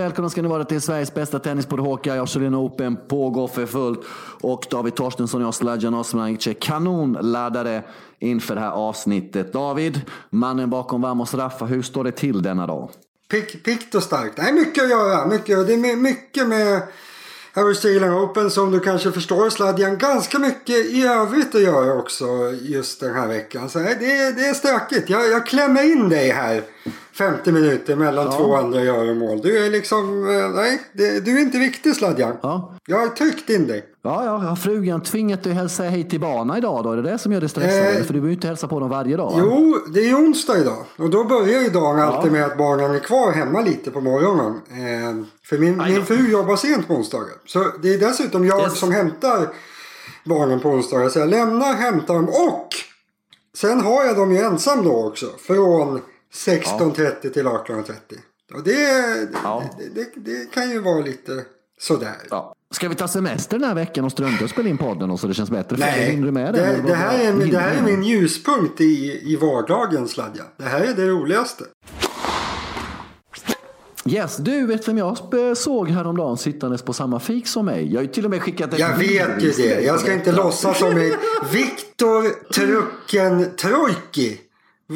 hjärtligt 0.00 0.12
välkomna 0.12 0.30
ska 0.30 0.42
ni 0.42 0.48
vara 0.48 0.64
till 0.64 0.80
Sveriges 0.80 1.14
bästa 1.14 1.38
tennispodd 1.38 1.80
Håkan. 1.80 2.18
Australian 2.18 2.54
Open 2.54 2.96
pågår 3.08 3.48
för 3.48 3.66
fullt. 3.66 4.00
Och 4.40 4.66
David 4.70 4.94
Torstensson 4.94 5.40
och 5.40 5.46
jag, 5.46 5.54
Sladjan 5.54 5.94
Osmanic, 5.94 6.46
är 6.46 6.52
kanonladdade 6.52 7.82
inför 8.18 8.54
det 8.54 8.60
här 8.60 8.70
avsnittet. 8.70 9.52
David, 9.52 10.00
mannen 10.30 10.70
bakom 10.70 11.02
Vamos 11.02 11.34
Raffa, 11.34 11.64
hur 11.64 11.82
står 11.82 12.04
det 12.04 12.12
till 12.12 12.42
denna 12.42 12.66
dag? 12.66 12.90
Pick, 13.30 13.64
pickt 13.64 13.94
och 13.94 14.02
starkt. 14.02 14.38
Nej, 14.38 14.52
mycket 14.52 14.84
att 14.84 14.90
göra. 14.90 15.26
Mycket, 15.26 15.66
det 15.66 15.74
är 15.74 15.96
mycket 15.96 16.48
med 16.48 16.82
Australian 17.54 18.14
Open 18.14 18.50
som 18.50 18.70
du 18.70 18.80
kanske 18.80 19.12
förstår 19.12 19.50
Sladjan. 19.50 19.98
Ganska 19.98 20.38
mycket 20.38 20.76
i 20.76 21.02
övrigt 21.06 21.54
att 21.54 21.62
göra 21.62 21.94
också 21.98 22.26
just 22.62 23.00
den 23.00 23.14
här 23.14 23.28
veckan. 23.28 23.70
Så 23.70 23.78
det, 23.78 23.94
det 24.36 24.46
är 24.46 24.54
stökigt. 24.54 25.10
Jag, 25.10 25.30
jag 25.30 25.46
klämmer 25.46 25.92
in 25.92 26.08
dig 26.08 26.30
här 26.30 26.62
50 27.18 27.52
minuter 27.52 27.96
mellan 27.96 28.26
ja. 28.26 28.32
två 28.32 28.56
andra 28.56 28.82
göromål. 28.82 29.40
Du 29.42 29.66
är 29.66 29.70
liksom, 29.70 30.28
eh, 30.28 30.48
nej, 30.48 30.80
du 30.94 31.36
är 31.36 31.40
inte 31.40 31.58
viktig 31.58 31.96
Sladjan. 31.96 32.36
Ja. 32.42 32.74
Jag 32.86 32.98
har 32.98 33.08
tryckt 33.08 33.50
in 33.50 33.66
dig. 33.66 33.84
Ja, 34.02 34.24
ja, 34.24 34.36
har 34.36 34.56
frugan 34.56 35.02
tvingat 35.02 35.42
dig 35.42 35.52
att 35.52 35.58
hälsa 35.58 35.82
hej 35.82 36.08
till 36.08 36.20
barnen 36.20 36.56
idag 36.56 36.84
då? 36.84 36.92
Är 36.92 36.96
det 36.96 37.02
det 37.02 37.18
som 37.18 37.32
gör 37.32 37.40
dig 37.40 37.48
stressad? 37.48 37.96
Eh, 37.96 38.02
För 38.02 38.12
du 38.14 38.20
behöver 38.20 38.28
ju 38.28 38.34
inte 38.34 38.46
hälsa 38.46 38.68
på 38.68 38.80
dem 38.80 38.90
varje 38.90 39.16
dag? 39.16 39.32
Jo, 39.36 39.78
det 39.94 40.08
är 40.08 40.14
onsdag 40.14 40.58
idag. 40.58 40.84
Och 40.96 41.10
då 41.10 41.24
börjar 41.24 41.62
ju 41.62 41.68
dagen 41.68 41.98
ja. 41.98 42.04
alltid 42.04 42.32
med 42.32 42.44
att 42.44 42.58
barnen 42.58 42.94
är 42.94 42.98
kvar 42.98 43.32
hemma 43.32 43.60
lite 43.60 43.90
på 43.90 44.00
morgonen. 44.00 44.60
Eh, 44.68 45.26
för 45.44 45.58
min, 45.58 45.76
min 45.76 46.04
fru 46.04 46.30
jobbar 46.30 46.56
sent 46.56 46.88
på 46.88 46.94
onsdagar. 46.94 47.34
Så 47.46 47.64
det 47.82 47.94
är 47.94 47.98
dessutom 47.98 48.46
jag 48.46 48.62
yes. 48.62 48.78
som 48.78 48.92
hämtar 48.92 49.48
barnen 50.24 50.60
på 50.60 50.68
onsdagar. 50.68 51.08
Så 51.08 51.18
jag 51.18 51.28
lämnar, 51.28 51.74
hämtar 51.74 52.14
dem 52.14 52.28
och 52.28 52.68
sen 53.56 53.80
har 53.80 54.04
jag 54.04 54.16
dem 54.16 54.32
ju 54.32 54.38
ensam 54.38 54.84
då 54.84 55.06
också. 55.06 55.26
Från 55.46 56.00
16.30 56.34 57.14
ja. 57.22 57.30
till 57.30 57.46
18.30. 57.46 57.94
Och 58.54 58.62
det, 58.64 58.72
ja. 59.42 59.64
det, 59.78 59.88
det, 59.94 60.10
det, 60.16 60.50
kan 60.50 60.70
ju 60.70 60.78
vara 60.78 61.00
lite 61.00 61.44
sådär. 61.80 62.16
Ja. 62.30 62.54
Ska 62.70 62.88
vi 62.88 62.94
ta 62.94 63.08
semester 63.08 63.58
den 63.58 63.68
här 63.68 63.74
veckan 63.74 64.04
och 64.04 64.12
strunta 64.12 64.44
och 64.44 64.50
spela 64.50 64.68
in 64.68 64.78
podden 64.78 65.10
och 65.10 65.20
så 65.20 65.26
det 65.26 65.34
känns 65.34 65.50
bättre? 65.50 65.76
Nej, 65.76 66.16
det, 66.16 66.32
med 66.32 66.54
det, 66.54 66.80
det, 66.86 66.94
här 66.94 67.18
är, 67.18 67.46
det 67.46 67.58
här 67.58 67.78
är 67.78 67.82
min 67.82 68.02
ljuspunkt 68.02 68.80
i, 68.80 69.20
i 69.32 69.36
vardagen 69.36 70.08
Sladja. 70.08 70.44
Det 70.56 70.64
här 70.64 70.80
är 70.80 70.94
det 70.94 71.08
roligaste. 71.08 71.64
Yes, 74.06 74.36
du 74.36 74.66
vet 74.66 74.88
vem 74.88 74.98
jag 74.98 75.18
såg 75.56 75.88
häromdagen 75.88 76.36
sittandes 76.36 76.82
på 76.82 76.92
samma 76.92 77.20
fik 77.20 77.46
som 77.46 77.66
mig? 77.66 77.92
Jag 77.92 77.96
har 77.96 78.02
ju 78.02 78.08
till 78.08 78.24
och 78.24 78.30
med 78.30 78.42
skickat 78.42 78.72
ett 78.72 78.78
Jag 78.78 78.96
vet 78.96 79.42
ju 79.42 79.50
det. 79.50 79.80
Jag 79.80 80.00
ska 80.00 80.12
inte 80.12 80.32
låtsas 80.32 80.78
som 80.78 80.94
mig. 80.94 81.16
Viktor 81.52 82.52
Trucken 82.52 83.56
Trojki 83.56 84.40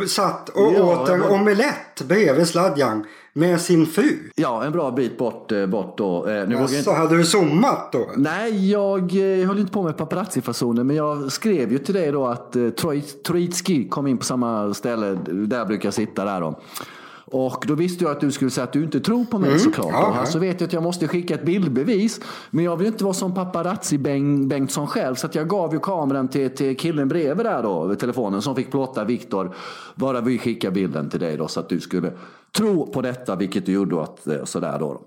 satt 0.08 0.48
och 0.48 0.72
ja, 0.76 0.82
åt 0.82 1.08
en 1.08 1.20
var... 1.20 1.30
omelett 1.30 2.02
bredvid 2.08 2.48
Sladjan 2.48 3.04
med 3.32 3.60
sin 3.60 3.86
fru. 3.86 4.30
Ja, 4.34 4.64
en 4.64 4.72
bra 4.72 4.90
bit 4.90 5.18
bort. 5.18 5.52
Eh, 5.52 5.66
bort 5.66 5.98
då. 5.98 6.26
Eh, 6.26 6.48
nu 6.48 6.56
alltså, 6.56 6.76
inte... 6.76 6.90
hade 6.90 7.16
du 7.16 7.24
zoomat 7.24 7.92
då? 7.92 8.10
Nej, 8.16 8.70
jag, 8.70 9.12
eh, 9.12 9.20
jag 9.20 9.46
höll 9.46 9.58
inte 9.58 9.72
på 9.72 9.82
med 9.82 9.96
paparazzi-fasoner. 9.96 10.84
Men 10.84 10.96
jag 10.96 11.32
skrev 11.32 11.72
ju 11.72 11.78
till 11.78 11.94
dig 11.94 12.12
då 12.12 12.26
att 12.26 12.56
eh, 12.56 12.68
Troitski 13.26 13.88
kom 13.88 14.06
in 14.06 14.18
på 14.18 14.24
samma 14.24 14.74
ställe 14.74 15.18
där 15.24 15.58
jag 15.58 15.68
brukar 15.68 15.90
sitta 15.90 16.24
där 16.24 16.40
då. 16.40 16.60
Och 17.30 17.64
då 17.68 17.74
visste 17.74 18.04
jag 18.04 18.10
att 18.10 18.20
du 18.20 18.32
skulle 18.32 18.50
säga 18.50 18.64
att 18.64 18.72
du 18.72 18.82
inte 18.82 19.00
tror 19.00 19.24
på 19.24 19.38
mig 19.38 19.48
mm. 19.48 19.60
såklart. 19.60 19.92
Ja. 19.92 20.26
Så 20.26 20.38
vet 20.38 20.60
jag 20.60 20.68
att 20.68 20.72
jag 20.72 20.82
måste 20.82 21.08
skicka 21.08 21.34
ett 21.34 21.44
bildbevis. 21.44 22.20
Men 22.50 22.64
jag 22.64 22.76
vill 22.76 22.86
inte 22.86 23.04
vara 23.04 23.14
som 23.14 23.34
paparazzi 23.34 23.98
Bengtsson 23.98 24.86
själv. 24.86 25.14
Så 25.14 25.28
jag 25.32 25.48
gav 25.48 25.72
ju 25.72 25.80
kameran 25.80 26.28
till, 26.28 26.50
till 26.50 26.76
killen 26.76 27.08
bredvid 27.08 27.46
där 27.46 27.62
då, 27.62 27.94
telefonen, 27.94 28.42
som 28.42 28.56
fick 28.56 28.70
plåta 28.70 29.04
Viktor. 29.04 29.54
Bara 29.94 30.20
vi 30.20 30.38
skickar 30.38 30.70
bilden 30.70 31.10
till 31.10 31.20
dig 31.20 31.36
då, 31.36 31.48
så 31.48 31.60
att 31.60 31.68
du 31.68 31.80
skulle 31.80 32.12
tro 32.56 32.92
på 32.92 33.02
detta, 33.02 33.36
vilket 33.36 33.66
du 33.66 33.72
gjorde. 33.72 34.02
Att, 34.02 34.26
eh, 34.26 34.44
sådär 34.44 34.78
då. 34.78 35.00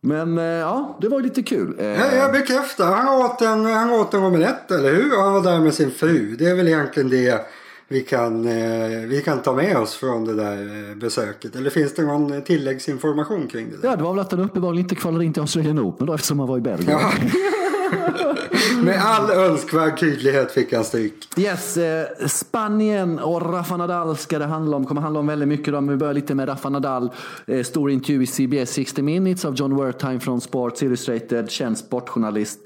Men 0.00 0.38
eh, 0.38 0.44
ja, 0.44 0.98
det 1.00 1.08
var 1.08 1.20
lite 1.20 1.42
kul. 1.42 1.76
Ja, 1.78 2.14
jag 2.16 2.32
bekräftar. 2.32 2.92
Han 2.92 3.24
åt 3.24 3.42
en, 3.42 3.64
han 3.64 3.90
åt 3.90 4.14
en 4.14 4.24
omelett, 4.24 4.70
eller 4.70 4.94
hur? 4.94 5.22
Han 5.22 5.32
var 5.32 5.42
där 5.42 5.60
med 5.60 5.74
sin 5.74 5.90
fru. 5.90 6.36
Det 6.38 6.46
är 6.46 6.54
väl 6.54 6.68
egentligen 6.68 7.08
det 7.08 7.46
vi 7.94 8.00
kan, 8.00 8.46
eh, 8.48 9.08
vi 9.08 9.22
kan 9.24 9.42
ta 9.42 9.52
med 9.52 9.76
oss 9.76 9.94
från 9.94 10.24
det 10.24 10.34
där 10.34 10.90
eh, 10.90 10.96
besöket? 10.96 11.56
Eller 11.56 11.70
finns 11.70 11.94
det 11.94 12.02
någon 12.02 12.42
tilläggsinformation 12.42 13.48
kring 13.48 13.70
det? 13.70 13.76
Där? 13.76 13.88
Ja, 13.88 13.96
det 13.96 14.02
var 14.02 14.12
väl 14.12 14.20
att 14.20 14.30
han 14.30 14.40
uppenbarligen 14.40 14.84
inte 14.84 14.94
kvalade 14.94 15.24
in 15.24 15.32
till 15.32 15.40
Australian 15.40 15.78
Open 15.78 16.06
då 16.06 16.14
eftersom 16.14 16.38
han 16.38 16.48
var 16.48 16.58
i 16.58 16.60
Belgien. 16.60 16.90
Ja. 16.90 17.12
Med 18.82 19.00
all 19.02 19.30
önskvärd 19.30 20.00
tydlighet 20.00 20.52
fick 20.52 20.72
han 20.72 20.84
stryk. 20.84 21.14
Yes, 21.36 21.76
eh, 21.76 22.06
Spanien 22.26 23.18
och 23.18 23.52
Rafa 23.52 23.76
Nadal 23.76 24.16
ska 24.16 24.38
det 24.38 24.44
handla 24.44 24.76
om. 24.76 24.86
kommer 24.86 25.00
handla 25.00 25.20
om 25.20 25.26
väldigt 25.26 25.48
mycket. 25.48 25.74
Om 25.74 25.88
vi 25.88 25.96
börjar 25.96 26.14
lite 26.14 26.34
med 26.34 26.48
Rafa 26.48 26.68
Nadal. 26.68 27.10
Eh, 27.46 27.62
stor 27.62 27.90
intervju 27.90 28.22
i 28.22 28.26
CBS 28.26 28.70
60 28.70 29.02
Minutes 29.02 29.44
av 29.44 29.54
John 29.54 29.76
Wertheim 29.76 30.20
från 30.20 30.40
Sports 30.40 30.82
Illustrated, 30.82 31.50
känd 31.50 31.78
sportjournalist. 31.78 32.58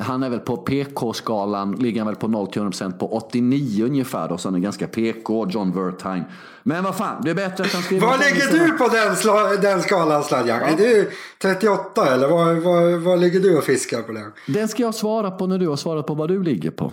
Han 0.00 0.22
är 0.22 0.30
väl 0.30 0.40
på 0.40 0.56
PK-skalan, 0.56 1.72
ligger 1.72 2.00
han 2.00 2.06
väl 2.06 2.16
på 2.16 2.26
0-100% 2.26 2.98
på 2.98 3.16
89 3.16 3.84
ungefär. 3.84 4.28
Då, 4.28 4.38
så 4.38 4.48
han 4.48 4.54
är 4.54 4.58
ganska 4.58 4.86
PK, 4.86 5.46
John 5.50 5.72
Wertheim. 5.72 6.22
Men 6.62 6.84
vad 6.84 6.96
fan, 6.96 7.22
det 7.24 7.30
är 7.30 7.34
bättre 7.34 7.64
att 7.64 7.72
han 7.72 7.82
skriver... 7.82 8.06
Vad 8.06 8.20
lägger 8.20 8.52
du 8.52 8.70
på 8.78 8.88
den, 8.88 9.60
den 9.60 9.82
skalan 9.82 10.24
Sladjan? 10.24 10.60
Ja. 10.60 10.66
Är 10.66 10.76
du 10.76 11.10
38 11.42 12.14
eller 12.14 12.28
vad, 12.28 12.56
vad, 12.56 12.92
vad 12.92 13.20
ligger 13.20 13.40
du 13.40 13.58
och 13.58 13.64
fiskar 13.64 14.02
på 14.02 14.12
den? 14.12 14.32
Den 14.46 14.68
ska 14.68 14.82
jag 14.82 14.94
svara 14.94 15.30
på 15.30 15.46
när 15.46 15.58
du 15.58 15.68
har 15.68 15.76
svarat 15.76 16.06
på 16.06 16.14
vad 16.14 16.28
du 16.28 16.42
ligger 16.42 16.70
på. 16.70 16.92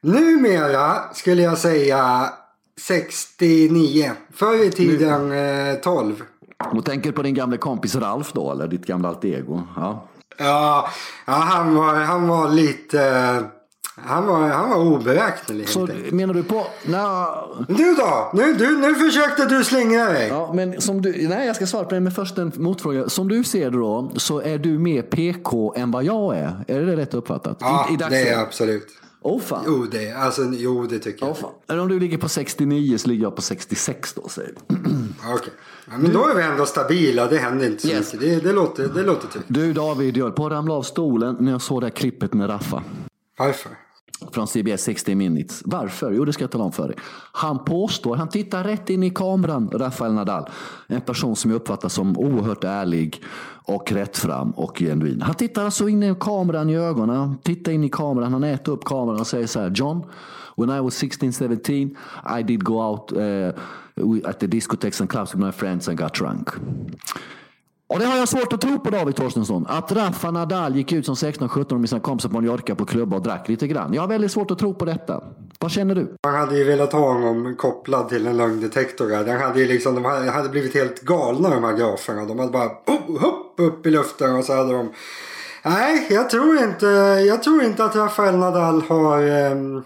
Numera 0.00 1.12
skulle 1.14 1.42
jag 1.42 1.58
säga 1.58 2.28
69. 2.80 4.10
Förr 4.32 4.64
i 4.64 4.70
tiden 4.70 5.28
nu. 5.28 5.80
12. 5.82 6.22
Och 6.72 6.84
tänker 6.84 7.12
på 7.12 7.22
din 7.22 7.34
gamla 7.34 7.56
kompis 7.56 7.96
Ralf 7.96 8.32
då, 8.32 8.52
eller 8.52 8.68
ditt 8.68 8.86
gamla 8.86 9.08
alter 9.08 9.28
ego? 9.28 9.62
Ja. 9.76 10.08
Ja, 10.38 10.88
ja 11.26 11.32
han, 11.32 11.74
var, 11.74 11.94
han 11.94 12.28
var 12.28 12.48
lite... 12.48 13.44
Han 14.00 14.26
var, 14.26 14.48
han 14.48 14.70
var 14.70 14.76
oberäknelig. 14.76 15.68
Så 15.68 15.88
menar 16.10 16.34
du 16.34 16.42
på... 16.42 16.66
Na... 16.86 17.28
Du 17.68 17.94
då? 17.94 18.30
Nu, 18.34 18.54
du, 18.54 18.78
nu 18.78 18.94
försökte 18.94 19.44
du 19.44 19.64
slingra 19.64 20.04
dig. 20.04 20.28
Ja, 20.28 20.52
men 20.54 20.80
som 20.80 21.02
du, 21.02 21.28
nej, 21.28 21.46
jag 21.46 21.56
ska 21.56 21.66
svara 21.66 21.84
på 21.84 21.94
det. 21.94 22.00
Men 22.00 22.12
först 22.12 22.38
en 22.38 22.52
motfråga. 22.56 23.08
Som 23.08 23.28
du 23.28 23.44
ser 23.44 23.70
det 23.70 23.78
då 23.78 24.12
så 24.16 24.40
är 24.40 24.58
du 24.58 24.78
mer 24.78 25.02
PK 25.02 25.74
än 25.76 25.90
vad 25.90 26.04
jag 26.04 26.36
är. 26.36 26.64
Är 26.68 26.80
det 26.80 26.96
rätt 26.96 27.14
uppfattat? 27.14 27.56
Ja, 27.60 27.86
I, 27.90 27.94
i 27.94 27.96
det 27.96 28.28
är 28.28 28.38
absolut. 28.38 28.88
Oh, 29.22 29.40
fan. 29.40 29.64
Jo, 29.66 29.86
det, 29.90 30.12
alltså, 30.12 30.42
jo, 30.52 30.86
det 30.86 30.98
tycker 30.98 31.26
jag. 31.26 31.30
Oh, 31.30 31.40
fan. 31.40 31.50
Eller 31.68 31.82
om 31.82 31.88
du 31.88 32.00
ligger 32.00 32.18
på 32.18 32.28
69 32.28 32.98
så 32.98 33.08
ligger 33.08 33.22
jag 33.22 33.36
på 33.36 33.42
66 33.42 34.14
då, 34.14 34.28
säger 34.28 34.52
du. 34.68 34.74
Okej. 34.74 35.34
Okay. 35.34 35.50
Ja, 35.90 35.98
men 35.98 36.12
då 36.12 36.26
är 36.26 36.34
vi 36.34 36.42
ändå 36.42 36.66
stabila. 36.66 37.26
Det 37.26 37.38
händer 37.38 37.66
inte 37.66 37.82
så 37.82 37.88
yes. 37.88 38.12
mycket. 38.14 38.28
Det, 38.28 38.48
det, 38.48 38.52
låter, 38.52 38.88
det 38.88 39.02
låter 39.02 39.28
tryggt. 39.28 39.46
Du 39.48 39.72
David, 39.72 40.16
jag 40.16 40.24
höll 40.24 40.32
på 40.32 40.46
att 40.46 40.52
ramla 40.52 40.74
av 40.74 40.82
stolen 40.82 41.36
när 41.40 41.52
jag 41.52 41.62
såg 41.62 41.80
det 41.80 41.86
här 41.86 41.90
klippet 41.90 42.34
med 42.34 42.50
Raffa. 42.50 42.82
Varför? 43.38 43.72
Från 44.32 44.46
CBS 44.46 44.82
60 44.82 45.14
minutes. 45.14 45.62
Varför? 45.64 46.12
Jo, 46.12 46.24
det 46.24 46.32
ska 46.32 46.42
jag 46.42 46.50
tala 46.50 46.64
om 46.64 46.72
för 46.72 46.88
dig. 46.88 46.96
Han 47.32 47.64
påstår, 47.64 48.16
han 48.16 48.28
tittar 48.28 48.64
rätt 48.64 48.90
in 48.90 49.02
i 49.02 49.10
kameran, 49.10 49.70
Rafael 49.72 50.12
Nadal. 50.12 50.48
En 50.86 51.00
person 51.00 51.36
som 51.36 51.50
jag 51.50 51.56
uppfattar 51.56 51.88
som 51.88 52.18
oerhört 52.18 52.64
ärlig 52.64 53.22
och 53.64 53.92
rättfram 53.92 54.50
och 54.50 54.78
genuin. 54.78 55.22
Han 55.22 55.34
tittar 55.34 55.64
alltså 55.64 55.88
in 55.88 56.02
i 56.02 56.14
kameran 56.20 56.70
i 56.70 56.76
ögonen, 56.76 57.38
tittar 57.42 57.72
in 57.72 57.84
i 57.84 57.88
kameran, 57.88 58.32
han 58.32 58.44
äter 58.44 58.72
upp 58.72 58.84
kameran 58.84 59.20
och 59.20 59.26
säger 59.26 59.46
så 59.46 59.60
här. 59.60 59.70
John, 59.74 60.02
when 60.56 60.70
I 60.70 60.80
was 60.80 60.94
16, 60.94 61.32
17, 61.32 61.96
I 62.38 62.42
did 62.42 62.64
go 62.64 62.74
out 62.74 63.12
uh, 63.12 63.50
at 64.24 64.40
the 64.40 64.46
discotheques 64.46 65.00
and 65.00 65.10
clubs 65.10 65.34
with 65.34 65.44
my 65.44 65.52
friends 65.52 65.88
and 65.88 65.98
got 65.98 66.14
drunk. 66.14 66.48
Och 67.88 67.98
det 67.98 68.04
har 68.04 68.16
jag 68.16 68.28
svårt 68.28 68.52
att 68.52 68.60
tro 68.60 68.78
på 68.78 68.90
David 68.90 69.16
Torstensson. 69.16 69.66
Att 69.68 69.92
Rafa 69.92 70.30
Nadal 70.30 70.76
gick 70.76 70.92
ut 70.92 71.06
som 71.06 71.14
16-17 71.14 71.78
med 71.78 71.88
sina 71.88 72.00
kompisar 72.00 72.28
på 72.28 72.34
Mallorca 72.34 72.74
på 72.74 72.84
klubba 72.84 73.16
och 73.16 73.22
drack 73.22 73.48
lite 73.48 73.66
grann. 73.66 73.94
Jag 73.94 74.02
har 74.02 74.08
väldigt 74.08 74.32
svårt 74.32 74.50
att 74.50 74.58
tro 74.58 74.74
på 74.74 74.84
detta. 74.84 75.22
Vad 75.58 75.70
känner 75.70 75.94
du? 75.94 76.16
Man 76.26 76.34
hade 76.34 76.58
ju 76.58 76.64
velat 76.64 76.92
ha 76.92 77.12
honom 77.12 77.56
kopplad 77.56 78.08
till 78.08 78.26
en 78.26 78.36
lögndetektor. 78.36 79.08
Den 79.08 79.40
hade 79.40 79.60
ju 79.60 79.66
liksom, 79.66 79.94
de 79.94 80.04
hade 80.04 80.48
blivit 80.48 80.74
helt 80.74 81.00
galna 81.00 81.50
de 81.50 81.64
här 81.64 81.76
graferna. 81.76 82.24
De 82.24 82.38
hade 82.38 82.52
bara 82.52 82.68
oh, 82.86 83.20
hopp, 83.20 83.54
upp 83.56 83.86
i 83.86 83.90
luften 83.90 84.36
och 84.36 84.44
så 84.44 84.56
hade 84.56 84.72
de... 84.72 84.92
Nej, 85.62 86.06
jag 86.10 86.30
tror 86.30 86.58
inte, 86.58 86.86
jag 87.26 87.42
tror 87.42 87.62
inte 87.62 87.84
att 87.84 87.96
Rafael 87.96 88.36
Nadal 88.36 88.82
har... 88.82 89.50
Um... 89.52 89.84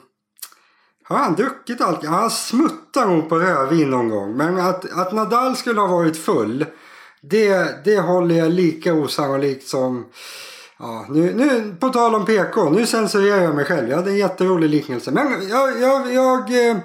Har 1.04 1.16
han 1.16 1.34
druckit 1.34 1.80
alkohol? 1.80 2.14
Han 2.14 2.30
smuttar 2.30 3.06
nog 3.06 3.28
på 3.28 3.38
rödvin 3.38 3.90
någon 3.90 4.08
gång. 4.08 4.36
Men 4.36 4.58
att, 4.58 4.92
att 4.92 5.12
Nadal 5.12 5.56
skulle 5.56 5.80
ha 5.80 5.86
varit 5.86 6.16
full. 6.16 6.66
Det, 7.20 7.84
det 7.84 7.98
håller 7.98 8.34
jag 8.34 8.50
lika 8.52 8.94
osannolikt 8.94 9.68
som... 9.68 10.06
Ja, 10.78 11.06
nu, 11.08 11.34
nu, 11.34 11.76
på 11.80 11.88
tal 11.88 12.14
om 12.14 12.24
PK, 12.24 12.70
nu 12.70 12.86
censurerar 12.86 13.42
jag 13.42 13.54
mig 13.54 13.64
själv. 13.64 13.88
Jag 13.88 13.96
hade 13.96 14.10
en 14.10 14.16
jätterolig 14.16 14.70
liknelse. 14.70 15.10
Men 15.10 15.48
jag, 15.48 15.80
jag, 15.80 16.14
jag, 16.14 16.68
eh, 16.70 16.76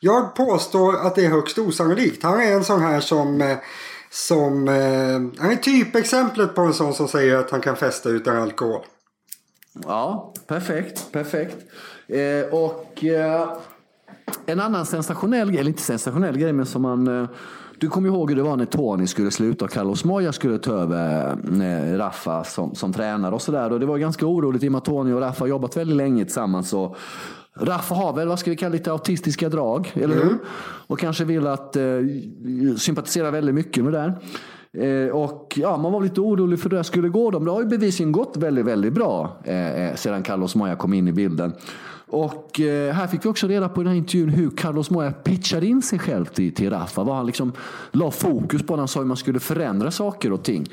jag 0.00 0.34
påstår 0.34 0.96
att 0.96 1.14
det 1.14 1.24
är 1.24 1.30
högst 1.30 1.58
osannolikt. 1.58 2.22
Han 2.22 2.40
är 2.40 2.52
en 2.52 2.64
sån 2.64 2.80
här 2.80 3.00
som... 3.00 3.40
Eh, 3.40 3.56
som 4.10 4.68
eh, 4.68 5.42
han 5.42 5.50
är 5.50 5.56
typexemplet 5.56 6.54
på 6.54 6.60
en 6.60 6.74
sån 6.74 6.94
som 6.94 7.08
säger 7.08 7.36
att 7.36 7.50
han 7.50 7.60
kan 7.60 7.76
festa 7.76 8.08
utan 8.08 8.36
alkohol. 8.36 8.84
Ja, 9.84 10.34
perfekt. 10.46 11.12
Perfekt. 11.12 11.56
Eh, 12.08 12.54
och 12.54 13.04
eh, 13.04 13.48
en 14.46 14.60
annan 14.60 14.86
sensationell, 14.86 15.48
eller 15.48 15.68
inte 15.68 15.82
sensationell 15.82 16.38
grej, 16.38 16.52
men 16.52 16.66
som 16.66 16.82
man 16.82 17.28
Du 17.78 17.88
kommer 17.88 18.08
ihåg 18.08 18.30
hur 18.30 18.36
det 18.36 18.42
var 18.42 18.56
när 18.56 18.64
Tony 18.64 19.06
skulle 19.06 19.30
sluta 19.30 19.64
och 19.64 19.70
Carlos 19.70 20.04
Moya 20.04 20.32
skulle 20.32 20.58
ta 20.58 20.72
över 20.72 21.30
eh, 21.62 21.98
Rafa 21.98 22.44
som, 22.44 22.74
som 22.74 22.92
tränare 22.92 23.34
och 23.34 23.42
sådär. 23.42 23.70
det 23.70 23.86
var 23.86 23.98
ganska 23.98 24.26
oroligt 24.26 24.62
i 24.62 24.68
och 24.68 24.72
med 24.72 24.78
att 24.78 24.84
Tony 24.84 25.12
och 25.12 25.20
Rafa 25.20 25.42
har 25.42 25.48
jobbat 25.48 25.76
väldigt 25.76 25.96
länge 25.96 26.24
tillsammans. 26.24 26.72
Och 26.72 26.96
Rafa 27.54 27.94
har 27.94 28.12
väl, 28.12 28.28
vad 28.28 28.38
ska 28.38 28.50
vi 28.50 28.56
kalla 28.56 28.72
lite 28.72 28.92
autistiska 28.92 29.48
drag, 29.48 29.92
eller 29.94 30.14
hur? 30.14 30.22
Mm. 30.22 30.38
Och 30.86 30.98
kanske 30.98 31.24
vill 31.24 31.46
att 31.46 31.76
eh, 31.76 31.82
sympatisera 32.76 33.30
väldigt 33.30 33.54
mycket 33.54 33.84
med 33.84 33.92
det 33.92 33.98
där. 33.98 34.18
Eh, 34.76 35.08
och 35.08 35.54
ja, 35.56 35.76
man 35.76 35.92
var 35.92 36.00
lite 36.00 36.20
orolig 36.20 36.60
för 36.60 36.70
hur 36.70 36.76
det 36.76 36.84
skulle 36.84 37.08
gå. 37.08 37.30
De 37.30 37.46
har 37.46 37.60
ju 37.60 37.66
bevisligen 37.66 38.12
gått 38.12 38.36
väldigt, 38.36 38.64
väldigt 38.64 38.92
bra 38.92 39.36
eh, 39.44 39.82
eh, 39.82 39.94
sedan 39.94 40.22
Carlos 40.22 40.54
Moya 40.54 40.76
kom 40.76 40.94
in 40.94 41.08
i 41.08 41.12
bilden. 41.12 41.52
Och 42.08 42.60
eh, 42.60 42.94
här 42.94 43.06
fick 43.06 43.24
vi 43.24 43.28
också 43.28 43.46
reda 43.46 43.68
på 43.68 43.80
i 43.80 43.84
den 43.84 43.92
här 43.92 43.98
intervjun 43.98 44.28
hur 44.28 44.50
Carlos 44.50 44.90
Moya 44.90 45.12
pitchade 45.12 45.66
in 45.66 45.82
sig 45.82 45.98
själv 45.98 46.24
till, 46.24 46.54
till 46.54 46.70
Rafa. 46.70 47.04
Vad 47.04 47.16
han 47.16 47.26
liksom 47.26 47.52
la 47.90 48.10
fokus 48.10 48.62
på 48.62 48.72
när 48.72 48.78
han 48.78 48.88
sa 48.88 49.00
hur 49.00 49.06
man 49.06 49.16
skulle 49.16 49.40
förändra 49.40 49.90
saker 49.90 50.32
och 50.32 50.42
ting. 50.42 50.66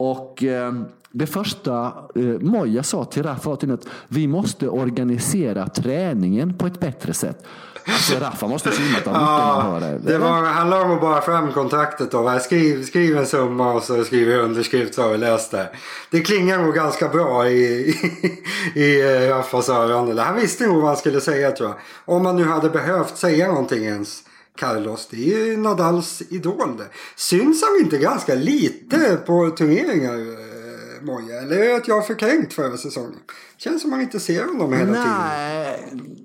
Och 0.00 0.44
eh, 0.44 0.72
det 1.10 1.26
första 1.26 1.92
eh, 2.14 2.22
Moya 2.22 2.82
sa 2.82 3.04
till 3.04 3.22
Rafa 3.22 3.50
var 3.50 3.72
att 3.74 3.86
vi 4.08 4.26
måste 4.26 4.68
organisera 4.68 5.68
träningen 5.68 6.54
på 6.54 6.66
ett 6.66 6.80
bättre 6.80 7.14
sätt. 7.14 7.44
Alltså 7.86 8.18
Rafa 8.20 8.46
måste 8.46 8.72
simmat 8.72 9.06
av 9.06 9.14
ja, 9.14 9.78
det. 9.80 9.98
Det 10.12 10.18
var, 10.18 10.42
handlar 10.42 10.84
om 10.84 10.90
att 10.90 11.00
bara 11.00 11.20
fram 11.20 11.52
kontraktet 11.52 12.10
då. 12.10 12.38
Skriv, 12.38 12.84
skriv 12.84 13.18
en 13.18 13.26
summa 13.26 13.72
och 13.72 13.82
så 13.82 14.04
skriver 14.04 14.32
jag 14.32 14.44
underskrift 14.44 14.94
så 14.94 15.02
har 15.02 15.10
vi 15.10 15.18
läst 15.18 15.50
det. 15.50 15.68
Det 16.10 16.20
klingar 16.20 16.58
nog 16.58 16.74
ganska 16.74 17.08
bra 17.08 17.48
i, 17.48 17.54
i, 17.54 18.80
i 18.80 19.00
eh, 19.00 19.28
Raffas 19.28 19.68
öron. 19.68 20.18
Han 20.18 20.36
visste 20.36 20.66
nog 20.66 20.76
vad 20.76 20.86
han 20.86 20.96
skulle 20.96 21.20
säga 21.20 21.50
tror 21.50 21.68
jag. 21.68 21.78
Om 22.16 22.22
man 22.22 22.36
nu 22.36 22.44
hade 22.44 22.70
behövt 22.70 23.16
säga 23.16 23.48
någonting 23.48 23.84
ens. 23.84 24.22
Carlos, 24.56 25.08
det 25.10 25.34
är 25.34 25.46
ju 25.46 25.56
Nadals 25.56 26.22
idol 26.28 26.76
det. 26.78 26.86
Syns 27.16 27.62
han 27.62 27.84
inte 27.84 27.98
ganska 27.98 28.34
lite 28.34 29.18
på 29.26 29.50
turneringar? 29.50 30.14
Eh, 30.18 31.02
Moja? 31.02 31.40
Eller 31.40 31.56
är 31.56 31.68
det 31.68 31.76
att 31.76 31.88
jag 31.88 31.94
har 31.94 32.02
förkränkt 32.02 32.52
förra 32.52 32.76
säsongen? 32.76 33.18
Känns 33.56 33.82
som 33.82 33.90
man 33.90 34.00
inte 34.00 34.20
ser 34.20 34.44
honom 34.46 34.72
hela 34.72 34.92
Nej. 34.92 35.84
tiden. 35.90 36.16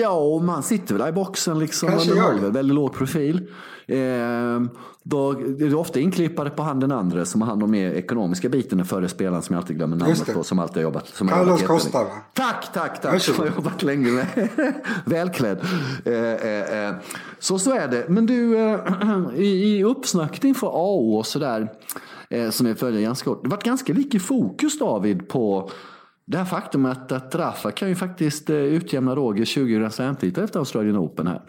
Ja, 0.00 0.38
man 0.38 0.62
sitter 0.62 0.94
väl 0.94 1.02
där 1.02 1.08
i 1.08 1.12
boxen 1.12 1.58
liksom. 1.58 1.88
Kanske 1.88 2.14
man 2.14 2.40
väl 2.42 2.52
väldigt 2.52 2.74
låg 2.74 2.94
profil. 2.94 3.50
Eh, 3.86 3.96
då 5.02 5.30
är 5.30 5.68
det 5.68 5.74
ofta 5.74 6.00
inklippare 6.00 6.50
på 6.50 6.62
han 6.62 6.80
den 6.80 6.92
andra 6.92 7.24
som 7.24 7.40
har 7.40 7.48
hand 7.48 7.62
om 7.62 7.70
mer 7.70 7.92
ekonomiska 7.92 8.48
biten 8.48 8.80
än 8.80 8.86
förre 8.86 9.08
spelaren 9.08 9.42
som 9.42 9.54
jag 9.54 9.60
alltid 9.60 9.76
glömmer 9.76 9.96
namnet 9.96 10.34
på. 10.34 10.44
Som 10.44 10.58
alltid 10.58 10.76
har 10.76 10.82
jobbat. 10.82 11.08
Som 11.08 11.28
Carlos 11.28 11.62
Costa 11.62 12.04
va? 12.04 12.10
Tack, 12.32 12.72
tack, 12.72 13.00
tack. 13.00 13.22
Som 13.22 13.34
har 13.34 13.46
jobbat 13.46 13.82
länge 13.82 14.10
med. 14.10 14.48
Välklädd. 15.04 15.58
Eh, 16.04 16.14
eh, 16.14 16.88
eh, 16.88 16.94
så 17.38 17.58
så 17.58 17.72
är 17.72 17.88
det. 17.88 18.08
Men 18.08 18.26
du, 18.26 18.58
eh, 18.58 18.80
i, 19.36 19.78
i 19.78 19.84
uppsnackning 19.84 20.54
för 20.54 20.66
AO 20.66 21.16
och 21.16 21.26
sådär. 21.26 21.68
Eh, 22.30 22.50
som 22.50 22.66
jag 22.66 22.78
följer 22.78 23.02
ganska 23.02 23.24
kort. 23.24 23.42
Det 23.42 23.48
varit 23.48 23.64
ganska 23.64 23.94
mycket 23.94 24.22
fokus 24.22 24.78
David 24.78 25.28
på 25.28 25.70
det 26.24 26.38
här 26.38 26.44
faktumet 26.44 27.12
att 27.12 27.34
Rafa 27.34 27.70
kan 27.70 27.88
ju 27.88 27.94
faktiskt 27.94 28.50
eh, 28.50 28.56
utjämna 28.56 29.14
Roger 29.14 29.44
20 29.44 29.74
Grand 29.74 29.94
Slam-titlar 29.94 30.44
efter 30.44 30.58
Australian 30.58 30.98
Open 30.98 31.26
här. 31.26 31.42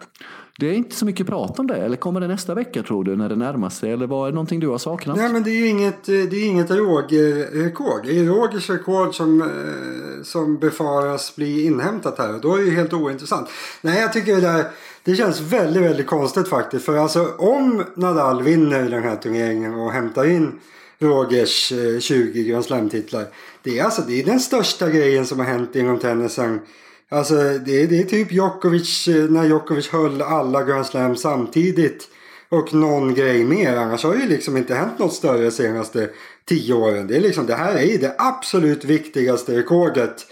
Det 0.58 0.66
är 0.66 0.72
inte 0.72 0.96
så 0.96 1.06
mycket 1.06 1.26
prat 1.26 1.58
om 1.58 1.66
det. 1.66 1.76
Eller 1.76 1.96
kommer 1.96 2.20
det 2.20 2.28
nästa 2.28 2.54
vecka 2.54 2.82
tror 2.82 3.04
du 3.04 3.16
när 3.16 3.28
det 3.28 3.36
närmar 3.36 3.70
sig? 3.70 3.92
Eller 3.92 4.04
är 4.04 4.26
det 4.26 4.34
någonting 4.34 4.60
du 4.60 4.68
har 4.68 4.78
saknat? 4.78 5.16
Nej 5.16 5.32
men 5.32 5.42
det 5.42 5.50
är 5.50 5.56
ju 5.56 5.66
inget, 5.66 6.08
eh, 6.08 6.14
det 6.14 6.36
är 6.36 6.46
inget 6.46 6.70
Roger-rekord. 6.70 8.00
Eh, 8.00 8.06
det 8.06 8.18
är 8.18 8.24
Rogers 8.24 8.70
rekord 8.70 9.14
som, 9.14 9.42
eh, 9.42 10.22
som 10.22 10.58
befaras 10.58 11.36
bli 11.36 11.66
inhämtat 11.66 12.18
här. 12.18 12.34
Och 12.34 12.40
Då 12.40 12.54
är 12.54 12.58
det 12.58 12.64
ju 12.64 12.74
helt 12.74 12.92
ointressant. 12.92 13.48
Nej 13.80 14.00
jag 14.00 14.12
tycker 14.12 14.34
det 14.34 14.40
där 14.40 14.64
det 15.04 15.16
känns 15.16 15.40
väldigt, 15.40 15.82
väldigt 15.82 16.06
konstigt 16.06 16.48
faktiskt. 16.48 16.84
För 16.84 16.96
alltså 16.96 17.34
om 17.38 17.84
Nadal 17.94 18.42
vinner 18.42 18.90
den 18.90 19.02
här 19.02 19.16
turneringen 19.16 19.74
och 19.74 19.92
hämtar 19.92 20.30
in 20.30 20.52
Rogers 20.98 21.72
20 22.00 22.44
Grand 22.44 22.64
Slam-titlar. 22.64 23.26
Det 23.62 23.78
är 23.78 23.84
alltså 23.84 24.02
det 24.02 24.20
är 24.20 24.24
den 24.24 24.40
största 24.40 24.90
grejen 24.90 25.26
som 25.26 25.38
har 25.38 25.46
hänt 25.46 25.76
inom 25.76 25.98
tennisen. 25.98 26.60
Alltså 27.08 27.34
det 27.34 27.82
är, 27.82 27.86
det 27.86 28.00
är 28.00 28.04
typ 28.04 28.32
Djokovic 28.32 29.08
eh, 29.08 29.30
när 29.30 29.44
Djokovic 29.44 29.88
höll 29.88 30.22
alla 30.22 30.62
Grand 30.62 30.86
Slam 30.86 31.16
samtidigt. 31.16 32.08
Och 32.48 32.74
någon 32.74 33.14
grej 33.14 33.44
mer. 33.44 33.76
Annars 33.76 34.04
har 34.04 34.14
det 34.14 34.20
ju 34.20 34.28
liksom 34.28 34.56
inte 34.56 34.74
hänt 34.74 34.98
något 34.98 35.12
större 35.12 35.44
de 35.44 35.50
senaste 35.50 36.10
tio 36.44 36.74
åren. 36.74 37.06
Det, 37.06 37.16
är 37.16 37.20
liksom, 37.20 37.46
det 37.46 37.54
här 37.54 37.78
är 37.78 37.98
det 37.98 38.14
absolut 38.18 38.84
viktigaste 38.84 39.58
rekordet 39.58 40.26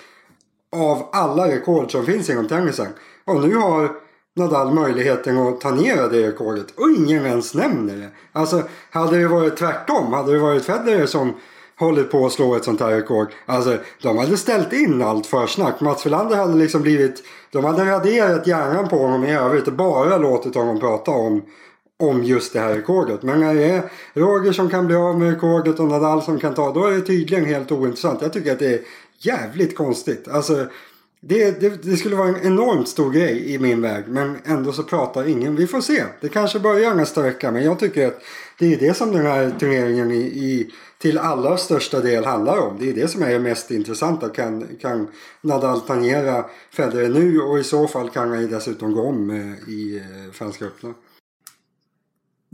av 0.76 1.08
alla 1.12 1.48
rekord 1.48 1.92
som 1.92 2.06
finns 2.06 2.30
inom 2.30 2.48
tennisen. 2.48 2.88
Och 3.24 3.48
nu 3.48 3.54
har 3.54 3.90
Nadal 4.36 4.74
möjligheten 4.74 5.38
att 5.38 5.60
ta 5.60 5.70
ner 5.70 5.96
det 5.96 6.28
rekordet. 6.28 6.70
Och 6.70 6.90
ingen 6.90 7.26
ens 7.26 7.54
nämner 7.54 7.96
det. 7.96 8.08
Alltså 8.32 8.62
hade 8.90 9.18
det 9.18 9.28
varit 9.28 9.56
tvärtom. 9.56 10.12
Hade 10.12 10.32
det 10.32 10.38
varit 10.38 10.64
Federer 10.64 11.06
som 11.06 11.34
hållit 11.84 12.10
på 12.10 12.26
att 12.26 12.32
slå 12.32 12.54
ett 12.54 12.64
sånt 12.64 12.80
här 12.80 12.90
rekord. 12.90 13.28
Alltså 13.46 13.78
de 14.02 14.18
hade 14.18 14.36
ställt 14.36 14.72
in 14.72 15.02
allt 15.02 15.26
försnack. 15.26 15.80
Mats 15.80 16.06
Wilander 16.06 16.36
hade 16.36 16.54
liksom 16.54 16.82
blivit... 16.82 17.22
De 17.50 17.64
hade 17.64 17.84
raderat 17.84 18.46
hjärnan 18.46 18.88
på 18.88 18.98
honom 18.98 19.24
i 19.24 19.34
övrigt 19.34 19.66
och 19.66 19.72
bara 19.72 20.16
låtit 20.16 20.54
honom 20.54 20.80
prata 20.80 21.10
om 21.10 21.42
om 22.02 22.24
just 22.24 22.52
det 22.52 22.60
här 22.60 22.74
rekordet. 22.74 23.22
Men 23.22 23.40
när 23.40 23.54
det 23.54 23.64
är 23.64 23.82
Roger 24.14 24.52
som 24.52 24.70
kan 24.70 24.86
bli 24.86 24.96
av 24.96 25.18
med 25.18 25.30
rekordet 25.30 25.80
och 25.80 25.88
Nadal 25.88 26.22
som 26.22 26.38
kan 26.38 26.54
ta, 26.54 26.72
då 26.72 26.84
är 26.84 26.90
det 26.90 27.00
tydligen 27.00 27.44
helt 27.44 27.72
ointressant. 27.72 28.22
Jag 28.22 28.32
tycker 28.32 28.52
att 28.52 28.58
det 28.58 28.74
är 28.74 28.80
jävligt 29.18 29.76
konstigt. 29.76 30.28
Alltså, 30.28 30.66
det, 31.20 31.60
det, 31.60 31.82
det, 31.82 31.96
skulle 31.96 32.16
vara 32.16 32.28
en 32.28 32.46
enormt 32.46 32.88
stor 32.88 33.10
grej 33.10 33.54
i 33.54 33.58
min 33.58 33.82
väg 33.82 34.04
men 34.08 34.36
ändå 34.44 34.72
så 34.72 34.82
pratar 34.82 35.28
ingen. 35.28 35.56
Vi 35.56 35.66
får 35.66 35.80
se. 35.80 36.04
Det 36.20 36.28
kanske 36.28 36.58
börjar 36.58 36.94
nästa 36.94 37.22
vecka 37.22 37.50
men 37.50 37.64
jag 37.64 37.78
tycker 37.78 38.06
att 38.06 38.22
det 38.58 38.74
är 38.74 38.78
det 38.78 38.96
som 38.96 39.12
den 39.12 39.26
här 39.26 39.54
turneringen 39.60 40.10
i, 40.10 40.20
i 40.20 40.70
till 41.02 41.18
allra 41.18 41.56
största 41.56 42.00
del 42.00 42.24
handlar 42.24 42.58
om. 42.58 42.76
Det 42.80 42.88
är 42.88 42.94
det 42.94 43.08
som 43.08 43.22
är 43.22 43.30
det 43.30 43.38
mest 43.38 43.70
intressanta. 43.70 44.28
Kan, 44.28 44.66
kan 44.80 45.08
Nadal 45.40 45.80
tangera 45.80 46.44
Federer 46.70 47.08
nu 47.08 47.40
och 47.40 47.58
i 47.58 47.64
så 47.64 47.88
fall 47.88 48.10
kan 48.10 48.28
han 48.28 48.40
ju 48.40 48.48
dessutom 48.48 48.92
gå 48.92 49.02
om 49.02 49.30
eh, 49.30 49.68
i 49.74 49.96
eh, 49.96 50.32
Franska 50.32 50.64
öppna. 50.64 50.94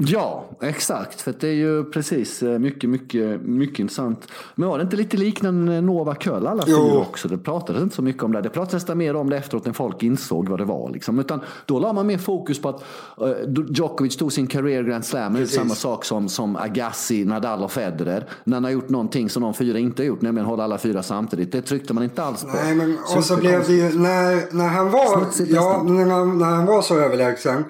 Ja, 0.01 0.45
exakt. 0.61 1.21
För 1.21 1.35
det 1.41 1.49
är 1.49 1.53
ju 1.53 1.85
precis 1.85 2.43
eh, 2.43 2.59
mycket, 2.59 2.91
mycket, 2.91 3.41
mycket 3.43 3.79
intressant. 3.79 4.29
Men 4.55 4.69
var 4.69 4.79
det 4.79 4.83
inte 4.83 4.97
lite 4.97 5.17
liknande 5.17 5.81
Nova 5.81 6.15
Köll 6.15 6.47
alla 6.47 6.67
fyra 6.67 6.99
också? 6.99 7.29
Det 7.29 7.39
pratades 7.39 7.83
inte 7.83 7.97
så 7.97 8.03
mycket 8.03 8.23
om 8.23 8.33
det. 8.33 8.41
Det 8.41 8.49
pratades 8.51 8.89
mer 8.89 9.17
om 9.17 9.31
det 9.31 9.37
efteråt 9.37 9.65
när 9.67 9.73
folk 9.73 10.03
insåg 10.03 10.49
vad 10.49 10.61
det 10.61 10.65
var. 10.65 10.91
Liksom. 10.91 11.19
Utan 11.19 11.41
då 11.67 11.79
la 11.79 11.93
man 11.93 12.07
mer 12.07 12.19
fokus 12.19 12.63
på 12.63 12.69
att 12.69 12.85
uh, 13.23 13.65
Djokovic 13.69 14.17
tog 14.17 14.33
sin 14.33 14.47
career 14.47 14.83
Grand 14.83 15.05
Slam. 15.05 15.35
Det 15.35 15.41
är 15.41 15.47
samma 15.47 15.75
sak 15.75 16.05
som, 16.05 16.29
som 16.29 16.57
Agassi, 16.57 17.25
Nadal 17.25 17.63
och 17.63 17.73
Federer. 17.73 18.29
När 18.45 18.57
han 18.57 18.65
har 18.65 18.71
gjort 18.71 18.89
någonting 18.89 19.31
som 19.31 19.43
de 19.43 19.55
fyra 19.55 19.79
inte 19.79 20.03
har 20.03 20.07
gjort, 20.07 20.23
nämligen 20.23 20.47
hålla 20.47 20.65
alla 20.65 20.79
fyra 20.79 21.03
samtidigt. 21.03 21.53
Det 21.53 21.63
tryckte 21.63 21.95
man 21.95 22.05
inte 22.05 22.23
alls 22.23 22.43
på. 22.43 22.51
Nej, 22.65 22.75
men 22.75 22.99
och 23.17 23.25
så 23.25 23.37
blev 23.37 23.67
det 23.67 23.73
ju 23.73 23.99
när, 23.99 24.55
när 24.57 24.69
han 24.69 24.91
var, 24.91 25.27
ja, 25.49 25.83
när, 25.87 26.11
han, 26.11 26.39
när 26.39 26.47
han 26.47 26.67
var 26.67 26.83
så 26.83 26.99
överlägsen. 26.99 27.65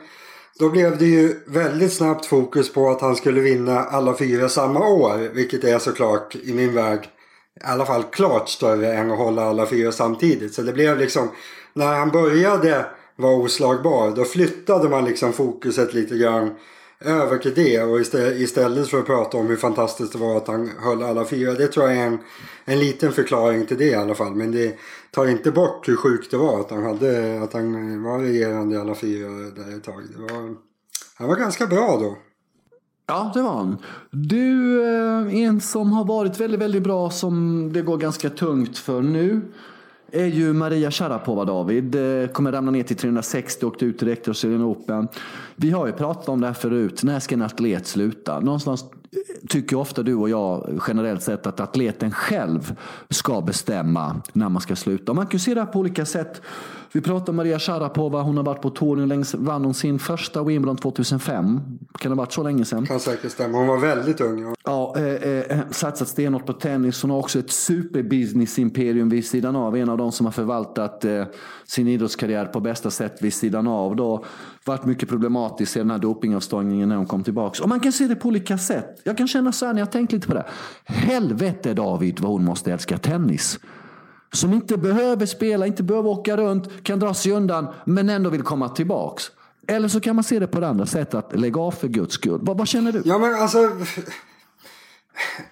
Då 0.59 0.69
blev 0.69 0.99
det 0.99 1.05
ju 1.05 1.35
väldigt 1.47 1.93
snabbt 1.93 2.27
fokus 2.27 2.73
på 2.73 2.91
att 2.91 3.01
han 3.01 3.17
skulle 3.17 3.41
vinna 3.41 3.81
alla 3.81 4.17
fyra 4.17 4.49
samma 4.49 4.89
år. 4.89 5.35
Vilket 5.35 5.65
är 5.65 5.79
såklart 5.79 6.37
i 6.37 6.53
min 6.53 6.75
värld 6.75 7.09
i 7.61 7.65
alla 7.65 7.87
fall 7.87 8.03
klart 8.03 8.49
större 8.49 8.95
än 8.95 9.11
att 9.11 9.19
hålla 9.19 9.43
alla 9.43 9.67
fyra 9.67 9.93
samtidigt. 9.93 10.55
Så 10.55 10.63
det 10.63 10.73
blev 10.73 10.99
liksom, 10.99 11.29
när 11.73 11.95
han 11.95 12.11
började 12.11 12.87
vara 13.17 13.37
oslagbar 13.37 14.11
då 14.17 14.25
flyttade 14.25 14.89
man 14.89 15.05
liksom 15.05 15.33
fokuset 15.33 15.95
lite 15.95 16.19
grann 16.19 16.55
över 17.01 17.39
till 17.39 17.55
det 17.55 17.83
och 17.83 18.01
istället 18.37 18.89
för 18.89 18.99
att 18.99 19.07
prata 19.07 19.37
om 19.37 19.47
hur 19.47 19.57
fantastiskt 19.57 20.13
det 20.13 20.19
var 20.19 20.37
att 20.37 20.49
han 20.49 20.71
höll 20.83 21.03
alla 21.03 21.25
fyra. 21.25 21.53
Det 21.53 21.67
tror 21.67 21.89
jag 21.89 21.97
är 21.97 22.07
en, 22.07 22.19
en 22.65 22.79
liten 22.79 23.13
förklaring 23.13 23.67
till 23.67 23.79
det 23.79 23.85
i 23.85 23.95
alla 23.95 24.15
fall. 24.15 24.35
Men 24.35 24.53
det 24.53 24.79
tar 25.11 25.27
inte 25.27 25.51
bort 25.51 25.89
hur 25.89 25.97
sjukt 25.97 26.31
det 26.31 26.37
var 26.37 26.61
att 26.61 26.71
han, 26.71 26.85
hade, 26.85 27.43
att 27.43 27.53
han 27.53 28.03
var 28.03 28.19
regerande 28.19 28.75
i 28.75 28.79
alla 28.79 28.95
fyra 28.95 29.29
där 29.29 29.77
ett 29.77 29.85
tag. 29.85 30.03
Det 30.17 30.33
var, 30.33 30.57
han 31.15 31.29
var 31.29 31.37
ganska 31.37 31.67
bra 31.67 31.99
då. 32.01 32.19
Ja, 33.07 33.31
det 33.35 33.43
var 33.43 33.53
han. 33.53 33.77
Du, 34.11 34.83
eh, 34.85 35.35
en 35.35 35.61
som 35.61 35.93
har 35.93 36.05
varit 36.05 36.41
väldigt, 36.41 36.61
väldigt 36.61 36.83
bra 36.83 37.11
som 37.11 37.71
det 37.73 37.83
går 37.83 37.97
ganska 37.97 38.31
tungt 38.31 38.79
för 38.79 39.03
nu 39.03 39.41
är 40.13 40.27
ju 40.27 40.53
Maria 40.53 40.91
Sharapova, 40.91 41.45
David. 41.45 41.95
Eh, 41.95 42.29
kommer 42.29 42.53
ramla 42.53 42.71
ner 42.71 42.83
till 42.83 42.97
360 42.97 43.67
och 43.67 43.73
åkte 43.73 43.85
ut 43.85 43.99
direkt 44.01 44.29
ur 44.29 44.31
Australian 44.31 44.65
Open. 44.65 45.09
Vi 45.57 45.71
har 45.71 45.87
ju 45.87 45.93
pratat 45.93 46.29
om 46.29 46.41
det 46.41 46.47
här 46.47 46.55
förut. 46.55 47.03
När 47.03 47.21
ska 47.21 47.35
en 47.35 47.43
atlet 47.43 47.87
sluta? 47.87 48.41
Någonstans 48.41 48.83
eh, 48.83 49.49
tycker 49.49 49.77
ofta 49.77 50.03
du 50.03 50.15
och 50.15 50.31
jag 50.31 50.81
generellt 50.89 51.23
sett 51.23 51.47
att 51.47 51.61
atleten 51.61 52.11
själv 52.11 52.77
ska 53.11 53.41
bestämma 53.41 54.23
när 54.33 54.49
man 54.49 54.63
ska 54.63 54.77
sluta. 54.77 55.15
Man 55.15 55.27
kan 55.27 55.33
ju 55.33 55.39
se 55.39 55.55
det 55.55 55.61
här 55.61 55.67
på 55.67 55.79
olika 55.79 56.05
sätt. 56.05 56.43
Vi 56.93 57.01
pratar 57.01 57.33
om 57.33 57.37
Maria 57.37 57.59
Sharapova, 57.59 58.23
hon 58.23 58.37
har 58.37 58.45
varit 58.45 58.63
på 58.63 58.71
touren 58.71 59.09
länge, 59.09 59.25
vann 59.35 59.65
hon 59.65 59.75
sin 59.75 59.99
första 59.99 60.43
Wimbledon 60.43 60.77
2005. 60.77 61.61
Kan 61.99 62.11
det 62.11 62.17
ha 62.17 62.23
varit 62.23 62.33
så 62.33 62.43
länge 62.43 62.65
sedan? 62.65 62.87
Kan 62.87 63.01
säkert 63.01 63.33
stämma, 63.33 63.59
hon 63.59 63.67
var 63.67 63.79
väldigt 63.79 64.21
ung. 64.21 64.43
Ja, 64.43 64.55
ja 64.65 64.95
eh, 64.97 65.59
eh, 65.59 65.59
satsat 65.71 66.09
stenhårt 66.09 66.47
på 66.47 66.53
tennis. 66.53 67.03
Hon 67.03 67.11
har 67.11 67.19
också 67.19 67.39
ett 67.39 67.51
superbusiness-imperium 67.51 69.09
vid 69.09 69.27
sidan 69.27 69.57
av. 69.57 69.77
En 69.77 69.89
av 69.89 69.99
de 69.99 70.13
som 70.13 70.27
har 70.27 70.33
förvaltat 70.33 71.05
eh, 71.05 71.25
sin 71.67 71.89
idrottskarriär 71.89 72.47
på 72.47 72.61
bästa 72.61 72.91
sätt 72.91 73.23
vid 73.23 73.35
sidan 73.35 73.67
av. 73.67 73.97
Då 73.97 74.25
varit 74.65 74.85
mycket 74.85 75.09
problematiskt 75.09 75.77
i 75.77 75.79
den 75.79 75.91
här 75.91 75.99
dopingavstångningen 75.99 76.89
när 76.89 76.97
hon 76.97 77.07
kom 77.07 77.25
tillbaka. 77.25 77.63
Och 77.63 77.69
man 77.69 77.81
kan 77.81 77.93
se 77.93 78.07
det 78.07 78.17
på 78.17 78.29
olika 78.29 78.59
sätt. 78.59 79.01
Jag 79.05 79.17
kan 79.19 79.29
känna 79.29 79.53
så 79.53 79.67
här 79.67 79.73
när 79.73 79.81
jag 79.81 79.93
tänkt 79.93 80.13
lite 80.13 80.27
på 80.27 80.35
det. 80.35 80.47
Helvete 80.85 81.75
David 81.75 82.21
vad 82.21 82.33
hon 82.33 82.45
måste 82.45 82.73
älska 82.73 82.99
tennis. 82.99 83.59
Som 84.33 84.53
inte 84.53 84.77
behöver 84.77 85.27
spela, 85.27 85.67
inte 85.67 85.83
behöver 85.83 86.09
åka 86.09 86.37
runt, 86.37 86.85
kan 86.85 86.99
dra 86.99 87.15
sig 87.15 87.33
undan 87.33 87.69
men 87.85 88.11
ändå 88.11 88.31
vill 88.31 88.43
komma 88.43 88.69
tillbaks. 88.69 89.31
Eller 89.67 89.89
så 89.89 90.01
kan 90.01 90.17
man 90.17 90.25
se 90.25 90.39
det 90.39 90.47
på 90.47 90.61
det 90.61 90.69
andra 90.69 90.87
sättet, 90.87 91.15
att 91.15 91.41
lägga 91.41 91.61
av 91.61 91.71
för 91.71 91.89
guds 91.89 92.15
skull. 92.15 92.41
Vad, 92.43 92.59
vad 92.59 92.69
känner 92.69 92.93
du? 92.93 93.03
Ja 93.05 93.19
men 93.19 93.35
alltså 93.35 93.71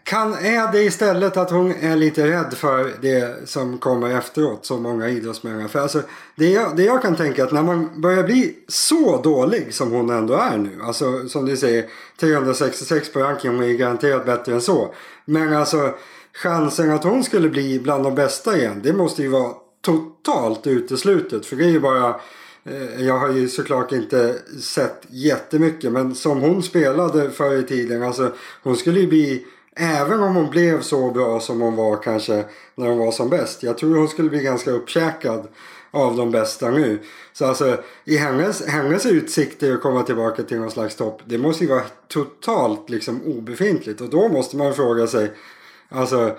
kan, 0.04 0.32
är 0.32 0.72
det 0.72 0.82
istället 0.82 1.36
att 1.36 1.50
hon 1.50 1.74
är 1.80 1.96
lite 1.96 2.30
rädd 2.30 2.54
för 2.54 2.92
det 3.00 3.48
som 3.48 3.78
kommer 3.78 4.18
efteråt, 4.18 4.66
som 4.66 4.82
många 4.82 5.08
idrottsmän 5.08 5.68
För 5.68 5.78
alltså, 5.78 6.02
det, 6.36 6.48
jag, 6.48 6.76
det 6.76 6.84
jag 6.84 7.02
kan 7.02 7.16
tänka 7.16 7.44
att 7.44 7.52
när 7.52 7.62
man 7.62 8.00
börjar 8.00 8.22
bli 8.22 8.54
så 8.68 9.22
dålig 9.22 9.74
som 9.74 9.92
hon 9.92 10.10
ändå 10.10 10.34
är 10.34 10.58
nu. 10.58 10.78
Alltså 10.82 11.28
som 11.28 11.46
du 11.46 11.56
säger, 11.56 11.84
366 12.20 13.12
på 13.12 13.20
ranking, 13.20 13.50
hon 13.50 13.64
är 13.64 13.72
garanterat 13.72 14.26
bättre 14.26 14.54
än 14.54 14.60
så. 14.60 14.94
Men 15.24 15.56
alltså 15.56 15.94
chansen 16.42 16.90
att 16.90 17.04
hon 17.04 17.24
skulle 17.24 17.48
bli 17.48 17.78
bland 17.78 18.04
de 18.04 18.14
bästa 18.14 18.58
igen, 18.58 18.80
det 18.82 18.92
måste 18.92 19.22
ju 19.22 19.28
vara 19.28 19.52
totalt 19.80 20.66
uteslutet. 20.66 21.46
För 21.46 21.56
det 21.56 21.64
är 21.64 21.70
ju 21.70 21.80
bara 21.80 22.20
eh, 22.64 23.04
jag 23.04 23.18
har 23.18 23.32
ju 23.32 23.48
såklart 23.48 23.92
inte 23.92 24.36
sett 24.60 25.02
jättemycket 25.08 25.92
men 25.92 26.14
som 26.14 26.40
hon 26.40 26.62
spelade 26.62 27.30
förr 27.30 27.58
i 27.58 27.62
tiden. 27.62 28.02
Alltså 28.02 28.32
hon 28.62 28.76
skulle 28.76 29.00
ju 29.00 29.06
bli 29.06 29.46
Även 29.78 30.22
om 30.22 30.34
hon 30.36 30.50
blev 30.50 30.80
så 30.80 31.10
bra 31.10 31.40
som 31.40 31.60
hon 31.60 31.76
var 31.76 32.02
kanske 32.02 32.44
när 32.74 32.86
hon 32.86 32.98
var 32.98 33.12
som 33.12 33.30
bäst. 33.30 33.62
Jag 33.62 33.78
tror 33.78 33.96
hon 33.96 34.08
skulle 34.08 34.28
bli 34.30 34.42
ganska 34.42 34.70
uppkäkad 34.70 35.48
av 35.90 36.16
de 36.16 36.30
bästa 36.30 36.70
nu. 36.70 36.98
Så 37.32 37.44
alltså 37.46 37.76
i 38.04 38.16
hennes, 38.16 38.66
hennes 38.66 39.06
utsikter 39.06 39.74
att 39.74 39.82
komma 39.82 40.02
tillbaka 40.02 40.42
till 40.42 40.58
någon 40.58 40.70
slags 40.70 40.96
topp. 40.96 41.22
Det 41.24 41.38
måste 41.38 41.64
ju 41.64 41.70
vara 41.70 41.84
totalt 42.08 42.90
liksom 42.90 43.22
obefintligt. 43.22 44.00
Och 44.00 44.10
då 44.10 44.28
måste 44.28 44.56
man 44.56 44.74
fråga 44.74 45.06
sig. 45.06 45.32
Alltså 45.88 46.36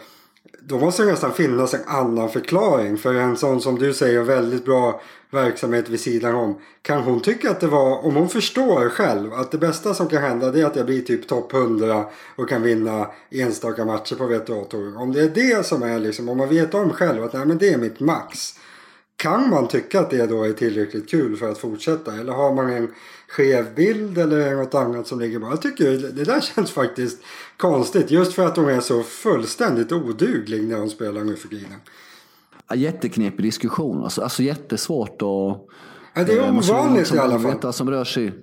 då 0.59 0.79
måste 0.79 1.03
det 1.03 1.11
nästan 1.11 1.33
finnas 1.33 1.73
en 1.73 1.87
annan 1.87 2.29
förklaring. 2.29 2.97
För 2.97 3.13
en 3.13 3.37
sån 3.37 3.61
som 3.61 3.79
du 3.79 3.93
säger 3.93 4.21
väldigt 4.21 4.65
bra 4.65 5.01
verksamhet 5.29 5.89
vid 5.89 5.99
sidan 5.99 6.35
om. 6.35 6.57
Kan 6.81 7.01
hon 7.01 7.21
tycka 7.21 7.51
att 7.51 7.59
det 7.59 7.67
var, 7.67 8.05
om 8.05 8.15
hon 8.15 8.29
förstår 8.29 8.89
själv 8.89 9.33
att 9.33 9.51
det 9.51 9.57
bästa 9.57 9.93
som 9.93 10.07
kan 10.07 10.21
hända 10.21 10.51
det 10.51 10.61
är 10.61 10.65
att 10.65 10.75
jag 10.75 10.85
blir 10.85 11.01
typ 11.01 11.27
topp 11.27 11.53
100 11.53 12.05
och 12.35 12.49
kan 12.49 12.61
vinna 12.61 13.07
enstaka 13.29 13.85
matcher 13.85 14.15
på 14.15 14.25
WTA-touren. 14.25 14.97
Om 14.97 15.13
det 15.13 15.21
är 15.21 15.29
det 15.29 15.65
som 15.65 15.83
är 15.83 15.99
liksom, 15.99 16.29
om 16.29 16.37
man 16.37 16.49
vet 16.49 16.73
om 16.73 16.93
själv 16.93 17.23
att 17.23 17.33
nej 17.33 17.45
men 17.45 17.57
det 17.57 17.69
är 17.69 17.77
mitt 17.77 17.99
max. 17.99 18.53
Kan 19.17 19.49
man 19.49 19.67
tycka 19.67 19.99
att 19.99 20.09
det 20.09 20.25
då 20.25 20.43
är 20.43 20.53
tillräckligt 20.53 21.09
kul 21.09 21.37
för 21.37 21.51
att 21.51 21.57
fortsätta? 21.57 22.13
Eller 22.13 22.33
har 22.33 22.53
man 22.53 22.69
en 22.69 22.93
skev 23.27 23.75
bild 23.75 24.17
eller 24.17 24.55
något 24.55 24.75
annat 24.75 25.07
som 25.07 25.19
ligger 25.19 25.39
bara? 25.39 25.49
Jag 25.49 25.61
tycker 25.61 25.91
det 25.91 26.23
där 26.23 26.41
känns 26.55 26.71
faktiskt 26.71 27.21
konstigt. 27.57 28.11
Just 28.11 28.33
för 28.33 28.45
att 28.45 28.57
hon 28.57 28.69
är 28.69 28.79
så 28.79 29.03
fullständigt 29.03 29.91
oduglig 29.91 30.67
när 30.67 30.77
hon 30.77 30.89
spelar 30.89 31.23
nu 31.23 31.35
för 31.35 31.47
tiden. 31.47 31.73
Ja, 32.67 32.75
jätteknepig 32.75 33.45
diskussion. 33.45 34.03
Alltså, 34.03 34.21
alltså 34.21 34.43
jättesvårt 34.43 35.21
att... 35.21 35.21
Ja, 35.21 36.23
det 36.23 36.33
är 36.33 36.43
eh, 36.43 36.57
ovanligt 36.57 37.13
i 37.13 37.17
alla 37.17 37.39
fall. 37.39 37.51
Veta, 37.53 37.73
som 37.73 37.89
rör 37.89 38.05
sig. 38.05 38.33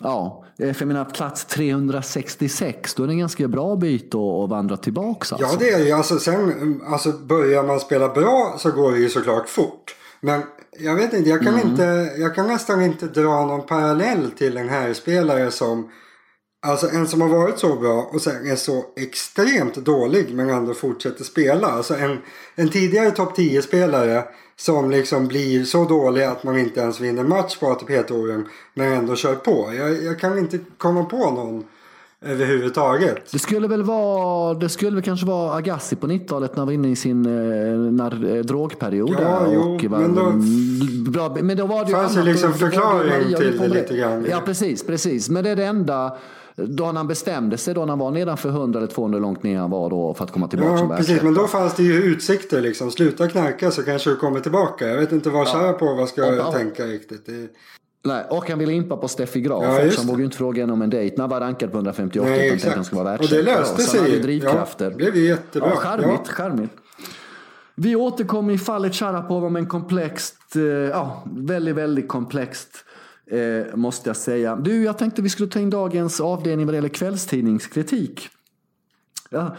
Ja, 0.00 0.44
eh, 0.58 0.72
för 0.72 0.86
mina 0.86 1.04
plats 1.04 1.44
366, 1.44 2.94
då 2.94 3.02
är 3.02 3.06
det 3.06 3.12
en 3.12 3.18
ganska 3.18 3.48
bra 3.48 3.76
bit 3.76 4.14
att 4.14 4.50
vandra 4.50 4.76
tillbaka. 4.76 5.34
Alltså. 5.34 5.36
Ja, 5.40 5.56
det 5.58 5.70
är 5.70 5.84
ju. 5.84 5.92
Alltså, 5.92 6.18
sen, 6.18 6.80
alltså, 6.86 7.12
börjar 7.12 7.62
man 7.62 7.80
spela 7.80 8.08
bra 8.08 8.56
så 8.58 8.70
går 8.70 8.92
det 8.92 8.98
ju 8.98 9.08
såklart 9.08 9.48
fort. 9.48 9.94
Men 10.20 10.42
jag 10.78 10.94
vet 10.94 11.12
inte, 11.12 11.30
jag 11.30 11.42
kan, 11.42 11.54
mm. 11.54 11.68
inte, 11.68 12.14
jag 12.18 12.34
kan 12.34 12.46
nästan 12.46 12.82
inte 12.82 13.06
dra 13.06 13.46
någon 13.46 13.66
parallell 13.66 14.30
till 14.30 14.56
en 14.56 14.68
här 14.68 14.92
spelare 14.92 15.50
som 15.50 15.90
Alltså 16.60 16.88
en 16.88 17.06
som 17.06 17.20
har 17.20 17.28
varit 17.28 17.58
så 17.58 17.76
bra 17.76 18.10
och 18.12 18.22
sen 18.22 18.50
är 18.50 18.56
så 18.56 18.84
extremt 18.96 19.74
dålig 19.74 20.34
men 20.34 20.50
ändå 20.50 20.74
fortsätter 20.74 21.24
spela. 21.24 21.66
Alltså 21.66 21.94
en, 21.94 22.18
en 22.54 22.68
tidigare 22.68 23.10
topp 23.10 23.38
10-spelare 23.38 24.24
som 24.56 24.90
liksom 24.90 25.28
blir 25.28 25.64
så 25.64 25.84
dålig 25.84 26.22
att 26.22 26.44
man 26.44 26.58
inte 26.58 26.80
ens 26.80 27.00
vinner 27.00 27.24
match 27.24 27.58
på 27.58 27.66
ATP-touren 27.66 28.48
men 28.74 28.92
ändå 28.92 29.16
kör 29.16 29.34
på. 29.34 29.72
Jag, 29.74 30.02
jag 30.02 30.18
kan 30.18 30.38
inte 30.38 30.58
komma 30.78 31.04
på 31.04 31.30
någon 31.30 31.64
överhuvudtaget. 32.20 33.32
Det 33.32 33.38
skulle 33.38 33.68
väl 33.68 33.82
vara, 33.82 34.54
det 34.54 34.68
skulle 34.68 34.94
väl 34.94 35.02
kanske 35.02 35.26
vara 35.26 35.54
Agassi 35.56 35.96
på 35.96 36.06
90-talet 36.06 36.50
när 36.50 36.58
han 36.58 36.66
var 36.66 36.72
inne 36.72 36.88
i 36.88 36.96
sin 36.96 37.26
eh, 37.26 37.92
när, 37.92 38.36
eh, 38.36 38.42
drogperiod. 38.42 39.16
Ja, 39.20 39.46
jo, 39.52 39.88
var, 39.88 39.98
men, 39.98 40.14
då, 40.14 40.32
bra, 41.10 41.36
men 41.42 41.56
då 41.56 41.66
var 41.66 41.84
det 41.84 41.90
ju 41.90 41.96
fanns 41.96 42.14
det 42.14 42.22
liksom 42.22 42.54
förklaring 42.54 43.34
till 43.36 43.58
det 43.58 43.68
lite 43.68 43.96
grann. 43.96 44.26
Ja, 44.30 44.42
precis, 44.44 44.86
precis. 44.86 45.28
Men 45.28 45.44
det 45.44 45.50
är 45.50 45.56
det 45.56 45.64
enda 45.64 46.16
då 46.66 46.84
han 46.84 47.06
bestämde 47.06 47.58
sig 47.58 47.74
då 47.74 47.80
när 47.80 47.88
han 47.88 47.98
var 47.98 48.10
nedanför 48.10 48.48
100 48.48 48.78
eller 48.78 48.88
200 48.88 49.18
långt 49.18 49.42
ner 49.42 49.58
han 49.58 49.70
var 49.70 49.90
då 49.90 50.14
för 50.14 50.24
att 50.24 50.32
komma 50.32 50.48
tillbaka 50.48 50.72
ja, 50.72 50.78
som 50.78 50.88
precis, 50.88 51.22
men 51.22 51.34
då 51.34 51.46
fanns 51.46 51.74
det 51.74 51.82
ju 51.82 52.02
utsikter 52.02 52.60
liksom. 52.60 52.90
Sluta 52.90 53.28
knarka 53.28 53.70
så 53.70 53.82
kanske 53.82 54.10
du 54.10 54.16
kommer 54.16 54.40
tillbaka. 54.40 54.88
Jag 54.88 54.96
vet 54.96 55.12
inte 55.12 55.30
vad 55.30 55.46
ja. 55.46 55.52
Sharapova 55.52 56.06
ska 56.06 56.34
ja, 56.34 56.52
tänka 56.52 56.86
riktigt. 56.86 57.26
Det... 57.26 57.48
Nej, 58.04 58.24
och 58.30 58.50
han 58.50 58.58
ville 58.58 58.72
impa 58.72 58.96
på 58.96 59.08
Steffi 59.08 59.40
Graf. 59.40 59.64
Ja, 59.64 59.90
han 59.96 60.06
vågade 60.06 60.24
inte 60.24 60.36
fråga 60.36 60.62
henne 60.62 60.72
om 60.72 60.82
en 60.82 60.90
dejt. 60.90 61.16
När 61.16 61.22
han 61.22 61.30
var 61.30 61.40
rankad 61.40 61.70
på 61.70 61.76
158 61.76 62.30
Nej, 62.30 62.50
exakt. 62.50 62.74
han 62.74 62.84
skulle 62.84 63.02
vara 63.02 63.18
Och 63.18 63.28
det 63.28 63.42
löste 63.42 63.82
sig. 63.82 64.00
Han 64.00 64.10
hade 64.10 64.22
drivkrafter. 64.22 64.84
Ja, 64.84 64.90
det 64.90 64.96
blev 64.96 65.16
ju 65.16 65.26
jättebra. 65.28 65.68
Ja, 65.68 65.76
charmigt, 65.76 66.20
ja. 66.26 66.32
charmigt. 66.32 66.70
Vi 67.74 67.96
återkommer 67.96 68.54
i 68.54 68.58
fallet 68.58 68.94
Sharapova 68.94 69.48
med 69.48 69.60
en 69.60 69.66
komplext, 69.66 70.56
eh, 70.56 70.62
ja, 70.62 71.24
väldigt, 71.26 71.74
väldigt 71.74 72.08
komplext 72.08 72.84
Eh, 73.30 73.76
måste 73.76 74.08
jag 74.08 74.16
säga. 74.16 74.56
Du, 74.56 74.84
jag 74.84 74.98
tänkte 74.98 75.22
vi 75.22 75.28
skulle 75.28 75.48
ta 75.48 75.60
in 75.60 75.70
dagens 75.70 76.20
avdelning 76.20 76.66
vad 76.66 76.72
det 76.72 76.76
gäller 76.76 76.88
kvällstidningskritik. 76.88 78.28
Ja, 79.30 79.56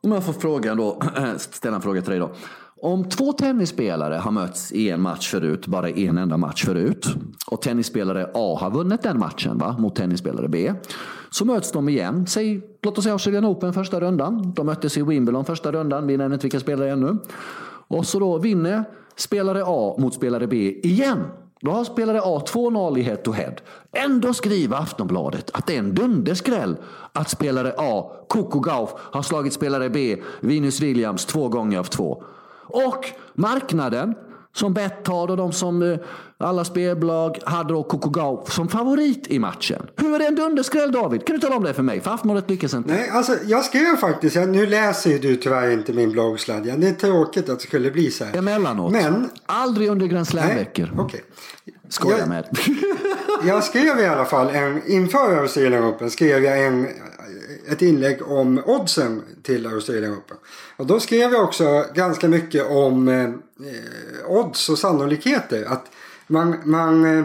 om 0.00 0.12
jag 0.12 0.24
får 0.24 0.32
fråga 0.32 0.74
då, 0.74 1.02
ställa 1.36 1.76
en 1.76 1.82
fråga 1.82 2.00
till 2.02 2.10
dig 2.10 2.18
då. 2.18 2.30
Om 2.82 3.04
två 3.04 3.32
tennisspelare 3.32 4.14
har 4.14 4.30
mötts 4.30 4.72
i 4.72 4.90
en 4.90 5.00
match 5.00 5.30
förut, 5.30 5.66
bara 5.66 5.90
en 5.90 6.18
enda 6.18 6.36
match 6.36 6.64
förut, 6.64 7.06
och 7.46 7.62
tennisspelare 7.62 8.30
A 8.34 8.58
har 8.60 8.70
vunnit 8.70 9.02
den 9.02 9.18
matchen 9.18 9.58
va, 9.58 9.76
mot 9.78 9.96
tennisspelare 9.96 10.48
B, 10.48 10.72
så 11.30 11.44
möts 11.44 11.72
de 11.72 11.88
igen. 11.88 12.26
Säg, 12.26 12.60
låt 12.82 12.98
oss 12.98 13.04
säga 13.04 13.12
Australian 13.12 13.44
Open 13.44 13.72
första 13.72 14.00
rundan. 14.00 14.52
De 14.56 14.66
möttes 14.66 14.96
i 14.96 15.02
Wimbledon 15.02 15.44
första 15.44 15.72
rundan, 15.72 16.06
vi 16.06 16.16
nämner 16.16 16.34
inte 16.34 16.44
vilka 16.44 16.60
spelare 16.60 16.90
ännu. 16.90 17.18
Och 17.88 18.06
så 18.06 18.18
då 18.18 18.38
vinner 18.38 18.84
spelare 19.16 19.62
A 19.66 19.96
mot 19.98 20.14
spelare 20.14 20.46
B 20.46 20.80
igen. 20.82 21.24
Då 21.60 21.70
har 21.70 21.84
spelare 21.84 22.20
A 22.24 22.42
2-0 22.46 22.98
i 22.98 23.02
head 23.02 23.16
to 23.16 23.32
head. 23.32 23.54
Ändå 23.92 24.34
skriver 24.34 24.76
Aftonbladet 24.76 25.50
att 25.54 25.66
det 25.66 25.74
är 25.74 25.78
en 25.78 25.94
dunderskräll 25.94 26.76
att 27.12 27.30
spelare 27.30 27.74
A, 27.78 28.10
Coco 28.28 28.60
Gauff, 28.60 28.90
har 28.96 29.22
slagit 29.22 29.52
spelare 29.52 29.90
B, 29.90 30.16
Venus 30.40 30.80
Williams, 30.80 31.26
två 31.26 31.48
gånger 31.48 31.78
av 31.78 31.84
två. 31.84 32.22
Och 32.72 33.06
marknaden 33.34 34.14
som 34.52 34.74
Betthard 34.74 35.30
och 35.30 35.36
de 35.36 35.52
som 35.52 35.82
eh, 35.82 35.98
alla 36.38 36.64
spelbolag 36.64 37.38
hade 37.44 37.72
då 37.72 37.82
Kokogau 37.82 38.44
som 38.46 38.68
favorit 38.68 39.26
i 39.26 39.38
matchen. 39.38 39.86
Hur 39.96 40.14
är 40.14 40.18
det 40.18 40.26
en 40.26 40.34
dunderskräll 40.34 40.92
David? 40.92 41.26
Kan 41.26 41.36
du 41.36 41.40
tala 41.40 41.56
om 41.56 41.64
det 41.64 41.74
för 41.74 41.82
mig? 41.82 42.00
För 42.00 42.10
Aftonbladet 42.10 42.50
lyckas 42.50 42.74
inte. 42.74 42.92
Nej, 42.92 43.10
alltså 43.10 43.36
jag 43.46 43.64
skrev 43.64 43.96
faktiskt, 43.96 44.36
nu 44.36 44.66
läser 44.66 45.10
ju 45.10 45.18
du 45.18 45.36
tyvärr 45.36 45.70
inte 45.70 45.92
min 45.92 46.12
bloggsladja. 46.12 46.76
Det 46.76 46.88
är 46.88 46.92
tråkigt 46.92 47.48
att 47.48 47.58
det 47.58 47.66
skulle 47.66 47.90
bli 47.90 48.10
så 48.10 48.24
här. 48.24 48.36
Emellanåt. 48.36 48.92
Men... 48.92 49.30
Aldrig 49.46 49.88
under 49.88 50.06
Grand 50.06 50.28
Slam-veckor. 50.28 51.00
Okay. 51.00 51.20
Skojar 51.88 52.18
jag, 52.18 52.28
med. 52.28 52.58
jag 53.46 53.64
skrev 53.64 54.00
i 54.00 54.06
alla 54.06 54.24
fall 54.24 54.48
en, 54.48 54.82
inför 54.86 55.36
Australian 55.36 55.84
Open 55.84 56.10
skrev 56.10 56.44
jag 56.44 56.66
en, 56.66 56.88
ett 57.70 57.82
inlägg 57.82 58.22
om 58.22 58.62
oddsen 58.66 59.22
till 59.42 59.66
Australian 59.66 60.12
Open. 60.12 60.36
Och 60.76 60.86
då 60.86 61.00
skrev 61.00 61.32
jag 61.32 61.44
också 61.44 61.84
ganska 61.94 62.28
mycket 62.28 62.70
om 62.70 63.08
eh, 63.08 63.30
odds 64.28 64.68
och 64.68 64.78
sannolikheter. 64.78 65.64
Att 65.64 65.86
man, 66.26 66.56
man, 66.64 67.18
eh, 67.18 67.24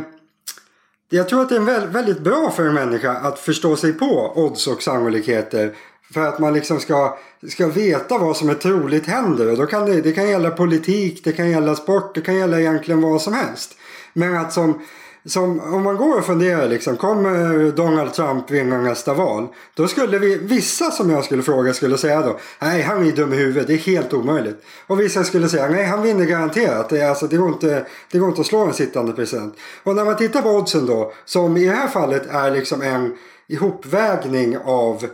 jag 1.09 1.29
tror 1.29 1.41
att 1.41 1.49
det 1.49 1.55
är 1.55 1.87
väldigt 1.87 2.19
bra 2.19 2.51
för 2.51 2.65
en 2.65 2.73
människa 2.73 3.11
att 3.11 3.39
förstå 3.39 3.75
sig 3.75 3.93
på 3.93 4.33
odds 4.35 4.67
och 4.67 4.83
sannolikheter. 4.83 5.75
För 6.13 6.21
att 6.21 6.39
man 6.39 6.53
liksom 6.53 6.79
ska, 6.79 7.17
ska 7.47 7.67
veta 7.67 8.17
vad 8.17 8.37
som 8.37 8.49
är 8.49 8.53
troligt 8.53 9.05
händer. 9.05 9.51
Och 9.51 9.57
då 9.57 9.65
kan 9.65 9.85
det, 9.85 10.01
det 10.01 10.11
kan 10.11 10.29
gälla 10.29 10.51
politik, 10.51 11.21
det 11.23 11.31
kan 11.31 11.49
gälla 11.49 11.75
sport, 11.75 12.15
det 12.15 12.21
kan 12.21 12.35
gälla 12.35 12.59
egentligen 12.59 13.01
vad 13.01 13.21
som 13.21 13.33
helst. 13.33 13.77
Men 14.13 14.37
att 14.37 14.53
som 14.53 14.81
som, 15.25 15.59
om 15.59 15.83
man 15.83 15.97
går 15.97 16.17
och 16.17 16.25
funderar 16.25 16.67
liksom, 16.67 16.97
kommer 16.97 17.71
Donald 17.71 18.13
Trump 18.13 18.51
vinna 18.51 18.81
nästa 18.81 19.13
val? 19.13 19.47
Då 19.73 19.87
skulle 19.87 20.19
vi, 20.19 20.37
vissa 20.37 20.91
som 20.91 21.09
jag 21.09 21.25
skulle 21.25 21.43
fråga 21.43 21.73
skulle 21.73 21.97
säga 21.97 22.21
då, 22.21 22.39
nej 22.59 22.81
han 22.81 23.07
är 23.07 23.11
dum 23.11 23.33
i 23.33 23.35
huvudet, 23.35 23.67
det 23.67 23.73
är 23.73 23.77
helt 23.77 24.13
omöjligt. 24.13 24.63
Och 24.87 24.99
vissa 24.99 25.23
skulle 25.23 25.49
säga, 25.49 25.69
nej 25.69 25.85
han 25.85 26.01
vinner 26.01 26.25
garanterat, 26.25 26.89
det, 26.89 27.01
är, 27.01 27.09
alltså, 27.09 27.27
det, 27.27 27.37
går 27.37 27.49
inte, 27.49 27.85
det 28.11 28.19
går 28.19 28.29
inte 28.29 28.41
att 28.41 28.47
slå 28.47 28.59
en 28.59 28.73
sittande 28.73 29.13
president. 29.13 29.55
Och 29.83 29.95
när 29.95 30.05
man 30.05 30.17
tittar 30.17 30.41
på 30.41 30.49
oddsen 30.49 30.85
då, 30.85 31.13
som 31.25 31.57
i 31.57 31.65
det 31.65 31.75
här 31.75 31.87
fallet 31.87 32.27
är 32.29 32.51
liksom 32.51 32.81
en 32.81 33.17
ihopvägning 33.47 34.57
av 34.57 35.05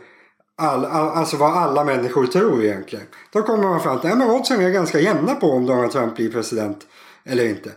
all, 0.57 0.85
all, 0.85 1.09
alltså 1.09 1.37
vad 1.37 1.57
alla 1.57 1.83
människor 1.83 2.25
tror 2.25 2.63
egentligen. 2.63 3.05
Då 3.33 3.41
kommer 3.41 3.63
man 3.63 3.81
fram 3.81 3.99
till 3.99 4.11
att 4.11 4.29
oddsen 4.29 4.61
är 4.61 4.69
ganska 4.69 4.99
jämna 4.99 5.35
på 5.35 5.51
om 5.51 5.65
Donald 5.65 5.91
Trump 5.91 6.15
blir 6.15 6.31
president 6.31 6.87
eller 7.25 7.49
inte. 7.49 7.71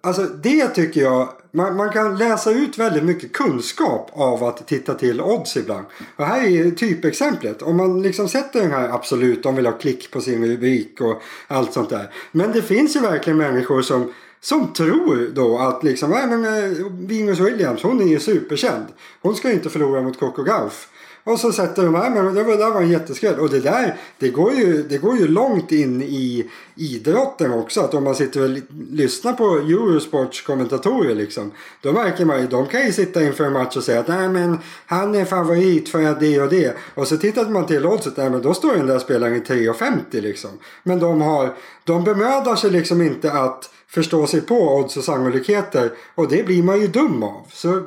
Alltså 0.00 0.22
det 0.22 0.68
tycker 0.68 1.00
jag, 1.00 1.28
man, 1.50 1.76
man, 1.76 1.92
kan 1.92 2.18
läsa 2.18 2.50
ut 2.50 2.78
väldigt 2.78 3.04
mycket 3.04 3.32
kunskap 3.32 4.10
av 4.12 4.44
att 4.44 4.66
titta 4.66 4.94
till 4.94 5.20
odds 5.20 5.56
ibland. 5.56 5.86
Och 6.16 6.26
här 6.26 6.42
är 6.42 6.70
typexemplet. 6.70 7.62
Om 7.62 7.76
man 7.76 8.02
liksom 8.02 8.28
sätter 8.28 8.60
den 8.60 8.70
här 8.70 8.88
absolut, 8.88 9.42
de 9.42 9.56
vill 9.56 9.66
ha 9.66 9.72
klick 9.72 10.10
på 10.10 10.20
sin 10.20 10.46
rubrik 10.46 11.00
och 11.00 11.22
allt 11.46 11.72
sånt 11.72 11.90
där. 11.90 12.10
Men 12.32 12.52
det 12.52 12.62
finns 12.62 12.96
ju 12.96 13.00
verkligen 13.00 13.36
människor 13.36 13.82
som 13.82 14.12
som 14.40 14.72
tror 14.72 15.30
då 15.34 15.58
att 15.58 15.84
liksom, 15.84 16.10
nej 16.10 16.26
men 16.26 16.44
eh, 16.44 16.86
Venus 16.90 17.40
Williams 17.40 17.82
hon 17.82 18.00
är 18.00 18.06
ju 18.06 18.20
superkänd. 18.20 18.86
Hon 19.20 19.34
ska 19.34 19.48
ju 19.48 19.54
inte 19.54 19.70
förlora 19.70 20.02
mot 20.02 20.18
Coco 20.18 20.42
Gauff. 20.42 20.88
Och 21.24 21.40
så 21.40 21.52
sätter 21.52 21.84
de 21.84 21.94
här, 21.94 22.10
men 22.10 22.34
det, 22.34 22.42
var, 22.42 22.70
var 22.70 22.82
en 22.82 22.90
jätteskräll. 22.90 23.40
Och 23.40 23.50
det 23.50 23.60
där, 23.60 23.96
det 24.18 24.28
går, 24.28 24.52
ju, 24.52 24.82
det 24.82 24.98
går 24.98 25.16
ju 25.16 25.28
långt 25.28 25.72
in 25.72 26.02
i 26.02 26.50
idrotten 26.74 27.52
också. 27.52 27.80
Att 27.80 27.94
om 27.94 28.04
man 28.04 28.14
sitter 28.14 28.42
och 28.42 28.58
lyssnar 28.90 29.32
på 29.32 29.44
Eurosports 29.44 30.42
kommentatorer 30.42 31.14
liksom. 31.14 31.50
Då 31.80 31.92
märker 31.92 32.24
man 32.24 32.40
ju, 32.40 32.46
de 32.46 32.66
kan 32.66 32.86
ju 32.86 32.92
sitta 32.92 33.22
inför 33.22 33.44
en 33.44 33.52
match 33.52 33.76
och 33.76 33.82
säga 33.84 34.00
att 34.00 34.08
nej 34.08 34.28
men 34.28 34.58
han 34.86 35.14
är 35.14 35.24
favorit 35.24 35.88
för 35.88 36.02
att 36.02 36.20
det 36.20 36.40
och 36.40 36.48
det. 36.48 36.76
Och 36.94 37.08
så 37.08 37.16
tittar 37.16 37.48
man 37.48 37.66
till 37.66 37.86
oddset, 37.86 38.16
nej 38.16 38.30
men 38.30 38.42
då 38.42 38.54
står 38.54 38.74
den 38.74 38.86
där 38.86 38.98
spelaren 38.98 39.36
i 39.36 39.40
3,50 39.40 40.20
liksom. 40.20 40.50
Men 40.82 40.98
de 40.98 41.20
har, 41.20 41.54
de 41.84 42.04
bemödar 42.04 42.56
sig 42.56 42.70
liksom 42.70 43.02
inte 43.02 43.32
att 43.32 43.70
förstå 43.88 44.26
sig 44.26 44.40
på 44.40 44.76
odds 44.76 44.96
och 44.96 45.04
sannolikheter. 45.04 45.92
Och 46.14 46.28
det 46.28 46.46
blir 46.46 46.62
man 46.62 46.80
ju 46.80 46.86
dum 46.86 47.22
av. 47.22 47.46
Så 47.52 47.82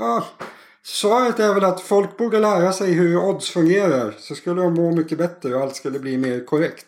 ja, 0.00 0.24
Svaret 0.88 1.40
är 1.40 1.54
väl 1.54 1.64
att 1.64 1.80
folk 1.80 2.16
borde 2.16 2.40
lära 2.40 2.72
sig 2.72 2.92
hur 2.92 3.16
odds 3.16 3.50
fungerar. 3.50 4.14
Så 4.18 4.34
skulle 4.34 4.62
de 4.62 4.74
må 4.74 4.90
mycket 4.90 5.18
bättre 5.18 5.54
och 5.54 5.62
allt 5.62 5.76
skulle 5.76 5.98
bli 5.98 6.18
mer 6.18 6.44
korrekt. 6.44 6.86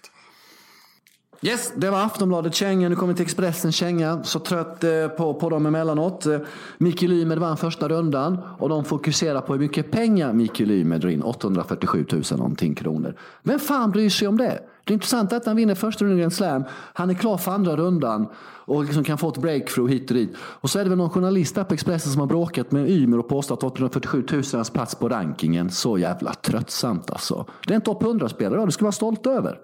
Yes, 1.42 1.72
det 1.76 1.90
var 1.90 2.04
Aftonbladet 2.04 2.54
känga. 2.54 2.88
Nu 2.88 2.96
kommer 2.96 3.12
vi 3.12 3.16
till 3.16 3.24
Expressen 3.24 3.72
känga. 3.72 4.24
Så 4.24 4.38
trött 4.38 4.84
eh, 4.84 5.08
på, 5.08 5.34
på 5.34 5.50
dem 5.50 5.66
emellanåt. 5.66 6.26
Eh, 6.26 6.38
Micke 6.78 7.02
Lymed 7.02 7.38
vann 7.38 7.56
första 7.56 7.88
rundan 7.88 8.38
och 8.58 8.68
de 8.68 8.84
fokuserar 8.84 9.40
på 9.40 9.52
hur 9.52 9.60
mycket 9.60 9.90
pengar 9.90 10.32
Micke 10.32 10.60
Lymed 10.60 11.00
drar 11.00 11.10
in. 11.10 11.22
847 11.22 12.06
000 12.12 12.22
någonting 12.30 12.74
kronor. 12.74 13.14
Vem 13.42 13.58
fan 13.58 13.90
bryr 13.90 14.10
sig 14.10 14.28
om 14.28 14.38
det? 14.38 14.60
Det 14.88 14.92
är 14.92 14.94
intressant 14.94 15.32
att 15.32 15.46
han 15.46 15.56
vinner 15.56 15.74
första 15.74 16.04
rundan 16.04 16.20
en 16.20 16.30
slam. 16.30 16.64
Han 16.70 17.10
är 17.10 17.14
klar 17.14 17.36
för 17.36 17.52
andra 17.52 17.76
rundan 17.76 18.26
och 18.64 18.84
liksom 18.84 19.04
kan 19.04 19.18
få 19.18 19.28
ett 19.28 19.38
breakthrough 19.38 19.90
hit 19.90 20.10
och 20.10 20.16
dit. 20.16 20.36
Och 20.38 20.70
så 20.70 20.78
är 20.78 20.84
det 20.84 20.90
väl 20.90 20.98
någon 20.98 21.10
journalist 21.10 21.54
där 21.54 21.64
på 21.64 21.74
Expressen 21.74 22.12
som 22.12 22.20
har 22.20 22.26
bråkat 22.26 22.70
med 22.70 22.90
Ymer 22.90 23.18
och 23.18 23.28
påstått 23.28 23.58
att 23.58 23.64
847 23.64 24.24
000 24.30 24.40
är 24.40 24.56
hans 24.56 24.70
plats 24.70 24.94
på 24.94 25.08
rankingen. 25.08 25.70
Så 25.70 25.98
jävla 25.98 26.34
tröttsamt 26.34 27.10
alltså. 27.10 27.46
Det 27.66 27.72
är 27.72 27.74
en 27.74 27.80
topp 27.80 28.02
100-spelare 28.02 28.66
du 28.66 28.72
ska 28.72 28.84
vara 28.84 28.92
stolt 28.92 29.26
över. 29.26 29.58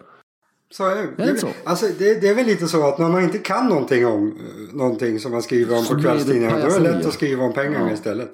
Så 0.71 0.89
är 0.89 0.97
det. 0.97 1.23
Är 1.23 1.33
det, 1.33 1.39
så? 1.39 1.49
Alltså, 1.65 1.87
det, 1.99 2.21
det, 2.21 2.29
är 2.29 2.35
väl 2.35 2.47
lite 2.47 2.67
så 2.67 2.89
att 2.89 2.99
när 2.99 3.09
man 3.09 3.23
inte 3.23 3.39
kan 3.39 3.69
någonting 3.69 4.07
om 4.07 4.27
eh, 4.27 4.77
någonting 4.77 5.21
som 5.21 5.33
man 5.33 5.43
skriver 5.43 5.79
om 5.79 5.85
på 5.85 6.03
kvällstidningarna 6.03 6.59
då 6.59 6.75
är 6.75 6.81
det 6.81 6.93
lätt 6.93 7.07
att 7.07 7.15
skriva 7.15 7.45
om 7.45 7.53
pengarna 7.53 7.89
ja. 7.89 7.95
istället. 7.95 8.33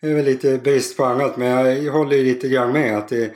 Det 0.00 0.10
är 0.10 0.14
väl 0.14 0.24
lite 0.24 0.58
brist 0.58 0.96
på 0.96 1.04
annat 1.04 1.36
men 1.36 1.84
jag 1.84 1.92
håller 1.92 2.16
ju 2.16 2.24
lite 2.24 2.48
grann 2.48 2.72
med 2.72 2.98
att 2.98 3.08
det 3.08 3.34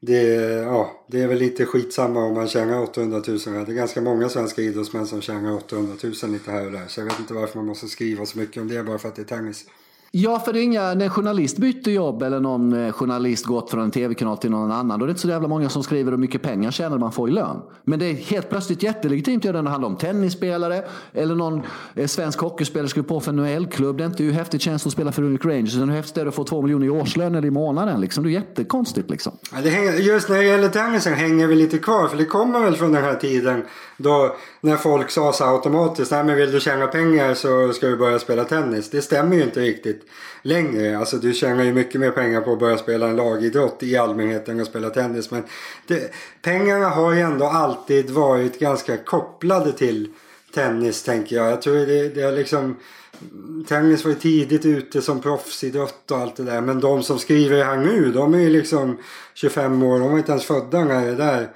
det, 0.00 0.22
ja, 0.62 1.04
det 1.06 1.22
är 1.22 1.28
väl 1.28 1.38
lite 1.38 1.66
skitsamma 1.66 2.24
om 2.24 2.34
man 2.34 2.48
tjänar 2.48 2.82
800 2.82 3.22
000. 3.26 3.38
Det 3.38 3.50
är 3.50 3.74
ganska 3.74 4.00
många 4.00 4.28
svenska 4.28 4.62
idrottsmän 4.62 5.06
som 5.06 5.20
tjänar 5.20 5.52
800 5.52 5.94
000 6.22 6.32
lite 6.32 6.50
här 6.50 6.66
och 6.66 6.72
där. 6.72 6.86
Så 6.88 7.00
jag 7.00 7.04
vet 7.04 7.18
inte 7.18 7.34
varför 7.34 7.58
man 7.58 7.66
måste 7.66 7.88
skriva 7.88 8.26
så 8.26 8.38
mycket 8.38 8.62
om 8.62 8.68
det 8.68 8.82
bara 8.82 8.98
för 8.98 9.08
att 9.08 9.16
det 9.16 9.22
är 9.22 9.26
tennis. 9.26 9.64
Ja, 10.10 10.38
för 10.38 10.52
det 10.52 10.60
är 10.60 10.62
inga, 10.62 10.94
när 10.94 11.04
en 11.04 11.10
journalist 11.10 11.58
byter 11.58 11.88
jobb 11.88 12.22
eller 12.22 12.40
någon 12.40 12.86
eh, 12.86 12.92
journalist 12.92 13.44
gått 13.44 13.70
från 13.70 13.82
en 13.82 13.90
tv-kanal 13.90 14.38
till 14.38 14.50
någon 14.50 14.72
annan, 14.72 14.98
då 14.98 15.04
är 15.04 15.06
det 15.06 15.10
inte 15.10 15.20
så 15.20 15.28
jävla 15.28 15.48
många 15.48 15.68
som 15.68 15.82
skriver 15.82 16.10
hur 16.10 16.18
mycket 16.18 16.42
pengar 16.42 16.70
tjänar 16.70 16.98
man 16.98 17.12
får 17.12 17.28
i 17.28 17.32
lön. 17.32 17.62
Men 17.84 17.98
det 17.98 18.06
är 18.06 18.14
helt 18.14 18.50
plötsligt 18.50 18.82
jättelegitimt 18.82 19.44
när 19.44 19.52
det 19.52 19.70
handlar 19.70 19.88
om 19.88 19.96
tennisspelare 19.96 20.84
eller 21.12 21.34
någon 21.34 21.62
eh, 21.94 22.06
svensk 22.06 22.38
hockeyspelare 22.38 22.88
skriver 22.88 23.08
på 23.08 23.20
för 23.20 23.32
en 23.32 23.36
NHL-klubb. 23.36 23.96
Det 23.98 24.04
är 24.04 24.06
inte 24.06 24.22
hur 24.22 24.32
häftigt 24.32 24.62
känns 24.62 24.82
det 24.82 24.88
att 24.88 24.92
spela 24.92 25.12
för 25.12 25.22
Runic 25.22 25.44
Rangers, 25.44 25.76
utan 25.76 25.88
hur 25.88 25.96
häftigt 25.96 26.16
är 26.16 26.24
det 26.24 26.28
att 26.28 26.34
få 26.34 26.44
två 26.44 26.62
miljoner 26.62 26.86
i 26.86 26.90
årslön 26.90 27.34
eller 27.34 27.48
i 27.48 27.50
månaden. 27.50 28.00
Liksom. 28.00 28.24
Det 28.24 28.30
är 28.30 28.32
jättekonstigt 28.32 29.10
liksom. 29.10 29.32
Ja, 29.52 29.58
det 29.62 29.70
hänger, 29.70 29.92
just 29.92 30.28
när 30.28 30.36
det 30.36 30.44
gäller 30.44 30.68
tennisen 30.68 31.14
hänger 31.14 31.46
vi 31.46 31.54
lite 31.54 31.78
kvar, 31.78 32.08
för 32.08 32.16
det 32.16 32.24
kommer 32.24 32.60
väl 32.60 32.76
från 32.76 32.92
den 32.92 33.04
här 33.04 33.14
tiden 33.14 33.62
då 33.96 34.36
när 34.60 34.76
folk 34.76 35.10
sa 35.10 35.32
så 35.32 35.44
automatiskt, 35.44 36.10
nej 36.10 36.24
men 36.24 36.36
vill 36.36 36.52
du 36.52 36.60
tjäna 36.60 36.86
pengar 36.86 37.34
så 37.34 37.72
ska 37.72 37.86
du 37.86 37.96
börja 37.96 38.18
spela 38.18 38.44
tennis. 38.44 38.90
Det 38.90 39.02
stämmer 39.02 39.36
ju 39.36 39.42
inte 39.42 39.60
riktigt 39.60 40.02
längre. 40.42 40.98
Alltså 40.98 41.16
du 41.16 41.32
tjänar 41.32 41.64
ju 41.64 41.72
mycket 41.72 42.00
mer 42.00 42.10
pengar 42.10 42.40
på 42.40 42.52
att 42.52 42.58
börja 42.58 42.78
spela 42.78 43.08
en 43.08 43.16
lagidrott 43.16 43.82
i 43.82 43.96
allmänhet 43.96 44.48
än 44.48 44.60
att 44.60 44.66
spela 44.66 44.90
tennis. 44.90 45.30
Men 45.30 45.42
det, 45.86 46.12
pengarna 46.42 46.88
har 46.88 47.12
ju 47.12 47.20
ändå 47.20 47.46
alltid 47.46 48.10
varit 48.10 48.58
ganska 48.58 48.96
kopplade 48.96 49.72
till 49.72 50.08
tennis 50.54 51.02
tänker 51.02 51.36
jag. 51.36 51.50
Jag 51.50 51.62
tror 51.62 51.74
det, 51.74 52.08
det 52.08 52.22
är 52.22 52.32
liksom 52.32 52.76
Tennis 53.68 54.04
var 54.04 54.10
ju 54.10 54.18
tidigt 54.18 54.66
ute 54.66 55.02
som 55.02 55.20
proffsidrott 55.20 56.10
och 56.10 56.18
allt 56.18 56.36
det 56.36 56.42
där. 56.42 56.60
Men 56.60 56.80
de 56.80 57.02
som 57.02 57.18
skriver 57.18 57.56
det 57.56 57.64
här 57.64 57.76
nu, 57.76 58.12
de 58.12 58.34
är 58.34 58.38
ju 58.38 58.48
liksom 58.48 58.98
25 59.34 59.82
år. 59.82 59.98
De 59.98 60.10
var 60.10 60.18
inte 60.18 60.32
ens 60.32 60.44
födda 60.44 60.84
när 60.84 61.06
det 61.06 61.14
där 61.14 61.48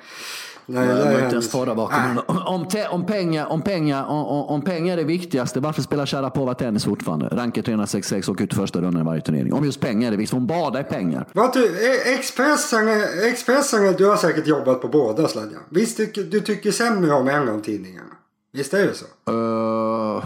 Nej, 0.72 0.86
var 0.86 1.24
inte 1.24 1.32
ens 1.32 1.50
torra 1.50 1.74
bakom. 1.74 2.20
Om, 2.26 2.66
om, 2.90 3.06
pengar, 3.06 3.46
om, 3.46 3.62
pengar, 3.62 4.04
om, 4.04 4.44
om 4.46 4.62
pengar 4.62 4.92
är 4.92 4.96
det 4.96 5.04
viktigaste, 5.04 5.60
varför 5.60 5.82
spelar 5.82 6.06
Sharapova 6.06 6.54
tennis 6.54 6.84
fortfarande? 6.84 7.26
Ranket 7.26 7.64
366 7.64 8.28
och 8.28 8.36
ut 8.40 8.54
första 8.54 8.80
rundan 8.80 9.02
i 9.02 9.04
varje 9.04 9.20
turnering. 9.20 9.52
Om 9.52 9.64
just 9.64 9.80
pengar 9.80 10.06
är 10.06 10.10
det 10.10 10.16
viktigt, 10.16 10.34
hon 10.34 10.46
badar 10.46 10.80
i 10.80 10.84
pengar. 10.84 11.26
Vad 11.32 11.52
du, 11.52 11.66
e- 11.66 12.14
Expressen, 12.14 12.88
Expressen, 13.24 13.94
du 13.98 14.06
har 14.06 14.16
säkert 14.16 14.46
jobbat 14.46 14.82
på 14.82 14.88
båda 14.88 15.28
Sladjan. 15.28 15.60
Visst 15.68 15.96
tycker 15.96 16.22
du 16.22 16.40
tycker 16.40 16.72
sämre 16.72 17.12
om 17.12 17.28
en 17.28 17.48
av 17.48 17.60
tidningarna? 17.60 18.10
Visst 18.52 18.74
är 18.74 18.86
det 18.86 18.94
så? 18.94 19.32
Uh, 19.32 20.24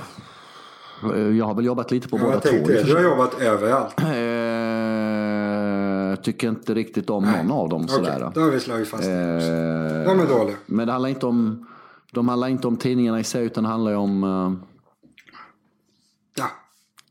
jag 1.38 1.44
har 1.44 1.54
väl 1.54 1.64
jobbat 1.64 1.90
lite 1.90 2.08
på 2.08 2.18
ja, 2.18 2.24
båda 2.24 2.40
två. 2.40 2.56
Du 2.66 2.94
har 2.94 3.02
jobbat 3.02 3.40
överallt. 3.40 3.94
Jag 6.24 6.34
tycker 6.34 6.48
inte 6.48 6.74
riktigt 6.74 7.10
om 7.10 7.24
någon 7.24 7.50
av 7.52 7.68
dem. 7.68 7.88
Sådär. 7.88 8.16
Okay, 8.16 8.30
då 8.34 8.40
har 8.40 8.50
vi 8.50 8.60
slagit 8.60 8.88
fast. 8.88 9.04
Eh, 9.04 9.10
de 9.10 10.20
är 10.20 10.26
dåliga. 10.28 10.56
Men 10.66 10.86
det 10.86 10.92
handlar 10.92 11.08
inte 11.08 11.26
om, 11.26 11.66
de 12.12 12.28
handlar 12.28 12.48
inte 12.48 12.66
om 12.66 12.76
tidningarna 12.76 13.20
i 13.20 13.24
sig 13.24 13.44
utan 13.44 13.64
det 13.64 13.70
handlar 13.70 13.94
om... 13.94 14.24
Uh, 14.24 14.52
ja. 16.34 16.50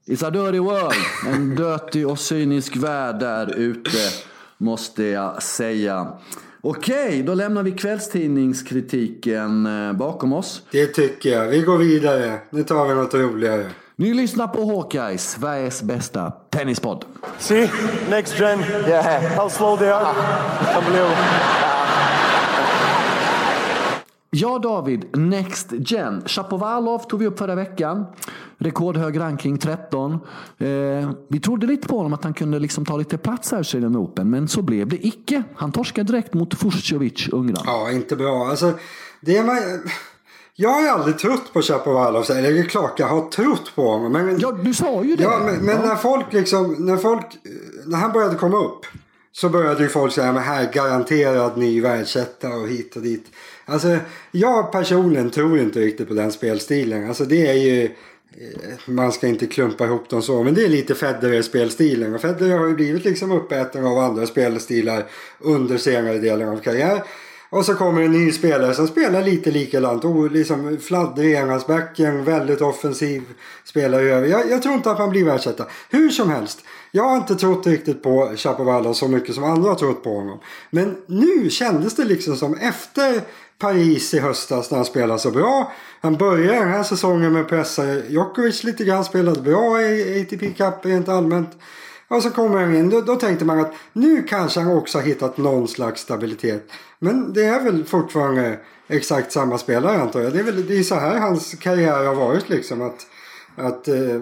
It's 0.06 0.28
a 0.28 0.30
dirty 0.30 0.60
world. 0.60 0.94
En 1.28 1.56
dirty 1.56 2.06
och 2.06 2.20
cynisk 2.20 2.76
värld 2.76 3.20
där 3.20 3.56
ute. 3.56 3.98
Måste 4.58 5.04
jag 5.04 5.44
säga. 5.44 6.08
Okej, 6.62 7.24
då 7.24 7.34
lämnar 7.34 7.64
vi 7.64 7.72
kvällstidningskritiken 7.72 9.66
eh, 9.66 9.94
bakom 9.94 10.34
oss. 10.34 10.64
Det 10.72 10.88
tycker 10.88 11.30
jag. 11.30 11.48
Vi 11.48 11.62
går 11.62 11.78
vidare. 11.78 12.40
Nu 12.50 12.64
tar 12.64 12.88
vi 12.88 12.96
något 12.96 13.14
roligare. 13.14 13.66
Ni 13.96 14.14
lyssnar 14.14 14.48
på 14.48 14.66
Hawkeye, 14.66 15.18
Sveriges 15.18 15.84
bästa 15.84 16.32
tennispodd. 16.32 17.06
See, 17.38 17.70
next 18.10 18.40
gen. 18.40 18.60
Yeah. 18.60 19.24
How 19.38 19.50
slow 19.50 19.78
they 19.78 19.90
are. 19.90 20.16
Unbelievable. 20.78 21.18
Ja, 24.36 24.60
David. 24.60 25.18
Next 25.18 25.72
Gen. 25.72 26.24
Shapovalov 26.26 27.00
tog 27.00 27.20
vi 27.20 27.28
upp 27.28 27.40
förra 27.40 27.56
veckan. 27.56 28.06
Rekordhög 28.58 29.20
ranking, 29.20 29.58
13. 29.58 30.14
Eh, 30.58 30.68
vi 31.28 31.40
trodde 31.40 31.68
lite 31.68 31.88
på 31.88 31.98
honom 31.98 32.14
att 32.14 32.24
han 32.24 32.34
kunde 32.34 32.60
liksom 32.60 32.86
ta 32.86 32.98
lite 32.98 33.18
plats 33.18 33.52
här 33.52 33.76
i 33.76 33.86
Open, 33.86 34.30
men 34.30 34.48
så 34.48 34.62
blev 34.62 34.88
det 34.88 35.08
icke. 35.08 35.44
Han 35.56 35.72
torskade 35.72 36.12
direkt 36.12 36.34
mot 36.34 36.54
Fuscovic, 36.54 37.30
Ungern. 37.32 37.58
Ja, 37.66 37.92
inte 37.92 38.16
bra. 38.16 38.48
Alltså, 38.48 38.74
det 39.22 39.44
man... 39.44 39.58
Jag 40.56 40.70
har 40.70 40.88
aldrig 40.88 41.20
trott 41.20 41.54
på 41.54 41.62
Chapovalov. 41.62 42.32
Eller 42.32 42.52
det 42.52 42.60
är 42.60 42.64
klart 42.64 43.00
jag 43.00 43.08
har 43.08 43.30
trott 43.30 43.76
på 43.76 43.92
honom. 43.92 44.12
Men, 44.12 44.40
ja, 44.40 44.52
du 44.52 44.74
sa 44.74 45.04
ju 45.04 45.16
det. 45.16 45.24
Ja, 45.24 45.42
men, 45.46 45.56
men 45.56 45.76
ja. 45.76 45.86
när 45.86 45.96
folk 45.96 46.34
liksom, 46.34 46.74
när 46.74 46.98
folk, 46.98 47.26
när 47.86 47.98
han 47.98 48.12
började 48.12 48.36
komma 48.36 48.58
upp. 48.58 48.86
Så 49.36 49.50
började 49.50 49.84
ju 49.84 49.90
folk 49.90 50.14
säga, 50.14 50.32
men 50.32 50.44
här 50.44 50.72
garanterad 50.72 51.58
ny 51.58 51.82
världsetta 51.82 52.50
och 52.50 52.68
hit 52.68 52.96
och 52.96 53.02
dit. 53.02 53.26
Alltså, 53.66 53.98
jag 54.32 54.72
personligen 54.72 55.30
tror 55.30 55.60
inte 55.60 55.80
riktigt 55.80 56.08
på 56.08 56.14
den 56.14 56.32
spelstilen. 56.32 57.08
Alltså 57.08 57.26
det 57.26 57.48
är 57.48 57.54
ju, 57.54 57.84
eh, 57.84 57.92
man 58.86 59.12
ska 59.12 59.28
inte 59.28 59.46
klumpa 59.46 59.86
ihop 59.86 60.10
dem 60.10 60.22
så, 60.22 60.44
men 60.44 60.54
det 60.54 60.66
är 60.66 60.70
lite 60.70 60.96
Federer-spelstilen. 60.96 62.16
Och 62.16 62.22
Federer 62.22 62.58
har 62.58 62.68
ju 62.68 62.76
blivit 62.76 63.06
liksom 63.06 63.32
uppäten 63.32 63.86
av 63.86 63.98
andra 63.98 64.26
spelstilar 64.26 65.06
under 65.40 65.78
senare 65.78 66.18
delen 66.18 66.50
av 66.50 66.58
karriären. 66.58 67.02
Och 67.54 67.66
så 67.66 67.76
kommer 67.76 68.02
en 68.02 68.12
ny 68.12 68.32
spelare 68.32 68.74
som 68.74 68.88
spelar 68.88 69.22
lite 69.22 69.52
likadant. 69.52 70.06
Oh, 70.06 70.32
liksom 70.32 70.78
fladdrig 70.78 71.32
i 71.32 71.36
enhandsbacken, 71.36 72.24
väldigt 72.24 72.62
offensiv 72.62 73.24
spelare 73.66 74.02
över. 74.02 74.28
Jag, 74.28 74.50
jag 74.50 74.62
tror 74.62 74.76
inte 74.76 74.92
att 74.92 75.00
man 75.00 75.10
blir 75.10 75.26
världsetta. 75.26 75.66
Hur 75.90 76.10
som 76.10 76.30
helst. 76.30 76.60
Jag 76.92 77.04
har 77.04 77.18
inte 77.18 77.36
trott 77.36 77.68
riktigt 77.68 78.04
på 78.04 78.34
Chapovalov 78.36 78.94
så 78.94 79.08
mycket 79.08 79.36
som 79.36 79.44
andra 79.44 79.70
har 79.70 79.76
trott 79.76 80.04
på 80.04 80.16
honom. 80.16 80.40
Men 80.70 80.96
nu 81.06 81.50
kändes 81.50 81.96
det 81.96 82.04
liksom 82.04 82.36
som 82.36 82.58
efter 82.58 83.22
Paris 83.60 84.14
i 84.14 84.20
höstas 84.20 84.72
när 84.72 84.78
han 84.78 84.86
spelade 84.86 85.20
så 85.20 85.32
bra. 85.32 85.72
Han 86.02 86.18
började 86.18 86.60
den 86.60 86.72
här 86.72 86.84
säsongen 86.84 87.34
med 87.34 87.42
att 87.42 87.50
pressa 87.50 87.84
Djokovic 88.10 88.64
lite 88.64 88.84
grann. 88.84 89.06
Spelade 89.06 89.42
bra 89.42 89.82
i 89.82 90.22
ATP 90.22 90.50
Cup 90.50 90.86
rent 90.86 91.10
allmänt. 91.10 91.50
Och 92.08 92.24
så 92.24 92.30
kommer 92.30 92.62
han 92.62 92.76
in. 92.76 92.90
Då, 92.90 93.02
då 93.02 93.16
tänkte 93.16 93.46
man 93.46 93.60
att 93.60 93.74
nu 93.94 94.24
kanske 94.24 94.60
han 94.60 94.78
också 94.78 94.98
har 94.98 95.06
hittat 95.06 95.38
någon 95.38 95.68
slags 95.68 96.02
stabilitet. 96.02 96.72
Men 97.00 97.34
det 97.34 97.46
är 97.46 97.64
väl 97.64 97.86
fortfarande 97.86 98.60
exakt 98.88 99.32
samma 99.32 99.58
spelare 99.58 100.02
antar 100.02 100.22
jag. 100.22 100.34
Det 100.34 100.40
är 100.40 100.44
väl 100.44 100.68
det 100.68 100.80
är 100.80 100.84
så 100.84 100.96
här 100.96 101.20
hans 101.20 101.56
karriär 101.56 102.06
har 102.06 102.16
varit 102.16 102.50
liksom. 102.50 102.82
Att, 102.82 103.08
att 103.56 103.88
eh, 103.88 104.22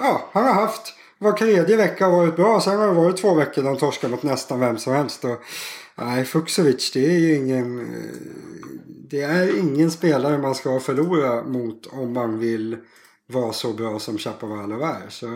ja, 0.00 0.28
han 0.32 0.44
har 0.44 0.54
haft 0.54 0.94
var 1.18 1.32
tredje 1.32 1.76
vecka 1.76 2.06
har 2.06 2.16
varit 2.16 2.36
bra. 2.36 2.60
Sen 2.60 2.78
har 2.78 2.86
det 2.86 2.92
varit 2.92 3.16
två 3.16 3.34
veckor 3.34 3.62
där 3.62 3.68
han 3.68 3.78
torskar 3.78 4.08
mot 4.08 4.22
nästan 4.22 4.60
vem 4.60 4.78
som 4.78 4.92
helst. 4.92 5.24
Och, 5.24 5.42
nej, 5.94 6.24
Fuxovic 6.24 6.92
det 6.92 7.06
är 7.06 7.18
ju 7.18 7.34
ingen... 7.34 7.80
Eh, 7.80 8.40
det 9.10 9.22
är 9.22 9.58
ingen 9.58 9.90
spelare 9.90 10.38
man 10.38 10.54
ska 10.54 10.80
förlora 10.80 11.42
mot 11.42 11.86
om 11.86 12.12
man 12.12 12.38
vill 12.38 12.76
vara 13.26 13.52
så 13.52 13.72
bra 13.72 13.98
som 13.98 14.18
Chapovalov 14.18 14.82
är. 14.82 15.08
Så, 15.08 15.26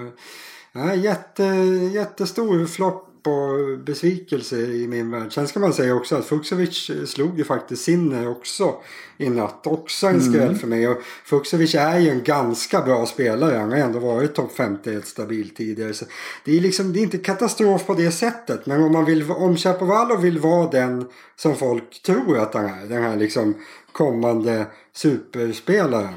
nej, 0.74 1.00
jätte, 1.00 1.44
jättestor 1.92 2.66
flopp 2.66 3.10
och 3.26 3.78
besvikelse 3.78 4.56
i 4.56 4.88
min 4.88 5.10
värld. 5.10 5.32
Sen 5.32 5.48
ska 5.48 5.60
man 5.60 5.72
säga 5.72 5.94
också 5.94 6.16
att 6.16 6.24
Fuxovic 6.24 6.90
slog 7.06 7.38
ju 7.38 7.44
faktiskt 7.44 7.84
Sinner 7.84 8.28
också 8.28 8.74
i 9.16 9.30
natt. 9.30 9.66
Också 9.66 10.06
en 10.06 10.20
skräll 10.20 10.42
mm. 10.42 10.58
för 10.58 10.66
mig. 10.66 10.88
Och 10.88 11.02
Fuxovic 11.24 11.74
är 11.74 11.98
ju 11.98 12.10
en 12.10 12.22
ganska 12.22 12.80
bra 12.82 13.06
spelare. 13.06 13.56
Han 13.56 13.70
har 13.70 13.78
ändå 13.78 13.98
varit 13.98 14.34
topp 14.34 14.52
50 14.52 14.92
helt 14.92 15.06
stabilt 15.06 15.56
tidigare. 15.56 15.94
Så 15.94 16.04
det 16.44 16.56
är 16.56 16.60
liksom, 16.60 16.92
det 16.92 16.98
är 16.98 17.02
inte 17.02 17.18
katastrof 17.18 17.86
på 17.86 17.94
det 17.94 18.10
sättet. 18.10 18.66
Men 18.66 18.82
om 18.82 18.92
man 18.92 19.04
vill, 19.04 19.30
om 19.30 19.56
Chapovalov 19.56 20.20
vill 20.20 20.38
vara 20.38 20.70
den 20.70 21.06
som 21.36 21.56
folk 21.56 22.02
tror 22.02 22.38
att 22.38 22.54
han 22.54 22.64
är. 22.64 22.86
Den 22.86 23.02
här 23.02 23.16
liksom 23.16 23.54
kommande 23.92 24.66
superspelaren. 24.92 26.14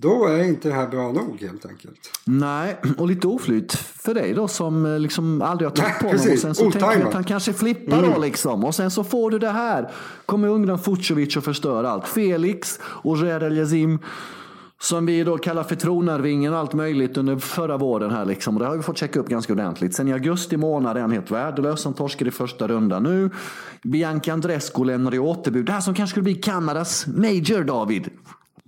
Då 0.00 0.26
är 0.26 0.44
inte 0.44 0.68
det 0.68 0.74
här 0.74 0.88
bra 0.88 1.12
nog 1.12 1.40
helt 1.40 1.66
enkelt. 1.66 2.10
Nej, 2.24 2.76
och 2.98 3.06
lite 3.06 3.26
oflyt 3.26 3.72
för 3.74 4.14
dig 4.14 4.34
då 4.34 4.48
som 4.48 4.86
eh, 4.86 4.98
liksom 4.98 5.42
aldrig 5.42 5.68
har 5.70 5.76
trott 5.76 5.98
på 6.00 6.06
honom. 6.06 6.32
Och 6.32 6.38
sen 6.38 6.54
så 6.54 6.70
tänker 6.70 6.98
du 6.98 7.06
att 7.06 7.14
han 7.14 7.24
kanske 7.24 7.52
flippar 7.52 7.98
mm. 7.98 8.10
då 8.10 8.18
liksom. 8.20 8.64
Och 8.64 8.74
sen 8.74 8.90
så 8.90 9.04
får 9.04 9.30
du 9.30 9.38
det 9.38 9.50
här. 9.50 9.90
Kommer 10.26 10.48
ungdomen 10.48 10.78
Fucovic 10.78 11.36
och 11.36 11.44
förstör 11.44 11.84
allt. 11.84 12.08
Felix 12.08 12.78
och 12.82 13.16
Gerel 13.16 13.56
Yazim. 13.56 13.98
Som 14.82 15.06
vi 15.06 15.24
då 15.24 15.38
kallar 15.38 15.62
för 15.62 15.76
tronarvingen 15.76 16.52
och 16.52 16.58
allt 16.58 16.72
möjligt 16.72 17.16
under 17.16 17.36
förra 17.36 17.76
våren 17.76 18.10
här 18.10 18.24
liksom. 18.24 18.56
Och 18.56 18.62
det 18.62 18.68
har 18.68 18.76
vi 18.76 18.82
fått 18.82 18.98
checka 18.98 19.20
upp 19.20 19.28
ganska 19.28 19.52
ordentligt. 19.52 19.94
Sen 19.94 20.08
i 20.08 20.12
augusti 20.12 20.56
månad 20.56 20.96
är 20.96 21.00
han 21.00 21.12
helt 21.12 21.30
värdelös. 21.30 21.84
Han 21.84 21.94
torskade 21.94 22.28
i 22.28 22.32
första 22.32 22.68
rundan 22.68 23.02
nu. 23.02 23.30
Bianca 23.82 24.32
Andrescu 24.32 24.84
lämnar 24.84 25.14
i 25.14 25.18
återbud. 25.18 25.66
Det 25.66 25.72
här 25.72 25.80
som 25.80 25.94
kanske 25.94 26.10
skulle 26.10 26.24
bli 26.24 26.34
Kanadas 26.34 27.06
major, 27.06 27.64
David. 27.64 28.10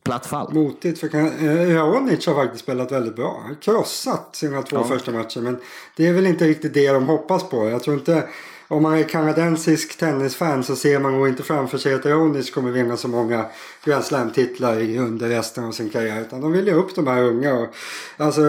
Platt 0.04 0.26
fall. 0.26 0.54
Motigt 0.54 0.98
för 0.98 1.14
eh, 1.14 1.74
Raonic 1.74 2.26
har 2.26 2.34
faktiskt 2.34 2.62
spelat 2.62 2.92
väldigt 2.92 3.16
bra. 3.16 3.50
Krossat 3.60 4.36
sina 4.36 4.62
två 4.62 4.76
ja. 4.76 4.84
första 4.84 5.12
matcher. 5.12 5.40
Men 5.40 5.56
det 5.96 6.06
är 6.06 6.12
väl 6.12 6.26
inte 6.26 6.44
riktigt 6.44 6.74
det 6.74 6.92
de 6.92 7.06
hoppas 7.06 7.48
på. 7.48 7.68
Jag 7.68 7.82
tror 7.82 7.96
inte 7.96 8.28
om 8.68 8.82
man 8.82 8.98
är 8.98 9.02
kanadensisk 9.02 9.98
tennisfan 9.98 10.64
så 10.64 10.76
ser 10.76 10.98
man 10.98 11.12
nog 11.12 11.28
inte 11.28 11.42
framför 11.42 11.78
sig 11.78 11.94
att 11.94 12.06
Raonic 12.06 12.50
kommer 12.50 12.70
vinna 12.70 12.96
så 12.96 13.08
många 13.08 13.46
Grand 13.84 14.04
Slam-titlar 14.04 14.98
under 14.98 15.28
resten 15.28 15.64
av 15.64 15.72
sin 15.72 15.90
karriär. 15.90 16.20
Utan 16.20 16.40
de 16.40 16.52
vill 16.52 16.66
ju 16.66 16.74
upp 16.74 16.94
de 16.94 17.06
här 17.06 17.22
unga. 17.22 17.54
Och, 17.54 17.68
alltså 18.16 18.42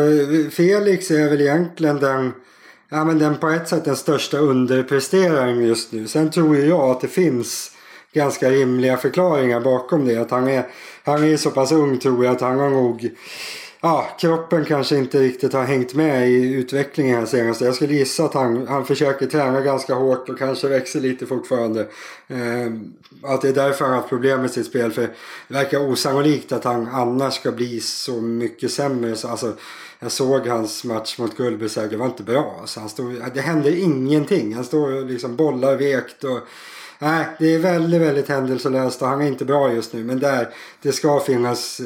Felix 0.52 1.12
är 1.12 1.30
väl 1.30 1.42
egentligen 1.42 2.00
den 2.00 2.32
Ja 2.94 3.06
men 3.06 3.20
den 3.20 3.38
på 3.38 3.50
ett 3.50 3.68
sätt 3.68 3.86
den 3.86 3.96
största 3.96 4.38
underpresteraren 4.38 5.66
just 5.66 5.92
nu. 5.92 6.08
Sen 6.08 6.32
tror 6.32 6.58
jag 6.58 6.80
att 6.80 7.02
det 7.02 7.08
finns 7.08 7.72
ganska 8.13 8.49
rimliga 8.49 8.97
förklaringar 8.97 9.60
bakom 9.60 10.08
det. 10.08 10.17
Att 10.17 10.32
han 10.32 10.47
är, 10.47 10.67
han 11.04 11.23
är 11.23 11.38
så 11.38 11.52
pass 11.52 11.71
ung 11.71 11.97
tror 11.97 12.26
jag 12.26 12.36
att 12.36 12.41
han 12.41 12.60
har 12.60 12.69
nog 12.69 13.15
ja, 13.84 14.10
kroppen 14.19 14.65
kanske 14.65 14.97
inte 14.97 15.19
riktigt 15.19 15.54
har 15.54 15.63
hängt 15.63 15.93
med 15.93 16.30
i 16.30 16.54
utvecklingen 16.54 17.19
här 17.19 17.26
senast. 17.26 17.62
Jag 17.62 17.76
skulle 17.76 17.93
gissa 17.93 18.26
att 18.26 18.34
han, 18.34 18.67
han 18.67 18.86
försöker 18.86 19.26
träna 19.26 19.62
ganska 19.62 19.93
hårt 19.93 20.30
och 20.30 20.38
kanske 20.38 20.67
växer 20.67 20.99
lite 20.99 21.26
fortfarande. 21.26 21.82
Eh, 22.28 22.71
att 23.23 23.41
det 23.41 23.49
är 23.49 23.54
därför 23.54 23.86
han 23.86 23.93
har 23.93 23.99
haft 23.99 24.10
problem 24.10 24.41
med 24.41 24.52
sitt 24.52 24.65
spel. 24.65 24.91
För 24.91 25.02
det 25.02 25.54
verkar 25.54 25.91
osannolikt 25.91 26.52
att 26.52 26.63
han 26.63 26.88
annars 26.88 27.34
ska 27.34 27.52
bli 27.52 27.80
så 27.80 28.21
mycket 28.21 28.71
sämre. 28.71 29.15
Så, 29.15 29.28
alltså, 29.28 29.54
jag 29.99 30.12
såg 30.12 30.47
hans 30.47 30.84
match 30.84 31.17
mot 31.17 31.38
Gullberg, 31.38 31.89
det 31.89 31.97
var 31.97 32.06
inte 32.06 32.23
bra. 32.23 32.58
Alltså, 32.62 32.80
han 32.80 32.89
stod, 32.89 33.21
det 33.34 33.41
hände 33.41 33.80
ingenting. 33.80 34.56
Han 34.56 34.63
står 34.63 35.10
liksom 35.10 35.36
bollar 35.36 35.76
vekt 35.76 36.23
och 36.23 36.39
Nej, 37.04 37.26
det 37.39 37.56
är 37.56 37.60
väldigt, 37.60 38.02
väldigt 38.02 38.30
händelselöst 38.30 39.02
och 39.02 39.08
han 39.08 39.22
är 39.22 39.28
inte 39.28 39.46
bra 39.46 39.74
just 39.74 39.94
nu. 39.94 40.04
Men 40.04 40.20
där, 40.20 40.50
det 40.82 40.92
ska 40.92 41.20
finnas 41.20 41.80
eh, 41.80 41.86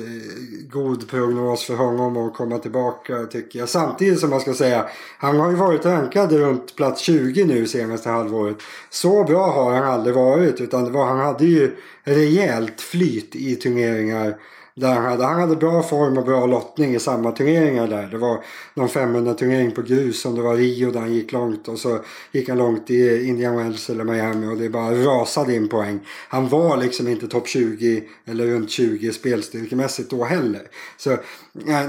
god 0.72 1.10
prognos 1.10 1.64
för 1.64 1.76
honom 1.76 2.18
att 2.18 2.34
komma 2.34 2.58
tillbaka 2.58 3.26
tycker 3.26 3.60
jag. 3.60 3.70
Samtidigt 3.70 4.20
som 4.20 4.30
man 4.30 4.40
ska 4.40 4.54
säga, 4.54 4.86
han 5.18 5.40
har 5.40 5.50
ju 5.50 5.56
varit 5.56 5.86
rankad 5.86 6.32
runt 6.32 6.76
plats 6.76 7.02
20 7.02 7.46
nu 7.46 7.68
senaste 7.68 8.10
halvåret. 8.10 8.58
Så 8.90 9.24
bra 9.24 9.52
har 9.52 9.74
han 9.74 9.84
aldrig 9.84 10.16
varit 10.16 10.62
utan 10.62 10.84
det 10.84 10.92
var, 10.92 11.06
han 11.06 11.20
hade 11.20 11.46
ju 11.46 11.76
rejält 12.04 12.82
flyt 12.82 13.36
i 13.36 13.56
turneringar 13.56 14.38
där 14.80 14.94
han 14.94 15.06
hade, 15.06 15.24
han 15.24 15.40
hade 15.40 15.56
bra 15.56 15.84
form 15.84 16.18
och 16.18 16.26
bra 16.26 16.46
lottning 16.46 16.96
i 16.96 17.00
samma 17.00 17.32
turneringar 17.32 17.88
där. 17.88 18.08
Det 18.08 18.18
var 18.18 18.44
någon 18.74 18.90
500 18.90 19.34
turnering 19.34 19.72
på 19.72 19.82
grus 19.82 20.22
som 20.22 20.36
det 20.36 20.42
var 20.42 20.56
Rio 20.56 20.92
där 20.92 21.00
han 21.00 21.14
gick 21.14 21.32
långt 21.32 21.68
och 21.68 21.80
så 21.80 22.00
gick 22.32 22.50
han 22.50 22.58
långt 22.58 22.90
i 22.90 23.28
Indian 23.28 23.56
Wells 23.56 23.90
eller 23.90 24.04
Miami 24.04 24.48
och 24.48 24.58
det 24.58 24.70
bara 24.70 24.92
rasade 24.92 25.56
in 25.56 25.70
poäng. 25.70 26.00
Han 26.30 26.50
var 26.50 26.78
liksom 26.78 27.08
inte 27.08 27.28
topp 27.28 27.48
20 27.48 28.04
eller 28.26 28.46
runt 28.46 28.70
20 28.70 29.12
spelstyrkemässigt 29.12 30.10
då 30.10 30.24
heller. 30.24 30.62
Så 30.98 31.18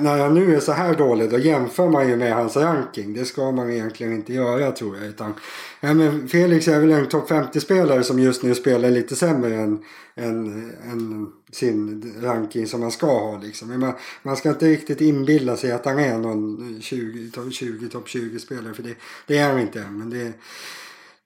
när 0.01 0.19
han 0.19 0.35
nu 0.35 0.57
är 0.57 0.61
så 0.61 0.73
här 0.73 0.95
dålig 0.95 1.31
då 1.31 1.39
jämför 1.39 1.89
man 1.89 2.09
ju 2.09 2.17
med 2.17 2.35
hans 2.35 2.57
ranking. 2.57 3.15
Det 3.15 3.25
ska 3.25 3.51
man 3.51 3.71
egentligen 3.71 4.13
inte 4.13 4.33
göra 4.33 4.73
tror 4.73 4.97
jag. 4.97 5.07
Utan, 5.07 5.35
ja, 5.81 5.95
men 5.95 6.29
Felix 6.29 6.69
är 6.69 6.81
väl 6.81 6.91
en 6.91 7.09
topp 7.09 7.31
50-spelare 7.31 8.03
som 8.03 8.19
just 8.19 8.43
nu 8.43 8.55
spelar 8.55 8.91
lite 8.91 9.17
sämre 9.17 9.55
än, 9.55 9.79
än, 10.17 10.73
än 10.93 11.27
sin 11.51 12.15
ranking 12.23 12.67
som 12.67 12.81
man 12.81 12.91
ska 12.91 13.07
ha. 13.07 13.39
Liksom. 13.39 13.69
Men 13.69 13.81
man, 13.81 13.93
man 14.23 14.37
ska 14.37 14.49
inte 14.49 14.69
riktigt 14.69 15.01
inbilla 15.01 15.57
sig 15.57 15.73
att 15.73 15.85
han 15.85 15.99
är 15.99 16.19
någon 16.19 16.79
20, 16.81 17.51
20 17.51 17.89
topp 17.89 18.07
20-spelare. 18.07 18.75
För 18.75 18.83
det, 18.83 18.95
det 19.27 19.39
är 19.39 19.49
han 19.49 19.61
inte 19.61 19.81
än. 19.81 19.99
Men 19.99 20.11
det, 20.11 20.33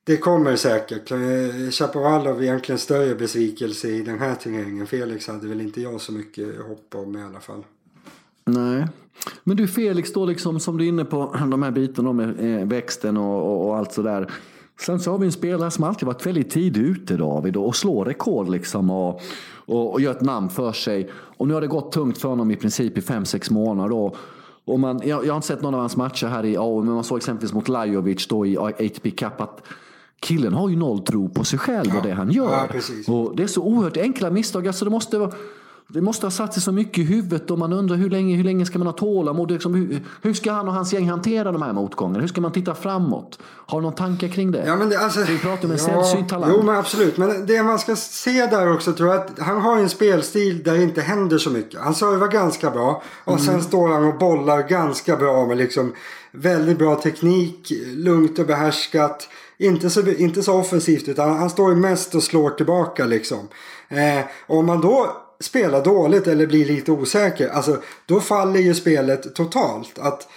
det 0.04 0.16
kommer 0.16 0.56
säkert. 0.56 1.10
Eh, 1.10 1.70
Chapovalov 1.70 2.38
är 2.38 2.42
egentligen 2.42 2.78
större 2.78 3.14
besvikelse 3.14 3.88
i 3.88 4.02
den 4.02 4.18
här 4.18 4.34
turneringen. 4.34 4.86
Felix 4.86 5.26
hade 5.26 5.48
väl 5.48 5.60
inte 5.60 5.80
jag 5.80 6.00
så 6.00 6.12
mycket 6.12 6.60
hopp 6.60 6.94
om 6.94 7.16
i 7.16 7.22
alla 7.22 7.40
fall. 7.40 7.64
Nej. 8.44 8.86
Men 9.44 9.56
du 9.56 9.68
Felix 9.68 10.12
då 10.12 10.26
liksom 10.26 10.60
som 10.60 10.78
du 10.78 10.84
är 10.84 10.88
inne 10.88 11.04
på 11.04 11.36
de 11.50 11.62
här 11.62 11.70
bitarna 11.70 12.12
med 12.12 12.60
eh, 12.60 12.66
växten 12.68 13.16
och, 13.16 13.52
och, 13.52 13.68
och 13.68 13.76
allt 13.76 13.92
sådär. 13.92 14.30
Sen 14.80 15.00
så 15.00 15.10
har 15.10 15.18
vi 15.18 15.26
en 15.26 15.32
spelare 15.32 15.70
som 15.70 15.84
alltid 15.84 16.06
varit 16.06 16.26
väldigt 16.26 16.50
tidigt 16.50 16.82
ute 16.82 17.16
David 17.16 17.56
och 17.56 17.76
slår 17.76 18.04
rekord 18.04 18.48
liksom 18.48 18.90
och, 18.90 19.22
och, 19.72 19.92
och 19.92 20.00
gör 20.00 20.10
ett 20.10 20.20
namn 20.20 20.48
för 20.48 20.72
sig. 20.72 21.10
Och 21.36 21.48
nu 21.48 21.54
har 21.54 21.60
det 21.60 21.66
gått 21.66 21.92
tungt 21.92 22.18
för 22.18 22.28
honom 22.28 22.50
i 22.50 22.56
princip 22.56 22.98
i 22.98 23.00
fem 23.00 23.24
sex 23.24 23.50
månader. 23.50 23.88
Då. 23.88 24.16
Och 24.64 24.80
man, 24.80 25.00
jag, 25.04 25.26
jag 25.26 25.32
har 25.32 25.36
inte 25.36 25.48
sett 25.48 25.62
någon 25.62 25.74
av 25.74 25.80
hans 25.80 25.96
matcher 25.96 26.26
här 26.26 26.44
i 26.44 26.56
AO, 26.56 26.82
men 26.82 26.94
man 26.94 27.04
såg 27.04 27.18
exempelvis 27.18 27.52
mot 27.52 27.68
Lajovic 27.68 28.26
då 28.26 28.46
i 28.46 28.58
ATP 28.58 29.10
Cup 29.10 29.40
att 29.40 29.62
killen 30.20 30.52
har 30.52 30.68
ju 30.68 30.76
noll 30.76 30.98
tro 31.04 31.28
på 31.28 31.44
sig 31.44 31.58
själv 31.58 31.96
och 31.96 32.02
det 32.02 32.12
han 32.12 32.30
gör. 32.30 32.68
Ja, 33.06 33.12
och 33.14 33.36
det 33.36 33.42
är 33.42 33.46
så 33.46 33.62
oerhört 33.62 33.96
enkla 33.96 34.30
misstag. 34.30 34.66
Alltså 34.66 34.84
det 34.84 34.90
måste 34.90 35.18
vara 35.18 35.32
det 35.88 36.00
måste 36.00 36.26
ha 36.26 36.30
satt 36.30 36.54
sig 36.54 36.62
så 36.62 36.72
mycket 36.72 36.98
i 36.98 37.02
huvudet 37.02 37.50
och 37.50 37.58
man 37.58 37.72
undrar 37.72 37.96
hur 37.96 38.10
länge, 38.10 38.36
hur 38.36 38.44
länge 38.44 38.66
ska 38.66 38.78
man 38.78 38.86
ha 38.86 38.94
tålamod? 38.94 39.50
Liksom, 39.50 39.74
hur, 39.74 40.02
hur 40.22 40.34
ska 40.34 40.52
han 40.52 40.68
och 40.68 40.74
hans 40.74 40.92
gäng 40.92 41.10
hantera 41.10 41.52
de 41.52 41.62
här 41.62 41.72
motgångarna? 41.72 42.20
Hur 42.20 42.28
ska 42.28 42.40
man 42.40 42.52
titta 42.52 42.74
framåt? 42.74 43.38
Har 43.42 43.80
du 43.80 43.82
någon 43.82 43.94
tanke 43.94 44.28
kring 44.28 44.52
det? 44.52 44.64
Ja, 44.66 44.76
men 44.76 44.88
det 44.88 44.98
alltså, 44.98 45.20
Vi 45.20 45.38
pratar 45.38 45.64
om 45.64 45.70
en 45.70 45.78
ja, 45.78 45.84
sällsynt 45.84 46.28
talang. 46.28 46.50
Jo 46.54 46.62
men 46.62 46.76
absolut. 46.76 47.16
Men 47.16 47.46
det 47.46 47.62
man 47.62 47.78
ska 47.78 47.96
se 47.96 48.46
där 48.46 48.72
också 48.74 48.92
tror 48.92 49.08
jag 49.08 49.18
att 49.20 49.38
han 49.38 49.60
har 49.60 49.78
en 49.78 49.88
spelstil 49.88 50.62
där 50.62 50.72
det 50.72 50.82
inte 50.82 51.00
händer 51.00 51.38
så 51.38 51.50
mycket. 51.50 51.80
Han 51.80 51.94
servar 51.94 52.28
ganska 52.28 52.70
bra 52.70 53.02
och 53.24 53.32
mm. 53.32 53.44
sen 53.44 53.62
står 53.62 53.88
han 53.88 54.04
och 54.04 54.18
bollar 54.18 54.68
ganska 54.68 55.16
bra 55.16 55.46
med 55.46 55.56
liksom 55.56 55.92
väldigt 56.32 56.78
bra 56.78 56.94
teknik, 56.94 57.72
lugnt 57.96 58.38
och 58.38 58.46
behärskat. 58.46 59.28
Inte 59.58 59.90
så, 59.90 60.08
inte 60.08 60.42
så 60.42 60.54
offensivt 60.54 61.08
utan 61.08 61.38
han 61.38 61.50
står 61.50 61.74
mest 61.74 62.14
och 62.14 62.22
slår 62.22 62.50
tillbaka 62.50 63.04
liksom. 63.04 63.48
Eh, 63.88 64.24
om 64.46 64.66
man 64.66 64.80
då 64.80 65.16
spelar 65.42 65.84
dåligt 65.84 66.26
eller 66.26 66.46
blir 66.46 66.64
lite 66.64 66.92
osäker, 66.92 67.48
alltså 67.48 67.82
då 68.06 68.20
faller 68.20 68.60
ju 68.60 68.74
spelet 68.74 69.34
totalt. 69.34 69.98
Att 69.98 70.28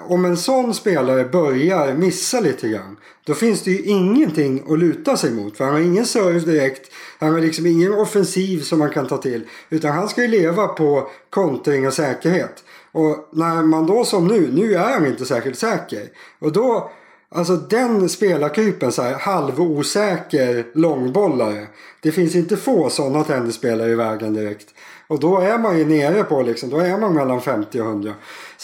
om 0.00 0.24
en 0.24 0.36
sån 0.36 0.74
spelare 0.74 1.24
börjar 1.24 1.94
missa 1.94 2.40
lite 2.40 2.68
grann, 2.68 2.96
då 3.26 3.34
finns 3.34 3.62
det 3.62 3.70
ju 3.70 3.82
ingenting 3.82 4.64
att 4.68 4.78
luta 4.78 5.16
sig 5.16 5.30
mot. 5.30 5.56
För 5.56 5.64
han 5.64 5.74
har 5.74 5.80
ingen 5.80 6.06
serve 6.06 6.38
direkt, 6.38 6.90
han 7.18 7.32
har 7.32 7.40
liksom 7.40 7.66
ingen 7.66 7.92
offensiv 7.92 8.60
som 8.60 8.78
man 8.78 8.90
kan 8.90 9.06
ta 9.06 9.16
till. 9.16 9.44
Utan 9.70 9.92
han 9.92 10.08
ska 10.08 10.22
ju 10.22 10.28
leva 10.28 10.66
på 10.66 11.10
kontring 11.30 11.86
och 11.86 11.94
säkerhet. 11.94 12.64
Och 12.92 13.28
när 13.32 13.62
man 13.62 13.86
då 13.86 14.04
som 14.04 14.26
nu, 14.26 14.50
nu 14.52 14.74
är 14.74 14.92
han 14.92 15.06
inte 15.06 15.24
särskilt 15.24 15.58
säker. 15.58 16.08
Och 16.38 16.52
då 16.52 16.90
Alltså 17.36 17.56
den 17.56 18.08
spelartypen, 18.08 18.92
så 18.92 19.02
här, 19.02 19.14
halvosäker 19.14 20.66
långbollare. 20.74 21.66
Det 22.00 22.12
finns 22.12 22.34
inte 22.34 22.56
få 22.56 22.90
sådana 22.90 23.24
tennisspelare 23.24 23.90
i 23.90 23.94
världen 23.94 24.34
direkt. 24.34 24.68
Och 25.06 25.20
då 25.20 25.38
är 25.38 25.58
man 25.58 25.78
ju 25.78 25.84
nere 25.84 26.24
på 26.24 26.42
liksom, 26.42 26.70
då 26.70 26.78
är 26.78 26.98
man 26.98 27.14
mellan 27.14 27.40
50 27.40 27.80
och 27.80 27.86
100. 27.86 28.12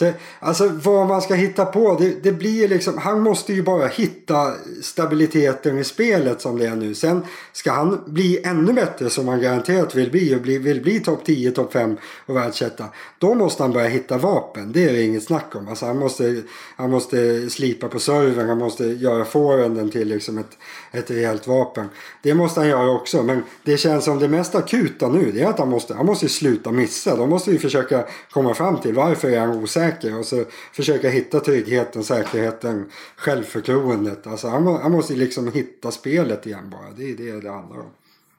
Så, 0.01 0.13
alltså 0.41 0.69
vad 0.69 1.07
man 1.07 1.23
ska 1.23 1.35
hitta 1.35 1.65
på, 1.65 1.97
det, 2.01 2.23
det 2.23 2.33
blir 2.33 2.69
liksom, 2.69 2.99
han 2.99 3.21
måste 3.21 3.53
ju 3.53 3.63
bara 3.63 3.87
hitta 3.87 4.53
stabiliteten 4.83 5.79
i 5.79 5.85
spelet 5.85 6.41
som 6.41 6.59
det 6.59 6.67
är 6.67 6.77
nu. 6.77 6.95
Sen 6.95 7.25
ska 7.53 7.73
han 7.73 8.03
bli 8.07 8.41
ännu 8.45 8.73
bättre 8.73 9.11
som 9.11 9.29
han 9.29 9.41
garanterat 9.41 9.95
vill 9.95 10.11
bli 10.11 10.35
och 10.35 10.41
bli, 10.41 10.59
vill 10.59 10.83
bli 10.83 11.01
topp 11.01 11.25
10, 11.25 11.51
topp 11.51 11.73
5 11.73 11.97
och 12.27 12.37
världsetta. 12.37 12.85
Då 13.19 13.35
måste 13.35 13.63
han 13.63 13.73
börja 13.73 13.89
hitta 13.89 14.19
vapen, 14.19 14.73
det 14.73 14.85
är 14.85 14.93
det 14.93 15.03
inget 15.03 15.25
snack 15.25 15.55
om. 15.55 15.69
Alltså 15.69 15.87
han 15.87 15.99
måste, 15.99 16.43
han 16.77 16.91
måste 16.91 17.51
slipa 17.51 17.89
på 17.89 17.99
servern, 17.99 18.49
han 18.49 18.59
måste 18.59 18.85
göra 18.85 19.25
forehanden 19.25 19.91
till 19.91 20.09
liksom 20.09 20.39
ett, 20.39 20.59
ett 20.93 21.11
rejält 21.11 21.47
vapen. 21.47 21.89
Det 22.23 22.35
måste 22.35 22.61
han 22.61 22.69
göra 22.69 22.91
också, 22.91 23.23
men 23.23 23.43
det 23.65 23.77
känns 23.77 24.05
som 24.05 24.19
det 24.19 24.29
mest 24.29 24.55
akuta 24.55 25.09
nu, 25.09 25.33
det 25.33 25.41
är 25.41 25.47
att 25.47 25.59
han 25.59 25.69
måste, 25.69 25.95
han 25.95 26.07
måste 26.07 26.29
sluta 26.29 26.73
missa. 26.73 27.17
De 27.17 27.31
måste 27.31 27.51
ju 27.51 27.59
försöka 27.59 28.05
komma 28.31 28.55
fram 28.55 28.81
till 28.81 28.95
varför 28.95 29.31
är 29.31 29.41
han 29.41 29.51
osäker 29.51 29.90
och 30.19 30.25
så 30.25 30.45
försöka 30.73 31.09
hitta 31.09 31.41
tryggheten, 31.41 32.05
säkerheten, 32.05 32.87
självförtroendet. 33.17 34.27
Alltså 34.27 34.49
han, 34.49 34.67
han 34.67 34.93
måste 34.93 35.15
liksom 35.15 35.53
hitta 35.53 35.91
spelet 35.91 36.47
igen 36.47 36.71
bara. 36.71 36.91
Det 36.97 37.11
är 37.11 37.17
det 37.17 37.41
det 37.41 37.51
handlar 37.51 37.79
om. 37.79 37.91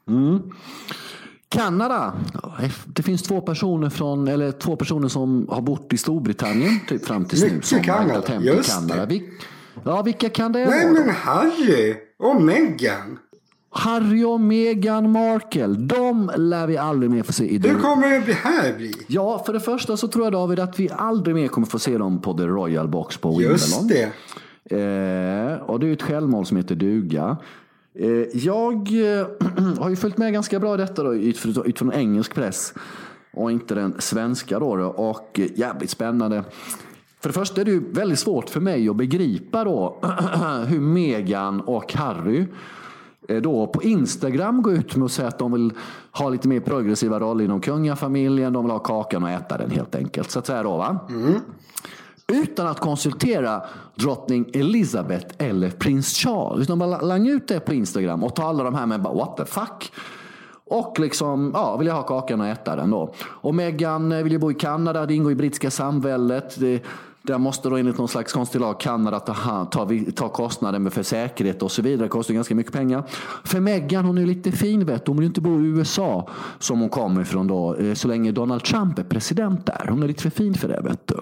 Mm. 0.07 0.41
Kanada. 1.49 2.13
Det 2.85 3.03
finns 3.03 3.23
två 3.23 3.41
personer, 3.41 3.89
från, 3.89 4.27
eller 4.27 4.51
två 4.51 4.75
personer 4.75 5.07
som 5.07 5.47
har 5.49 5.61
bott 5.61 5.93
i 5.93 5.97
Storbritannien 5.97 6.79
typ 6.87 7.05
fram 7.05 7.21
Mycket 7.21 7.51
nu. 7.51 7.61
Som 7.61 7.83
Kanada, 7.83 8.41
just 8.41 8.69
Kanada. 8.69 9.05
det. 9.05 9.21
Ja, 9.85 10.01
vilka 10.01 10.29
kan 10.29 10.51
det 10.51 10.65
Nej 10.65 10.85
vara? 10.85 10.93
men 11.05 11.09
Harry 11.09 11.95
och 12.19 12.41
Meghan. 12.41 13.19
Harry 13.73 14.23
och 14.23 14.39
Meghan 14.39 15.11
Markle. 15.11 15.67
De 15.67 16.31
lär 16.37 16.67
vi 16.67 16.77
aldrig 16.77 17.11
mer 17.11 17.23
få 17.23 17.33
se 17.33 17.45
i 17.45 17.57
Hur 17.57 17.79
kommer 17.79 18.25
det 18.25 18.33
här 18.33 18.73
bli? 18.77 18.93
Ja, 19.07 19.43
för 19.45 19.53
det 19.53 19.59
första 19.59 19.97
så 19.97 20.07
tror 20.07 20.25
jag 20.25 20.33
David 20.33 20.59
att 20.59 20.79
vi 20.79 20.89
aldrig 20.89 21.35
mer 21.35 21.47
kommer 21.47 21.67
få 21.67 21.79
se 21.79 21.97
dem 21.97 22.21
på 22.21 22.33
The 22.33 22.43
Royal 22.43 22.87
Box 22.87 23.17
på 23.17 23.29
Wimbledon. 23.29 23.51
Just 23.51 23.89
det. 23.89 24.03
Eh, 24.65 25.61
och 25.61 25.79
det 25.79 25.85
är 25.85 25.87
ju 25.87 25.93
ett 25.93 26.01
självmål 26.01 26.45
som 26.45 26.57
heter 26.57 26.75
duga. 26.75 27.37
Eh, 27.99 28.09
jag 28.33 28.75
eh, 28.75 29.27
har 29.79 29.89
ju 29.89 29.95
följt 29.95 30.17
med 30.17 30.33
ganska 30.33 30.59
bra 30.59 30.73
i 30.73 30.77
detta 30.77 31.03
då, 31.03 31.15
utifrån, 31.15 31.65
utifrån 31.65 31.93
engelsk 31.93 32.35
press. 32.35 32.73
Och 33.33 33.51
inte 33.51 33.75
den 33.75 33.95
svenska 33.99 34.59
då. 34.59 34.75
då 34.75 34.85
och 34.85 35.39
eh, 35.39 35.47
jävligt 35.55 35.89
spännande. 35.89 36.43
För 37.19 37.29
det 37.29 37.33
första 37.33 37.61
är 37.61 37.65
det 37.65 37.71
ju 37.71 37.91
väldigt 37.91 38.19
svårt 38.19 38.49
för 38.49 38.59
mig 38.59 38.89
att 38.89 38.95
begripa 38.95 39.63
då 39.63 39.99
hur 40.67 40.79
Meghan 40.79 41.61
och 41.61 41.93
Harry 41.93 42.45
då 43.39 43.67
på 43.67 43.83
Instagram 43.83 44.61
går 44.61 44.73
ut 44.73 44.95
med 44.95 45.05
att 45.05 45.11
säga 45.11 45.27
att 45.27 45.39
de 45.39 45.51
vill 45.51 45.73
ha 46.11 46.29
lite 46.29 46.47
mer 46.47 46.59
progressiva 46.59 47.19
roller 47.19 47.45
inom 47.45 47.61
kungafamiljen. 47.61 48.53
De 48.53 48.63
vill 48.65 48.71
ha 48.71 48.79
kakan 48.79 49.23
och 49.23 49.29
äta 49.29 49.57
den 49.57 49.71
helt 49.71 49.95
enkelt. 49.95 50.31
Så 50.31 50.39
att 50.39 50.45
säga 50.45 50.63
då 50.63 50.77
va. 50.77 50.99
Utan 52.27 52.67
att 52.67 52.79
konsultera 52.79 53.61
drottning 53.95 54.49
Elizabeth 54.53 55.35
eller 55.37 55.69
prins 55.69 56.17
Charles. 56.17 56.67
De 56.67 56.79
bara 56.79 57.01
lang 57.01 57.27
ut 57.27 57.47
det 57.47 57.59
på 57.59 57.73
Instagram 57.73 58.23
och 58.23 58.35
tar 58.35 58.49
alla 58.49 58.63
de 58.63 58.75
här 58.75 58.85
med 58.85 59.01
bara 59.01 59.13
what 59.13 59.37
the 59.37 59.45
fuck. 59.45 59.91
Och 60.65 60.99
liksom, 60.99 61.51
ja, 61.53 61.77
vill 61.77 61.87
jag 61.87 61.95
ha 61.95 62.03
kakan 62.03 62.41
och 62.41 62.47
äta 62.47 62.75
den 62.75 62.89
då. 62.89 63.13
Och 63.23 63.55
Meghan 63.55 64.11
eh, 64.11 64.23
vill 64.23 64.31
ju 64.31 64.39
bo 64.39 64.51
i 64.51 64.53
Kanada, 64.53 65.05
det 65.05 65.13
ingår 65.13 65.31
i 65.31 65.35
brittiska 65.35 65.71
samväldet. 65.71 66.59
Det, 66.59 66.83
där 67.23 67.37
måste 67.37 67.69
då 67.69 67.75
enligt 67.77 67.97
någon 67.97 68.07
slags 68.07 68.33
konstig 68.33 68.59
lag 68.61 68.79
Kanada 68.79 69.19
ta, 69.19 69.65
ta, 69.71 69.89
ta 70.15 70.29
kostnaden 70.29 70.83
med 70.83 70.93
för 70.93 71.03
säkerhet 71.03 71.61
och 71.63 71.71
så 71.71 71.81
vidare. 71.81 72.05
Det 72.05 72.09
kostar 72.09 72.33
ganska 72.33 72.55
mycket 72.55 72.73
pengar. 72.73 73.03
För 73.43 73.59
Meghan, 73.59 74.05
hon 74.05 74.17
är 74.17 74.25
lite 74.25 74.51
fin 74.51 74.85
vet 74.85 75.05
du. 75.05 75.09
Hon 75.09 75.17
vill 75.17 75.27
inte 75.27 75.41
bo 75.41 75.59
i 75.59 75.63
USA 75.65 76.29
som 76.59 76.79
hon 76.79 76.89
kommer 76.89 77.21
ifrån 77.21 77.47
då. 77.47 77.75
eh, 77.75 77.93
Så 77.93 78.07
länge 78.07 78.31
Donald 78.31 78.63
Trump 78.63 78.99
är 78.99 79.03
president 79.03 79.65
där. 79.65 79.85
Hon 79.89 80.03
är 80.03 80.07
lite 80.07 80.21
för 80.23 80.29
fin 80.29 80.53
för 80.53 80.67
det 80.67 80.81
vet 80.81 81.07
du. 81.07 81.15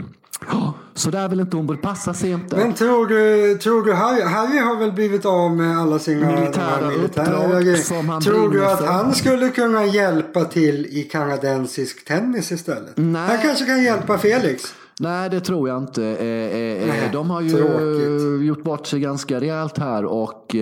Så 0.93 1.09
där 1.09 1.27
vill 1.29 1.39
inte 1.39 1.57
hon 1.57 1.67
borde 1.67 1.79
passa 1.79 2.13
sig 2.13 2.31
inte. 2.31 2.55
Men 2.57 2.73
tror 2.73 3.05
du, 3.07 3.57
tror 3.57 3.85
du 3.85 3.93
Harry, 3.93 4.21
Harry 4.21 4.57
har 4.59 4.75
väl 4.79 4.91
blivit 4.91 5.25
av 5.25 5.51
med 5.55 5.77
alla 5.77 5.99
sina 5.99 6.27
Militära 6.27 6.63
här 6.89 7.03
uppdrag 7.03 7.77
som 7.77 8.09
han 8.09 8.21
Tror 8.21 8.49
du 8.51 8.65
att 8.65 8.77
för. 8.79 8.85
han 8.87 9.13
skulle 9.13 9.49
kunna 9.49 9.85
hjälpa 9.85 10.45
till 10.45 10.85
i 10.85 11.03
kanadensisk 11.03 12.05
tennis 12.05 12.51
istället? 12.51 12.91
Nej. 12.95 13.27
Han 13.27 13.37
kanske 13.41 13.65
kan 13.65 13.83
hjälpa 13.83 14.17
Felix. 14.17 14.73
Nej, 14.99 15.29
det 15.29 15.39
tror 15.39 15.69
jag 15.69 15.77
inte. 15.77 16.03
Eh, 16.03 16.25
eh, 16.25 16.81
eh, 16.81 16.87
Nej, 16.87 17.09
de 17.13 17.29
har 17.29 17.41
ju 17.41 17.49
tråkigt. 17.49 18.47
gjort 18.47 18.63
bort 18.63 18.87
sig 18.87 18.99
ganska 18.99 19.39
rejält 19.39 19.77
här 19.77 20.05
och 20.05 20.55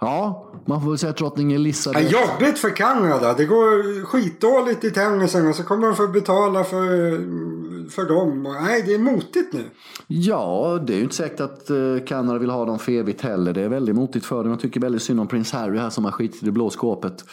ja, 0.00 0.50
man 0.66 0.82
får 0.82 0.88
väl 0.90 0.98
säga 0.98 1.10
att 1.10 1.16
drottning 1.16 1.50
Ja, 1.50 1.56
Elizabeth. 1.56 2.12
jobbigt 2.12 2.58
för 2.58 2.76
Kanada. 2.76 3.34
Det 3.34 3.44
går 3.44 4.04
skitdåligt 4.04 4.84
i 4.84 4.90
tennisen 4.90 5.48
och 5.48 5.54
så 5.54 5.62
kommer 5.62 5.86
de 5.86 5.96
få 5.96 6.08
betala 6.08 6.64
för, 6.64 6.80
för 7.90 8.08
dem. 8.08 8.42
Nej, 8.42 8.82
det 8.86 8.94
är 8.94 8.98
motigt 8.98 9.52
nu. 9.52 9.64
Ja, 10.06 10.78
det 10.86 10.92
är 10.92 10.96
ju 10.96 11.02
inte 11.02 11.14
säkert 11.16 11.40
att 11.40 11.70
Kanada 12.06 12.38
vill 12.38 12.50
ha 12.50 12.64
dem 12.64 12.78
för 12.78 12.92
evigt 12.92 13.20
heller. 13.20 13.52
Det 13.52 13.62
är 13.62 13.68
väldigt 13.68 13.94
motigt 13.94 14.26
för 14.26 14.36
dem. 14.42 14.50
Jag 14.50 14.60
tycker 14.60 14.80
väldigt 14.80 15.02
synd 15.02 15.20
om 15.20 15.26
prins 15.26 15.52
Harry 15.52 15.78
här 15.78 15.90
som 15.90 16.04
har 16.04 16.12
skitit 16.12 16.42
i 16.42 16.46
det 16.46 16.52
blå 16.52 16.70
skåpet. 16.70 17.24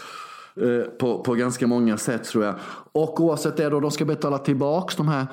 Eh, 0.61 0.89
på, 0.99 1.23
på 1.23 1.33
ganska 1.33 1.67
många 1.67 1.97
sätt 1.97 2.23
tror 2.23 2.43
jag. 2.45 2.55
Och 2.91 3.19
oavsett 3.19 3.57
det 3.57 3.69
då, 3.69 3.79
de 3.79 3.91
ska 3.91 4.05
betala 4.05 4.37
tillbaka 4.37 4.93
de 4.97 5.07
här 5.07 5.27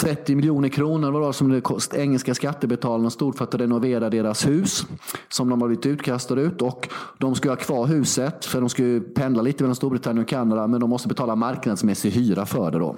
30 0.00 0.34
miljoner 0.34 0.68
kronor 0.68 1.10
vad 1.10 1.22
det 1.22 1.26
var 1.26 1.32
som 1.32 1.48
det 1.48 1.98
engelska 1.98 2.34
skattebetalarna 2.34 3.10
stod 3.10 3.36
för 3.36 3.44
att 3.44 3.54
renovera 3.54 4.10
deras 4.10 4.46
hus. 4.46 4.86
Som 5.28 5.48
de 5.48 5.60
har 5.60 5.68
blivit 5.68 5.86
utkastade 5.86 6.42
ut. 6.42 6.62
Och 6.62 6.88
de 7.18 7.34
ska 7.34 7.48
ha 7.48 7.56
kvar 7.56 7.86
huset 7.86 8.44
för 8.44 8.60
de 8.60 8.68
ska 8.68 8.82
ju 8.82 9.00
pendla 9.00 9.42
lite 9.42 9.62
mellan 9.62 9.74
Storbritannien 9.74 10.22
och 10.22 10.28
Kanada. 10.28 10.66
Men 10.66 10.80
de 10.80 10.90
måste 10.90 11.08
betala 11.08 11.36
marknadsmässig 11.36 12.10
hyra 12.10 12.46
för 12.46 12.70
det 12.70 12.78
då. 12.78 12.96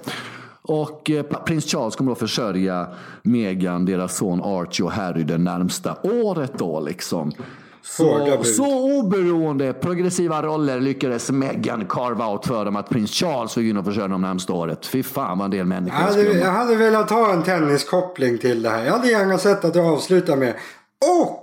Och 0.61 1.09
eh, 1.09 1.23
prins 1.23 1.65
Charles 1.65 1.95
kommer 1.95 2.11
då 2.11 2.15
försörja 2.15 2.87
Meghan, 3.21 3.85
deras 3.85 4.17
son 4.17 4.41
Archie 4.43 4.85
och 4.85 4.91
Harry 4.91 5.23
det 5.23 5.37
närmsta 5.37 5.97
året 6.03 6.53
då 6.57 6.79
liksom. 6.79 7.31
Så, 7.87 8.43
så 8.43 8.99
oberoende 8.99 9.73
progressiva 9.73 10.41
roller 10.43 10.79
lyckades 10.79 11.31
Meghan 11.31 11.85
carva 11.89 12.27
out 12.31 12.45
för 12.45 12.65
dem 12.65 12.75
att 12.75 12.89
prins 12.89 13.11
Charles 13.11 13.53
fick 13.53 13.63
in 13.69 13.77
och 13.77 13.85
försörja 13.85 14.07
dem 14.07 14.21
närmsta 14.21 14.53
året. 14.53 14.85
Fy 14.85 15.03
fan 15.03 15.37
vad 15.37 15.45
en 15.45 15.51
del 15.51 15.65
människor 15.65 15.99
Jag 15.99 16.07
hade, 16.07 16.23
jag 16.39 16.51
hade 16.51 16.75
velat 16.75 17.09
ha 17.09 17.33
en 17.33 17.43
tenniskoppling 17.43 18.37
till 18.37 18.61
det 18.61 18.69
här. 18.69 18.85
Jag 18.85 18.91
hade 18.91 19.07
gärna 19.11 19.37
sett 19.37 19.65
att 19.65 19.73
du 19.73 19.79
avslutar 19.79 20.35
med 20.35 20.53
och 21.19 21.41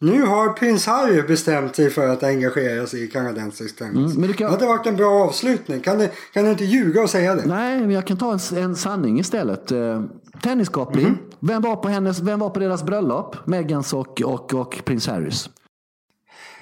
nu 0.00 0.22
har 0.22 0.48
prins 0.52 0.86
Harry 0.86 1.22
bestämt 1.22 1.76
sig 1.76 1.90
för 1.90 2.08
att 2.08 2.22
engagera 2.22 2.86
sig 2.86 3.04
i 3.04 3.06
kanadensisk 3.08 3.78
tennis. 3.78 3.96
Mm, 3.96 4.12
men 4.20 4.28
du 4.28 4.34
kan- 4.34 4.46
Det 4.46 4.52
hade 4.52 4.66
varit 4.66 4.86
en 4.86 4.96
bra 4.96 5.24
avslutning. 5.24 5.80
Kan 5.80 5.98
du, 5.98 6.08
kan 6.32 6.44
du 6.44 6.50
inte 6.50 6.64
ljuga 6.64 7.02
och 7.02 7.10
säga 7.10 7.34
det? 7.34 7.42
Nej, 7.46 7.80
men 7.80 7.90
jag 7.90 8.06
kan 8.06 8.16
ta 8.16 8.32
en, 8.32 8.58
en 8.58 8.76
sanning 8.76 9.20
istället. 9.20 9.72
Eh, 9.72 10.02
tenniskoppling. 10.42 11.04
Mhm. 11.06 11.18
Vem, 11.40 11.62
var 11.62 11.76
på 11.76 11.88
hennes, 11.88 12.20
vem 12.20 12.38
var 12.38 12.50
på 12.50 12.60
deras 12.60 12.82
bröllop? 12.82 13.36
Megans 13.44 13.92
och, 13.92 14.22
och, 14.22 14.54
och 14.54 14.82
prins 14.84 15.06
Harrys? 15.06 15.50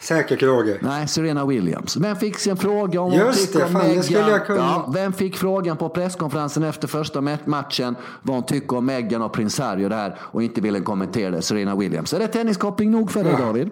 Säkert 0.00 0.42
Roger. 0.42 0.78
Nej, 0.82 1.08
Serena 1.08 1.46
Williams. 1.46 1.96
Vem 1.96 2.16
fick 2.16 2.46
en 2.46 2.56
fråga 2.56 3.00
om 3.00 3.12
Just 3.12 3.24
hon 3.38 3.46
tycker 3.46 3.58
det, 3.58 3.64
om 3.64 3.72
fan, 3.72 3.86
Meghan? 3.88 4.02
skulle 4.04 4.30
jag 4.30 4.46
kunna. 4.46 4.58
Ja, 4.58 4.90
vem 4.94 5.12
fick 5.12 5.36
frågan 5.36 5.76
på 5.76 5.88
presskonferensen 5.88 6.62
efter 6.62 6.88
första 6.88 7.20
ma- 7.20 7.38
matchen 7.48 7.96
vad 8.22 8.36
hon 8.36 8.46
tycker 8.46 8.76
om 8.76 8.86
Meghan 8.86 9.22
och 9.22 9.32
prins 9.32 9.58
Harry 9.58 9.84
och 9.84 9.90
det 9.90 9.96
här 9.96 10.18
och 10.20 10.42
inte 10.42 10.60
ville 10.60 10.80
kommentera 10.80 11.30
det? 11.30 11.42
Serena 11.42 11.76
Williams. 11.76 12.12
Är 12.12 12.18
det 12.18 12.28
tenniskoppling 12.28 12.90
nog 12.90 13.10
för 13.10 13.24
dig 13.24 13.32
Ja. 13.32 13.44
David? 13.46 13.70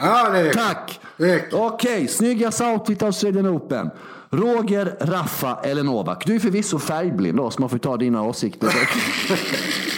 Ja, 0.00 0.28
det 0.30 0.44
räcker. 0.44 0.58
Tack! 0.58 1.00
Okej, 1.52 2.08
snyggast 2.08 2.60
outfit 2.60 3.02
Australian 3.02 3.46
Open. 3.48 3.90
Roger, 4.30 4.96
Raffa 5.00 5.58
eller 5.62 5.82
Novak? 5.82 6.26
Du 6.26 6.34
är 6.34 6.38
förvisso 6.38 6.78
färgblind 6.78 7.36
då, 7.36 7.50
så 7.50 7.60
man 7.60 7.70
får 7.70 7.78
ta 7.78 7.96
dina 7.96 8.22
åsikter. 8.22 8.68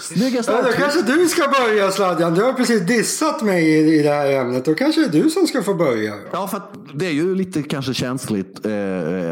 Snyggast 0.00 0.48
Ja, 0.48 0.62
då 0.62 0.72
kanske 0.72 1.02
du 1.02 1.28
ska 1.28 1.42
börja 1.48 1.90
Sladjan. 1.90 2.34
Du 2.34 2.42
har 2.42 2.52
precis 2.52 2.80
dissat 2.80 3.42
mig 3.42 3.64
i, 3.64 4.00
i 4.00 4.02
det 4.02 4.08
här 4.08 4.32
ämnet. 4.32 4.64
Då 4.64 4.74
kanske 4.74 5.00
det 5.00 5.18
är 5.18 5.22
du 5.22 5.30
som 5.30 5.46
ska 5.46 5.62
få 5.62 5.74
börja. 5.74 6.14
Ja, 6.32 6.48
för 6.48 6.56
att 6.56 6.72
det 6.94 7.06
är 7.06 7.12
ju 7.12 7.34
lite 7.34 7.62
kanske 7.62 7.94
känsligt 7.94 8.66
eh, 8.66 8.72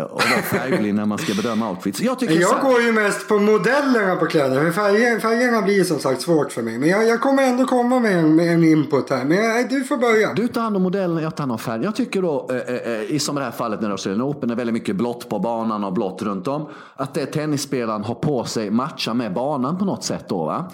att 0.03 0.11
vara 0.11 0.43
färgblind 0.43 0.99
när 0.99 1.05
man 1.05 1.19
ska 1.19 1.35
bedöma 1.35 1.71
outfits. 1.71 2.01
Jag 2.01 2.19
tycker 2.19 2.41
Jag 2.41 2.61
går 2.61 2.81
ju 2.83 2.93
mest 2.93 3.29
på 3.29 3.39
modellerna 3.39 4.17
på 4.17 4.27
kläderna. 4.27 4.61
För 4.61 4.71
färger, 4.71 5.21
färgerna 5.21 5.63
blir 5.63 5.85
som 5.85 5.99
sagt 5.99 6.23
svårt 6.23 6.53
för 6.53 6.63
mig. 6.63 6.79
Men 6.79 6.89
jag, 6.89 7.09
jag 7.09 7.21
kommer 7.21 7.43
ändå 7.43 7.65
komma 7.65 8.01
med 8.01 8.19
en, 8.19 8.37
med 8.37 8.55
en 8.55 8.65
input 8.65 9.11
här. 9.11 9.25
Men 9.25 9.45
jag, 9.45 9.69
du 9.69 9.85
får 9.85 9.97
börja. 9.97 10.35
Du 10.35 10.49
tar 10.49 10.61
hand 10.61 10.77
om 10.77 10.83
modellen, 10.83 11.23
jag 11.23 11.37
tar 11.37 11.43
hand 11.43 11.53
om 11.53 11.59
färgen. 11.59 11.83
Jag 11.83 11.97
tycker 11.97 12.23
då, 12.23 12.51
eh, 12.51 12.75
eh, 12.75 13.03
i 13.03 13.19
som 13.19 13.37
i 13.37 13.41
det 13.41 13.45
här 13.45 13.53
fallet 13.53 13.81
när 13.81 13.91
Australian 13.91 14.23
Open 14.23 14.51
är 14.51 14.55
väldigt 14.55 14.75
mycket 14.75 14.97
blått 14.97 15.29
på 15.29 15.39
banan 15.39 15.85
och 15.85 15.93
blått 15.93 16.23
runt 16.23 16.49
om. 16.49 16.69
Att 16.97 17.15
det 17.15 17.27
tennisspelaren 17.27 18.05
har 18.05 18.15
på 18.15 18.45
sig 18.45 18.71
matchar 18.71 19.15
med 19.15 19.24
med 19.25 19.35
banan 19.35 19.79
på 19.79 19.85
något 19.85 20.05
sätt 20.05 20.29
då. 20.29 20.45
Va? 20.45 20.71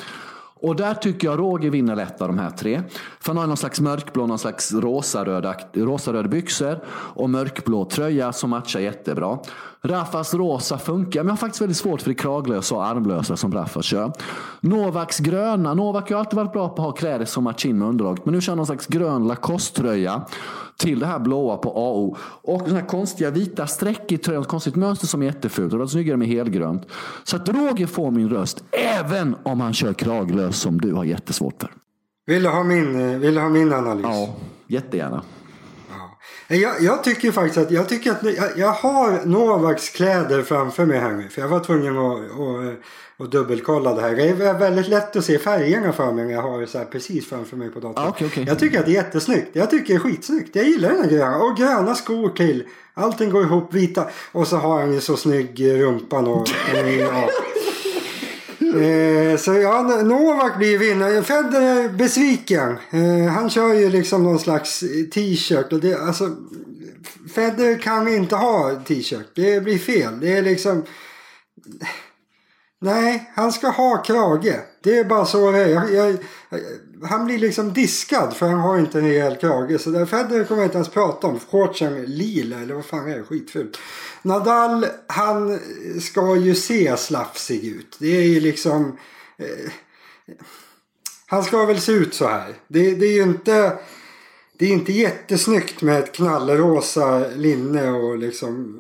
Och 0.62 0.76
där 0.76 0.94
tycker 0.94 1.28
jag 1.28 1.38
Roger 1.38 1.70
vinner 1.70 1.96
lätt 1.96 2.20
av 2.20 2.28
de 2.28 2.38
här 2.38 2.50
tre. 2.50 2.82
För 3.20 3.28
han 3.28 3.36
har 3.36 3.46
någon 3.46 3.56
slags 3.56 3.80
mörkblå, 3.80 4.26
någon 4.26 4.38
slags 4.38 4.72
rosaröda, 4.72 5.54
rosaröda 5.72 6.28
byxor 6.28 6.78
och 6.88 7.30
mörkblå 7.30 7.84
tröja 7.84 8.32
som 8.32 8.50
matchar 8.50 8.80
jättebra. 8.80 9.38
Raffas 9.82 10.34
rosa 10.34 10.78
funkar, 10.78 11.20
men 11.20 11.26
jag 11.26 11.32
har 11.32 11.36
faktiskt 11.36 11.62
väldigt 11.62 11.76
svårt 11.76 12.02
för 12.02 12.10
det 12.10 12.14
kraglösa 12.14 12.74
och 12.74 12.86
armlösa 12.86 13.36
som 13.36 13.52
Rafa 13.52 13.82
kör. 13.82 14.12
Novaks 14.60 15.18
gröna. 15.18 15.74
Novak 15.74 16.10
har 16.10 16.18
alltid 16.18 16.36
varit 16.36 16.52
bra 16.52 16.68
på 16.68 16.82
att 16.82 16.86
ha 16.88 16.92
kläder 16.92 17.24
som 17.24 17.44
matchar 17.44 17.68
in 17.70 17.78
med 17.78 17.88
underlaget. 17.88 18.24
Men 18.24 18.34
nu 18.34 18.40
kör 18.40 18.52
han 18.52 18.56
någon 18.56 18.66
slags 18.66 18.86
grön 18.86 19.28
Lacoste-tröja 19.28 20.22
till 20.78 20.98
det 20.98 21.06
här 21.06 21.18
blåa 21.18 21.56
på 21.56 21.70
AO. 21.70 22.16
Och 22.22 22.62
den 22.64 22.74
här 22.74 22.86
konstiga 22.86 23.30
vita 23.30 23.66
streck 23.66 24.12
i 24.12 24.18
tröjan, 24.18 24.42
ett 24.42 24.48
konstigt 24.48 24.76
mönster 24.76 25.06
som 25.06 25.22
är 25.22 25.26
jättefult. 25.26 25.70
Det 25.70 25.78
var 25.78 25.86
snyggare 25.86 26.16
med 26.16 26.28
helgrönt. 26.28 26.86
Så 27.24 27.36
att 27.36 27.48
Roger 27.48 27.86
får 27.86 28.10
min 28.10 28.28
röst, 28.28 28.64
även 28.98 29.36
om 29.42 29.60
han 29.60 29.72
kör 29.72 29.92
kraglös 29.92 30.56
som 30.56 30.80
du 30.80 30.92
har 30.92 31.04
jättesvårt 31.04 31.60
för. 31.60 31.70
Vill 32.26 32.42
du 32.42 32.48
ha 32.48 32.62
min, 32.62 33.20
vill 33.20 33.34
du 33.34 33.40
ha 33.40 33.48
min 33.48 33.72
analys? 33.72 34.04
Ja, 34.04 34.34
jättegärna. 34.66 35.22
Jag, 36.52 36.82
jag, 36.82 37.04
tycker 37.04 37.32
faktiskt 37.32 37.58
att 37.58 37.70
jag 37.70 37.88
tycker 37.88 38.10
att 38.10 38.22
jag, 38.22 38.48
jag, 38.56 38.72
har 38.72 39.26
Novaks 39.26 39.88
kläder 39.88 40.42
framför 40.42 40.86
mig 40.86 40.98
här 40.98 41.12
nu. 41.12 41.28
För 41.28 41.40
jag 41.40 41.48
var 41.48 41.60
tvungen 41.60 41.98
att, 41.98 42.20
att, 42.20 43.24
att 43.24 43.32
dubbelkolla 43.32 43.94
det 43.94 44.00
här. 44.00 44.16
Det 44.16 44.28
är 44.28 44.58
väldigt 44.58 44.88
lätt 44.88 45.16
att 45.16 45.24
se 45.24 45.38
färgerna 45.38 45.92
för 45.92 46.12
mig 46.12 46.24
när 46.24 46.32
jag 46.32 46.42
har 46.42 46.60
det 46.60 46.66
så 46.66 46.78
här 46.78 46.84
precis 46.84 47.28
framför 47.28 47.56
mig 47.56 47.68
på 47.70 47.80
datorn. 47.80 48.04
Ah, 48.04 48.08
okay, 48.08 48.26
okay. 48.26 48.44
Jag 48.44 48.58
tycker 48.58 48.78
att 48.78 48.86
det 48.86 48.92
är 48.92 48.94
jättesnyggt. 48.94 49.48
Jag 49.52 49.70
tycker 49.70 49.94
det 49.94 49.94
är 49.94 49.98
skitsnyggt. 49.98 50.56
Jag 50.56 50.64
gillar 50.64 50.88
den 50.88 51.02
här 51.02 51.10
gröna. 51.10 51.36
Och 51.36 51.56
gröna 51.56 51.94
skor 51.94 52.28
till. 52.28 52.64
Allting 52.94 53.30
går 53.30 53.42
ihop 53.42 53.74
vita. 53.74 54.06
Och 54.32 54.46
så 54.46 54.56
har 54.56 54.80
han 54.80 54.92
ju 54.92 55.00
så 55.00 55.16
snygg 55.16 55.70
rumpa. 55.80 56.18
Och, 56.18 56.48
ja. 57.00 57.28
Eh, 58.74 59.36
så 59.36 59.54
ja, 59.54 59.82
Novak 59.82 60.58
blir 60.58 60.78
vinnare. 60.78 61.22
Federer 61.22 61.84
är 61.84 61.88
besviken. 61.88 62.76
Eh, 62.90 63.32
han 63.32 63.50
kör 63.50 63.74
ju 63.74 63.90
liksom 63.90 64.22
någon 64.22 64.38
slags 64.38 64.82
eh, 64.82 65.04
t-shirt. 65.14 65.72
Och 65.72 65.80
det, 65.80 65.94
alltså, 65.94 66.36
Federer 67.34 67.78
kan 67.78 68.08
inte 68.08 68.36
ha 68.36 68.74
t-shirt. 68.86 69.26
Det 69.34 69.64
blir 69.64 69.78
fel. 69.78 70.20
Det 70.20 70.36
är 70.36 70.42
liksom... 70.42 70.84
Nej, 72.80 73.32
han 73.34 73.52
ska 73.52 73.68
ha 73.68 74.02
krage. 74.02 74.60
Det 74.82 74.98
är 74.98 75.04
bara 75.04 75.24
så 75.24 75.50
det 75.50 75.58
är. 75.58 75.68
Jag, 75.68 75.92
jag, 75.92 76.16
han 77.02 77.24
blir 77.24 77.38
liksom 77.38 77.72
diskad 77.72 78.36
för 78.36 78.46
han 78.46 78.60
har 78.60 78.78
inte 78.78 78.98
en 78.98 79.04
rejäl 79.04 79.36
krage. 79.36 79.80
Så 79.80 79.90
där 79.90 80.06
Federer 80.06 80.44
kommer 80.44 80.60
jag 80.60 80.66
inte 80.66 80.78
ens 80.78 80.88
prata 80.88 81.26
om. 81.26 81.40
Shortsen 81.40 82.04
lila 82.04 82.58
eller 82.58 82.74
vad 82.74 82.84
fan 82.84 83.10
är 83.10 83.18
det? 83.18 83.24
Skitfult. 83.24 83.78
Nadal, 84.22 84.86
han 85.06 85.60
ska 86.00 86.36
ju 86.36 86.54
se 86.54 86.96
slafsig 86.96 87.64
ut. 87.64 87.96
Det 87.98 88.16
är 88.16 88.22
ju 88.22 88.40
liksom... 88.40 88.98
Eh, 89.38 89.72
han 91.26 91.44
ska 91.44 91.64
väl 91.64 91.80
se 91.80 91.92
ut 91.92 92.14
så 92.14 92.28
här. 92.28 92.54
Det, 92.68 92.94
det 92.94 93.06
är 93.06 93.14
ju 93.14 93.22
inte... 93.22 93.78
Det 94.58 94.66
är 94.66 94.70
inte 94.70 94.92
jättesnyggt 94.92 95.82
med 95.82 95.98
ett 95.98 96.12
knallrosa 96.12 97.28
linne 97.36 97.90
och 97.90 98.18
liksom 98.18 98.76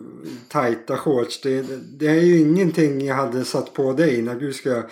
tajta 0.48 0.96
shorts. 0.96 1.40
Det, 1.40 1.62
det, 1.98 2.06
är 2.06 2.20
ju 2.20 2.38
ingenting 2.38 3.06
jag 3.06 3.14
hade 3.14 3.44
satt 3.44 3.74
på 3.74 3.92
dig 3.92 4.22
när 4.22 4.34
du 4.34 4.52
ska 4.52 4.82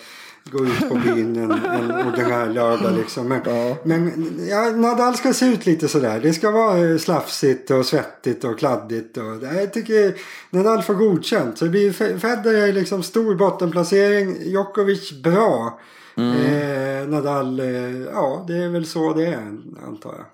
gå 0.43 0.65
ut 0.65 0.89
på 0.89 0.95
byn 0.95 1.35
en, 1.35 1.51
en 1.51 2.07
ordinär 2.07 2.49
lördag 2.49 2.97
liksom. 2.97 3.27
Men, 3.27 3.41
ja. 3.45 3.77
men 3.83 4.13
ja, 4.49 4.71
Nadal 4.71 5.15
ska 5.15 5.33
se 5.33 5.45
ut 5.45 5.65
lite 5.65 5.87
sådär. 5.87 6.19
Det 6.23 6.33
ska 6.33 6.51
vara 6.51 6.97
slafsigt 6.97 7.71
och 7.71 7.85
svettigt 7.85 8.43
och 8.43 8.59
kladdigt. 8.59 9.17
Och, 9.17 9.43
jag 9.43 9.73
tycker 9.73 10.13
Nadal 10.49 10.81
får 10.81 10.93
godkänt. 10.93 11.57
Så 11.57 11.65
det 11.65 11.71
blir 11.71 11.91
Federer 12.19 12.73
liksom 12.73 13.03
stor 13.03 13.35
bottenplacering. 13.35 14.37
Djokovic 14.41 15.21
bra. 15.23 15.79
Mm. 16.15 16.35
Eh, 16.35 17.09
Nadal, 17.09 17.59
eh, 17.59 18.01
ja 18.13 18.45
det 18.47 18.57
är 18.57 18.69
väl 18.69 18.85
så 18.85 19.13
det 19.13 19.25
är 19.25 19.57
antar 19.87 20.13
jag. 20.17 20.25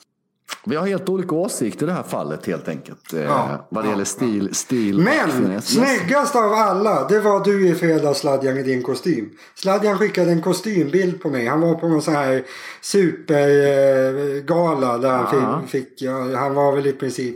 Vi 0.65 0.75
har 0.75 0.88
helt 0.88 1.10
olika 1.10 1.36
åsikter 1.36 1.86
i 1.86 1.89
det 1.89 1.93
här 1.93 2.04
fallet 2.04 2.45
helt 2.45 2.67
enkelt. 2.67 3.13
Eh, 3.13 3.21
ja, 3.21 3.67
vad 3.69 3.84
det 3.84 3.88
ja, 3.88 3.91
gäller 3.91 4.06
stil. 4.06 4.47
Ja. 4.47 4.54
stil 4.54 4.99
Men 4.99 5.62
snyggast 5.62 6.36
av 6.36 6.54
alla, 6.54 7.08
det 7.08 7.19
var 7.19 7.43
du 7.43 7.67
i 7.67 7.75
fredags 7.75 8.19
Sladjan 8.19 8.58
i 8.58 8.63
din 8.63 8.84
kostym. 8.84 9.30
Sladjan 9.56 9.97
skickade 9.97 10.32
en 10.32 10.41
kostymbild 10.41 11.21
på 11.21 11.30
mig. 11.30 11.47
Han 11.47 11.62
var 11.62 11.75
på 11.75 11.88
någon 11.88 12.01
sån 12.01 12.13
här 12.13 12.43
supergala 12.82 13.78
där 14.97 15.10
han 15.10 15.67
fick, 15.67 15.88
fick 15.99 16.10
han 16.36 16.56
var 16.56 16.75
väl 16.75 16.88
i 16.88 16.93
princip 16.93 17.36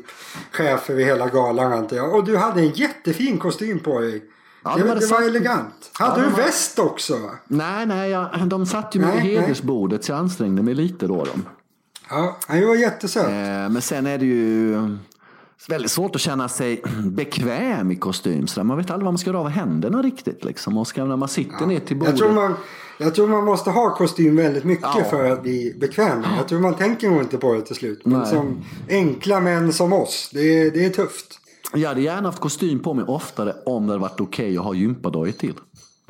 chef 0.51 0.89
över 0.89 1.03
hela 1.03 1.27
galan 1.27 1.73
antar 1.73 1.97
jag. 1.97 2.15
Och 2.15 2.23
du 2.23 2.37
hade 2.37 2.61
en 2.61 2.69
jättefin 2.69 3.37
kostym 3.37 3.79
på 3.79 3.99
dig. 3.99 4.23
Ja, 4.63 4.75
det, 4.75 4.83
det, 4.83 4.87
var, 4.87 5.19
var 5.19 5.21
elegant. 5.27 5.91
Hade 5.93 6.21
ja, 6.21 6.27
du 6.29 6.35
väst 6.41 6.79
också? 6.79 7.13
Nej, 7.47 7.85
nej, 7.85 8.09
ja, 8.09 8.31
de 8.45 8.65
satt 8.65 8.95
ju 8.95 8.99
med 8.99 9.15
nej, 9.15 9.35
hedersbordet 9.35 10.03
så 10.03 10.11
jag 10.11 10.19
ansträngde 10.19 10.61
mig 10.61 10.73
lite 10.73 11.07
då. 11.07 11.23
Dem. 11.23 11.45
Ja, 12.09 12.37
han 12.47 12.67
var 12.67 12.75
jättesöt. 12.75 13.25
Eh, 13.25 13.69
men 13.69 13.81
sen 13.81 14.05
är 14.05 14.17
det 14.17 14.25
ju 14.25 14.77
väldigt 15.69 15.91
svårt 15.91 16.15
att 16.15 16.21
känna 16.21 16.49
sig 16.49 16.81
bekväm 17.05 17.91
i 17.91 17.95
kostym. 17.95 18.47
Så 18.47 18.63
man 18.63 18.77
vet 18.77 18.91
aldrig 18.91 19.05
var 19.05 19.11
man 19.11 19.17
ska 19.17 19.33
rava 19.33 19.49
händerna 19.49 20.01
riktigt. 20.01 20.45
Liksom. 20.45 20.77
Och 20.77 20.87
ska, 20.87 21.05
när 21.05 21.15
man 21.15 21.29
sitter 21.29 21.55
ja. 21.59 21.65
ner 21.65 21.79
till 21.79 21.97
bordet. 21.97 22.19
Jag 22.19 22.19
tror, 22.19 22.33
man, 22.33 22.55
jag 22.97 23.15
tror 23.15 23.27
man 23.27 23.45
måste 23.45 23.69
ha 23.69 23.95
kostym 23.95 24.35
väldigt 24.35 24.63
mycket 24.63 24.87
ja. 24.95 25.03
för 25.09 25.31
att 25.31 25.41
bli 25.41 25.75
bekväm. 25.79 26.23
Jag 26.37 26.47
tror 26.47 26.59
man 26.59 26.75
tänker 26.75 27.09
nog 27.09 27.21
inte 27.21 27.37
på 27.37 27.53
det 27.53 27.61
till 27.61 27.75
slut. 27.75 28.01
Men 28.05 28.19
Nej. 28.19 28.29
som 28.29 28.63
enkla 28.89 29.39
män 29.39 29.73
som 29.73 29.93
oss, 29.93 30.29
det 30.33 30.41
är, 30.41 30.71
det 30.71 30.85
är 30.85 30.89
tufft. 30.89 31.39
Jag 31.73 31.89
hade 31.89 32.01
gärna 32.01 32.27
haft 32.27 32.39
kostym 32.39 32.79
på 32.79 32.93
mig 32.93 33.05
oftare 33.07 33.55
om 33.65 33.87
det 33.87 33.93
hade 33.93 34.01
varit 34.01 34.21
okej 34.21 34.45
okay 34.45 34.57
att 34.57 34.63
ha 34.63 34.73
gympadojor 34.73 35.31
till. 35.31 35.53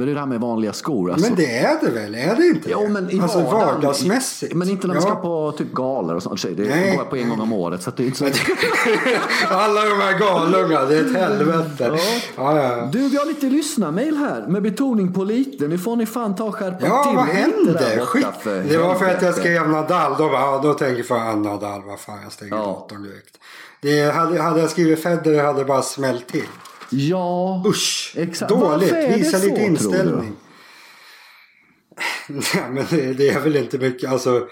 Det 0.06 0.12
är 0.12 0.14
det 0.14 0.20
här 0.20 0.28
med 0.28 0.42
vanliga 0.42 0.74
skor. 0.74 1.12
Alltså. 1.12 1.28
Men 1.28 1.36
det 1.36 1.58
är 1.58 1.78
det 1.82 1.90
väl? 1.90 2.16
Är 2.16 2.36
det 2.36 2.48
inte 2.48 2.70
jo, 2.72 2.88
men 2.88 3.12
i 3.12 3.20
Alltså 3.20 3.40
vardagsmässigt. 3.40 4.54
Men 4.54 4.70
inte 4.70 4.88
när 4.88 4.94
man 4.94 5.04
ja. 5.04 5.10
ska 5.10 5.22
på 5.22 5.52
typ 5.58 5.74
galor 5.74 6.16
och 6.16 6.24
sånt. 6.24 6.42
Det 6.42 6.70
Nej. 6.70 6.98
går 6.98 7.04
på 7.04 7.16
en 7.16 7.30
gång 7.30 7.40
om 7.40 7.54
året. 7.54 7.82
Så 7.82 7.92
det 7.96 8.04
är 8.04 8.06
inte 8.06 8.18
så... 8.18 8.26
Alla 9.50 9.86
de 9.86 10.02
här 10.02 10.20
galorna, 10.20 10.86
det 10.86 10.98
är 10.98 11.06
ett 11.06 11.16
helvete. 11.16 11.92
Ja. 11.98 11.98
Ja, 12.36 12.62
ja. 12.62 12.90
Du, 12.92 13.10
vi 13.10 13.18
har 13.18 13.26
lite 13.26 13.46
lyssnarmail 13.46 14.18
här. 14.18 14.48
Med 14.48 14.62
betoning 14.62 15.14
på 15.14 15.24
lite. 15.24 15.68
Nu 15.68 15.78
får 15.78 15.96
ni 15.96 16.06
fan 16.06 16.36
ta 16.36 16.44
och 16.44 16.56
skärpa 16.56 16.88
ja, 16.88 17.04
till 17.04 17.16
vad 17.16 17.26
hände? 17.26 18.06
Skit. 18.06 18.26
Det 18.44 18.78
var 18.78 18.96
för 18.96 19.06
att 19.06 19.22
jag 19.22 19.36
skrev 19.36 19.70
Nadal. 19.70 20.16
Då, 20.18 20.30
bara, 20.30 20.42
ja, 20.42 20.60
då 20.64 20.74
tänker 20.74 21.16
jag 21.16 21.38
Nadal. 21.38 21.82
Vad 21.86 22.00
fan, 22.00 22.20
jag 22.24 22.32
stänger 22.32 22.56
ja. 22.56 22.64
datorn 22.64 23.04
direkt. 23.04 23.38
Det 23.82 24.16
hade, 24.16 24.42
hade 24.42 24.60
jag 24.60 24.70
skrivit 24.70 25.04
Federer 25.04 25.44
hade 25.44 25.66
bara 25.66 25.82
smällt 25.82 26.28
till. 26.28 26.48
Ja, 26.90 27.64
Usch, 27.68 28.14
exakt. 28.18 28.50
dåligt. 28.50 28.94
Visa 28.94 29.38
lite 29.38 29.56
så, 29.56 29.62
inställning. 29.62 30.36
Nej, 32.28 32.70
men 32.72 32.86
det, 32.90 33.14
det, 33.14 33.30
är 33.30 33.40
väl 33.40 33.56
inte 33.56 33.78
mycket. 33.78 34.12
Alltså, 34.12 34.48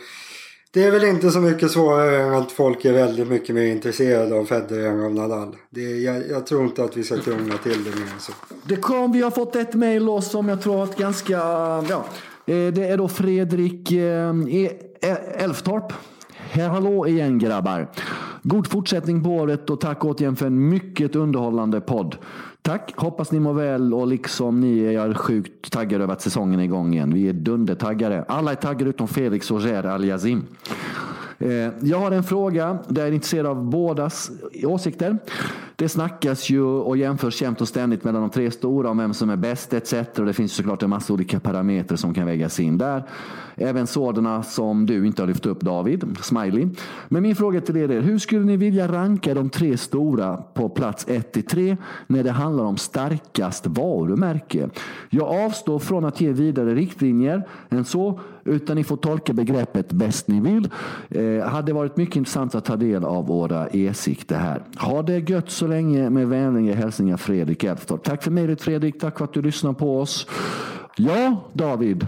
det 0.71 0.83
är 0.83 0.91
väl 0.91 1.03
inte 1.03 1.31
så 1.31 1.39
mycket 1.39 1.71
svårare 1.71 2.17
än 2.17 2.33
att 2.33 2.51
folk 2.51 2.85
är 2.85 2.93
väldigt 2.93 3.27
mycket 3.27 3.55
mer 3.55 3.65
intresserade 3.65 4.35
av 4.35 4.45
Federer 4.45 4.89
än 4.89 5.05
av 5.05 5.13
Nadal. 5.13 5.55
Det, 5.69 5.81
jag, 5.81 6.29
jag 6.29 6.47
tror 6.47 6.63
inte 6.63 6.83
att 6.83 6.97
vi 6.97 7.03
ska 7.03 7.17
krångla 7.17 7.57
till 7.57 7.83
det 7.83 7.89
mer 7.89 8.13
än 8.13 8.19
så. 8.19 8.31
Det 8.63 8.75
kom, 8.75 9.11
vi 9.11 9.21
har 9.21 9.31
fått 9.31 9.55
ett 9.55 9.73
mejl 9.73 10.21
som 10.21 10.49
jag 10.49 10.61
tror 10.61 10.83
att 10.83 10.97
ganska... 10.97 11.33
Ja, 11.89 12.05
eh, 12.45 12.73
det 12.73 12.87
är 12.87 12.97
då 12.97 13.07
Fredrik 13.07 13.91
eh, 13.91 14.33
e- 14.49 14.77
Elftorp. 15.35 15.93
Hallå 16.55 17.07
igen 17.07 17.39
grabbar. 17.39 17.87
God 18.43 18.67
fortsättning 18.67 19.23
på 19.23 19.29
året 19.29 19.69
och 19.69 19.81
tack 19.81 20.05
återigen 20.05 20.35
för 20.35 20.45
en 20.45 20.69
mycket 20.69 21.15
underhållande 21.15 21.81
podd. 21.81 22.15
Tack! 22.61 22.93
Hoppas 22.95 23.31
ni 23.31 23.39
mår 23.39 23.53
väl 23.53 23.93
och 23.93 24.07
liksom 24.07 24.59
ni 24.59 24.79
är 24.79 24.91
jag 24.91 25.17
sjukt 25.17 25.71
taggade 25.71 26.03
över 26.03 26.13
att 26.13 26.21
säsongen 26.21 26.59
är 26.59 26.63
igång 26.63 26.93
igen. 26.93 27.13
Vi 27.13 27.29
är 27.29 27.33
dundertaggade. 27.33 28.25
Alla 28.27 28.51
är 28.51 28.55
taggade 28.55 28.89
utom 28.89 29.07
Felix 29.07 29.51
och 29.51 29.61
Ger 29.61 29.85
Al-Yazim. 29.85 30.45
Eh, 31.39 31.69
jag 31.81 31.99
har 31.99 32.11
en 32.11 32.23
fråga 32.23 32.77
där 32.87 33.01
jag 33.01 33.09
är 33.09 33.13
intresserad 33.13 33.45
av 33.45 33.65
bådas 33.65 34.31
åsikter. 34.63 35.17
Det 35.75 35.89
snackas 35.89 36.49
ju 36.49 36.63
och 36.63 36.97
jämförs 36.97 37.41
jämt 37.41 37.61
och 37.61 37.67
ständigt 37.67 38.03
mellan 38.03 38.21
de 38.21 38.29
tre 38.29 38.51
stora 38.51 38.89
om 38.89 38.97
vem 38.97 39.13
som 39.13 39.29
är 39.29 39.35
bäst 39.35 39.73
etc. 39.73 39.93
Det 40.15 40.33
finns 40.33 40.53
såklart 40.53 40.83
en 40.83 40.89
massa 40.89 41.13
olika 41.13 41.39
parametrar 41.39 41.97
som 41.97 42.13
kan 42.13 42.25
vägas 42.25 42.59
in 42.59 42.77
där. 42.77 43.03
Även 43.55 43.87
sådana 43.87 44.43
som 44.43 44.85
du 44.85 45.07
inte 45.07 45.21
har 45.21 45.27
lyft 45.27 45.45
upp 45.45 45.59
David, 45.59 46.17
Smiley. 46.21 46.67
Men 47.07 47.23
min 47.23 47.35
fråga 47.35 47.61
till 47.61 47.77
er 47.77 47.91
är, 47.91 48.01
hur 48.01 48.19
skulle 48.19 48.45
ni 48.45 48.57
vilja 48.57 48.87
ranka 48.87 49.33
de 49.33 49.49
tre 49.49 49.77
stora 49.77 50.37
på 50.37 50.69
plats 50.69 51.05
1 51.07 51.31
till 51.31 51.45
3 51.45 51.77
när 52.07 52.23
det 52.23 52.31
handlar 52.31 52.63
om 52.63 52.77
starkast 52.77 53.67
varumärke? 53.67 54.69
Jag 55.09 55.45
avstår 55.45 55.79
från 55.79 56.05
att 56.05 56.21
ge 56.21 56.31
vidare 56.31 56.75
riktlinjer 56.75 57.47
än 57.69 57.85
så, 57.85 58.19
utan 58.47 58.75
ni 58.75 58.83
får 58.83 58.97
tolka 58.97 59.33
begreppet 59.33 59.91
bäst 59.91 60.27
ni 60.27 60.39
vill. 60.39 60.69
Eh, 61.09 61.47
hade 61.47 61.73
varit 61.73 61.97
mycket 61.97 62.15
intressant 62.15 62.55
att 62.55 62.65
ta 62.65 62.75
del 62.75 63.03
av 63.03 63.27
våra 63.27 63.67
åsikter 63.73 64.37
här. 64.37 64.63
Ha 64.77 65.01
det 65.01 65.29
gött 65.29 65.49
så 65.49 65.67
länge 65.67 66.09
med 66.09 66.27
vänliga 66.27 66.75
hälsningar 66.75 67.17
Fredrik 67.17 67.63
Elftorp. 67.63 68.03
Tack 68.03 68.23
för 68.23 68.31
mejlet 68.31 68.61
Fredrik, 68.61 68.99
tack 68.99 69.17
för 69.17 69.25
att 69.25 69.33
du 69.33 69.41
lyssnar 69.41 69.73
på 69.73 69.99
oss. 69.99 70.27
Ja, 70.95 71.43
David. 71.53 72.07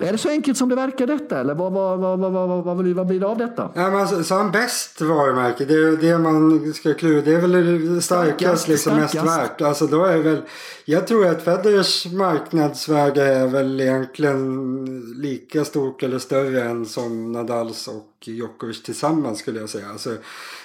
Är 0.00 0.12
det 0.12 0.18
så 0.18 0.28
enkelt 0.28 0.58
som 0.58 0.68
det 0.68 0.74
verkar 0.74 1.06
detta? 1.06 1.40
Eller 1.40 1.54
vad, 1.54 1.72
vad, 1.72 1.98
vad, 1.98 2.18
vad, 2.18 2.32
vad, 2.32 2.48
vad, 2.48 2.64
vad 2.94 3.06
blir 3.06 3.20
det 3.20 3.26
av 3.26 3.38
detta? 3.38 3.70
Ja, 3.74 3.90
men 3.90 4.00
alltså, 4.00 4.24
så 4.24 4.34
han 4.34 4.50
bäst 4.50 5.00
varumärke, 5.00 5.64
det 5.64 5.74
är 5.74 5.96
det 5.96 6.18
man 6.18 6.72
ska 6.72 6.94
klura. 6.94 7.20
Det 7.20 7.34
är 7.34 7.40
väl 7.40 7.94
det 7.94 8.02
starkast, 8.02 8.68
liksom 8.68 8.92
starkast. 8.92 9.14
mest 9.14 9.26
värt. 9.26 9.60
Alltså 9.60 9.86
då 9.86 10.04
är 10.04 10.18
väl, 10.18 10.42
jag 10.84 11.06
tror 11.06 11.26
att 11.26 11.42
Federers 11.42 12.06
marknadsvärde 12.12 13.22
är 13.22 13.46
väl 13.46 13.80
egentligen 13.80 14.86
lika 15.16 15.64
stort 15.64 16.02
eller 16.02 16.18
större 16.18 16.62
än 16.62 16.86
som 16.86 17.32
Nadals 17.32 17.88
och 17.88 18.28
Djokovic 18.28 18.82
tillsammans 18.82 19.38
skulle 19.38 19.60
jag 19.60 19.68
säga. 19.68 19.88
Alltså, 19.90 20.10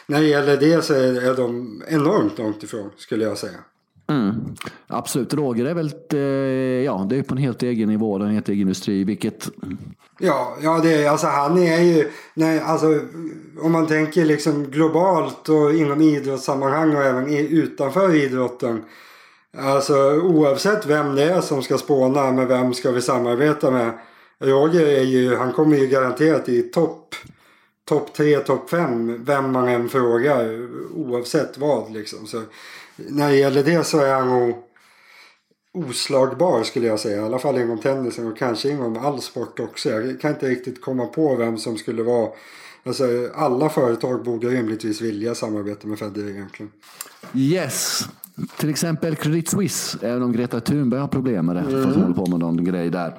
när 0.06 0.22
det 0.22 0.28
gäller 0.28 0.58
det 0.58 0.86
så 0.86 0.94
är, 0.94 1.30
är 1.30 1.36
de 1.36 1.82
enormt 1.88 2.38
långt 2.38 2.64
ifrån 2.64 2.90
skulle 2.98 3.24
jag 3.24 3.38
säga. 3.38 3.60
Mm, 4.08 4.56
absolut. 4.88 5.34
Roger 5.34 5.66
är 5.66 5.74
väl 5.74 5.92
eh, 6.14 6.20
ja, 6.86 7.08
det 7.10 7.18
är 7.18 7.24
på 7.24 7.34
en 7.34 7.42
helt 7.42 7.64
egen 7.64 7.90
nivå, 7.90 8.20
en 8.20 8.30
helt 8.30 8.50
egen 8.50 8.62
industri. 8.62 9.04
Vilket... 9.04 9.50
Ja, 10.20 10.58
ja 10.62 10.80
det 10.84 11.08
alltså 11.08 11.28
han 11.28 11.58
är 11.58 11.82
ju, 11.82 12.12
nej, 12.34 12.60
alltså, 12.60 13.00
om 13.62 13.72
man 13.72 13.88
tänker 13.88 14.26
liksom 14.26 14.64
globalt 14.72 15.50
och 15.50 15.74
inom 15.74 16.02
idrottssammanhang 16.02 16.96
och 16.96 17.04
även 17.04 17.30
utanför 17.30 18.16
idrotten. 18.16 18.84
Alltså 19.58 19.96
oavsett 20.14 20.86
vem 20.86 21.16
det 21.16 21.24
är 21.24 21.42
som 21.42 21.64
ska 21.64 21.78
spåna 21.78 22.32
med 22.32 22.48
vem 22.48 22.74
ska 22.74 22.92
vi 22.92 23.02
samarbeta 23.02 23.72
med. 23.72 23.92
Roger 24.40 24.88
är 24.88 25.04
ju, 25.04 25.36
han 25.36 25.54
kommer 25.54 25.78
ju 25.78 25.88
garanterat 25.88 26.50
i 26.50 26.62
topp 26.62 27.16
topp 27.86 28.14
tre, 28.14 28.40
topp 28.40 28.70
fem, 28.70 29.24
vem 29.26 29.52
man 29.52 29.68
än 29.68 29.90
frågar 29.90 30.68
oavsett 30.94 31.58
vad 31.58 31.94
liksom. 31.94 32.28
Så 32.28 32.42
när 32.96 33.30
det 33.30 33.36
gäller 33.36 33.64
det 33.64 33.84
så 33.84 34.00
är 34.00 34.14
han 34.14 34.30
nog 34.30 34.56
oslagbar 35.74 36.64
skulle 36.64 36.88
jag 36.88 37.00
säga. 37.00 37.22
I 37.22 37.26
alla 37.26 37.40
fall 37.40 37.58
inom 37.58 37.80
tennisen 37.80 38.28
och 38.28 38.38
kanske 38.38 38.70
inom 38.70 38.98
all 38.98 39.22
sport 39.22 39.60
också. 39.60 39.90
Jag 39.90 40.22
kan 40.22 40.32
inte 40.32 40.50
riktigt 40.50 40.82
komma 40.82 41.06
på 41.06 41.36
vem 41.36 41.58
som 41.58 41.78
skulle 41.78 42.04
vara 42.04 42.30
Alltså, 42.88 43.30
alla 43.36 43.70
företag 43.70 44.24
borde 44.24 44.48
rimligtvis 44.48 45.02
vilja 45.02 45.36
samarbeta 45.36 45.88
med 45.88 46.00
Federer 46.00 46.30
egentligen. 46.30 46.72
Yes. 47.34 48.06
Till 48.58 48.70
exempel 48.70 49.16
Credit 49.16 49.50
Suisse, 49.50 49.98
även 50.02 50.24
om 50.24 50.32
Greta 50.32 50.60
Thunberg 50.60 51.02
har 51.02 51.08
problem 51.08 51.46
med 51.46 51.56
det. 51.56 51.60
Mm. 51.60 51.72
För 51.72 51.80
att 51.80 51.96
hon 51.96 52.04
håller 52.04 52.16
på 52.16 52.26
med 52.26 52.40
någon 52.40 52.66
grej 52.66 52.90
där. 52.90 53.18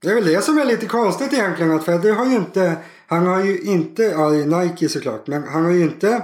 Det 0.00 0.10
är 0.10 0.14
väl 0.14 0.24
det 0.24 0.44
som 0.44 0.58
är 0.58 0.64
lite 0.64 0.86
konstigt 0.86 1.32
egentligen. 1.32 1.72
Att 1.72 1.84
Federer 1.84 2.14
har 2.14 2.26
ju 2.26 2.36
inte, 2.36 2.76
han 3.06 3.26
har 3.26 3.44
ju 3.44 3.60
inte, 3.60 4.02
ja 4.02 4.28
Nike 4.30 4.88
såklart, 4.88 5.26
men 5.26 5.42
han 5.42 5.64
har 5.64 5.70
ju 5.70 5.82
inte 5.82 6.22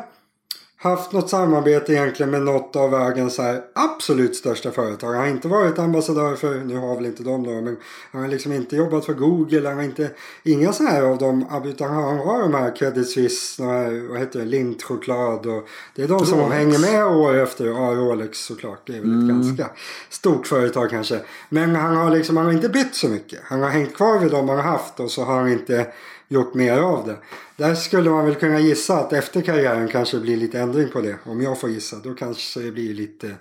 haft 0.83 1.13
något 1.13 1.31
samarbete 1.31 1.93
egentligen 1.93 2.31
med 2.31 2.43
något 2.43 2.77
av 2.77 2.91
världens 2.91 3.39
här 3.39 3.63
absolut 3.75 4.37
största 4.37 4.71
företag. 4.71 5.13
Han 5.13 5.21
har 5.21 5.29
inte 5.29 5.49
varit 5.49 5.79
ambassadör 5.79 6.37
för, 6.37 6.61
nu 6.61 6.77
har 6.77 6.95
väl 6.97 7.07
inte 7.07 7.23
de 7.23 7.43
då, 7.43 7.51
men 7.51 7.77
han 8.13 8.23
har 8.23 8.29
liksom 8.29 8.53
inte 8.53 8.77
jobbat 8.77 9.05
för 9.05 9.13
Google. 9.13 9.69
Han 9.69 9.77
har 9.77 9.85
inte, 9.85 10.11
inga 10.43 10.73
så 10.73 10.85
här 10.85 11.03
av 11.03 11.19
dem, 11.19 11.63
utan 11.65 11.91
han 11.91 12.19
har 12.19 12.43
de 12.43 12.55
här 12.55 12.77
Credit 12.77 13.11
Suisse, 13.11 13.65
här, 13.65 14.09
vad 14.09 14.19
heter 14.19 14.39
det, 14.39 14.45
Lintchoklad 14.45 15.47
och 15.47 15.69
det 15.95 16.03
är 16.03 16.09
de 16.09 16.27
som 16.27 16.39
Rolex. 16.39 16.55
hänger 16.55 16.79
med 16.79 17.07
år 17.07 17.37
efter. 17.37 17.67
Ja, 17.67 17.95
Rolex 17.95 18.39
såklart. 18.39 18.87
Det 18.87 18.97
är 18.97 19.01
väl 19.01 19.11
ett 19.11 19.31
mm. 19.31 19.37
ganska 19.37 19.71
stort 20.09 20.47
företag 20.47 20.91
kanske. 20.91 21.21
Men 21.49 21.75
han 21.75 21.97
har 21.97 22.11
liksom, 22.11 22.37
han 22.37 22.47
har 22.47 22.53
inte 22.53 22.69
bytt 22.69 22.95
så 22.95 23.09
mycket. 23.09 23.41
Han 23.45 23.63
har 23.63 23.69
hängt 23.69 23.97
kvar 23.97 24.19
vid 24.19 24.31
dem 24.31 24.49
han 24.49 24.59
har 24.59 24.65
haft 24.65 25.01
och 25.01 25.11
så 25.11 25.25
har 25.25 25.39
han 25.39 25.53
inte 25.53 25.87
gjort 26.31 26.55
mer 26.55 26.79
av 26.79 27.07
det. 27.07 27.17
Där 27.57 27.75
skulle 27.75 28.11
man 28.11 28.25
väl 28.25 28.35
kunna 28.35 28.61
gissa 28.61 28.99
att 28.99 29.13
efter 29.13 29.41
karriären 29.41 29.89
kanske 29.89 30.17
det 30.17 30.21
blir 30.23 30.37
lite 30.37 30.61
ändring 30.61 30.89
på 30.89 31.01
det. 31.01 31.19
Om 31.25 31.41
jag 31.43 31.61
får 31.61 31.71
gissa. 31.71 31.97
Då 32.05 32.15
kanske 32.15 32.61
det 32.61 32.73
blir 32.73 32.95
lite 32.95 33.35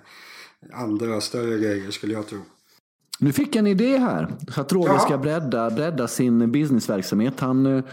andra 0.72 1.20
större 1.20 1.58
grejer 1.58 1.90
skulle 1.90 2.12
jag 2.12 2.26
tro. 2.26 2.38
Nu 3.18 3.32
fick 3.32 3.48
jag 3.48 3.60
en 3.60 3.66
idé 3.66 3.98
här. 3.98 4.28
Att 4.56 4.72
Roger 4.72 4.98
ska 4.98 5.18
bredda, 5.18 5.70
bredda 5.70 6.08
sin 6.08 6.52
businessverksamhet. 6.52 7.40
Han 7.40 7.66
eh, 7.66 7.84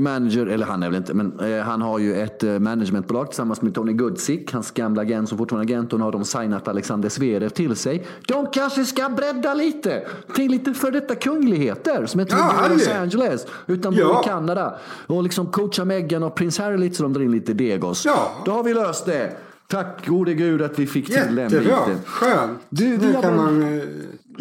manager, 0.00 0.46
eller 0.46 0.66
han 0.66 0.82
är 0.82 0.86
väl 0.86 0.96
inte, 0.96 1.14
men 1.14 1.40
eh, 1.40 1.62
han 1.62 1.82
har 1.82 1.98
ju 1.98 2.14
ett 2.14 2.42
eh, 2.42 2.58
managementbolag 2.58 3.26
tillsammans 3.26 3.62
med 3.62 3.74
Tony 3.74 3.92
Goodsick, 3.92 4.52
hans 4.52 4.70
gamla 4.70 5.02
agent 5.02 5.28
som 5.28 5.38
fortfarande 5.38 5.72
är 5.72 5.76
agent. 5.76 5.92
Och 5.92 5.98
nu 5.98 6.04
har 6.04 6.12
de 6.12 6.24
signat 6.24 6.68
Alexander 6.68 7.08
Zverev 7.08 7.48
till 7.48 7.76
sig. 7.76 8.06
De 8.26 8.46
kanske 8.46 8.84
ska 8.84 9.08
bredda 9.08 9.54
lite 9.54 10.02
till 10.34 10.50
lite 10.50 10.74
för 10.74 10.90
detta 10.90 11.14
kungligheter 11.14 12.06
som 12.06 12.20
inte 12.20 12.36
ja, 12.36 12.66
i 12.66 12.68
Los 12.72 12.88
Angeles 12.88 13.46
utan 13.66 13.94
bor 13.94 14.02
ja. 14.02 14.22
i 14.24 14.28
Kanada. 14.28 14.78
Och 15.06 15.22
liksom 15.22 15.46
coacha 15.46 15.84
Meghan 15.84 16.22
och 16.22 16.34
prins 16.34 16.58
Harry 16.58 16.76
lite 16.76 16.96
så 16.96 17.02
de 17.02 17.12
drar 17.12 17.22
in 17.22 17.32
lite 17.32 17.52
Degos. 17.52 18.04
Ja. 18.04 18.30
Då 18.44 18.52
har 18.52 18.62
vi 18.62 18.74
löst 18.74 19.06
det. 19.06 19.36
Tack 19.66 20.06
gode 20.06 20.34
gud 20.34 20.62
att 20.62 20.78
vi 20.78 20.86
fick 20.86 21.06
till 21.06 21.14
Jättebra. 21.14 21.48
den 21.48 21.64
biten. 21.64 22.00
Skönt. 22.04 22.58
Du, 22.68 22.98
nu 22.98 23.12
kan 23.22 23.36
man... 23.36 23.82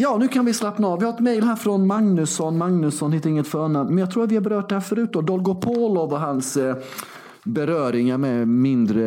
Ja, 0.02 0.18
nu 0.18 0.28
kan 0.28 0.46
vi 0.46 0.54
slappna 0.54 0.88
av. 0.88 1.00
Vi 1.00 1.06
har 1.06 1.14
ett 1.14 1.20
mejl 1.20 1.44
här 1.44 1.56
från 1.56 1.88
Magnusson. 1.88 2.58
Magnusson 2.58 3.12
heter 3.12 3.30
inget 3.30 3.48
förnamn. 3.48 3.90
Men 3.90 3.98
jag 3.98 4.12
tror 4.12 4.24
att 4.24 4.32
vi 4.32 4.36
har 4.36 4.42
berört 4.42 4.70
det 4.70 4.76
här 4.76 4.82
förut. 4.82 5.10
Då. 5.14 5.22
Dolgopolov 5.22 6.14
och 6.14 6.20
hans 6.20 6.58
eh, 6.58 6.76
beröringar 7.44 8.18
med 8.18 8.48
mindre, 8.48 9.06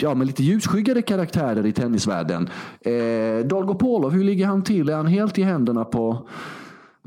ja 0.00 0.14
med 0.14 0.26
lite 0.26 0.42
ljusskyggade 0.42 1.02
karaktärer 1.02 1.66
i 1.66 1.72
tennisvärlden. 1.72 2.50
Eh, 2.80 3.46
Dolgopolov, 3.46 4.10
hur 4.10 4.24
ligger 4.24 4.46
han 4.46 4.64
till? 4.64 4.88
Är 4.88 4.96
han 4.96 5.06
helt 5.06 5.38
i 5.38 5.42
händerna 5.42 5.84
på, 5.84 6.28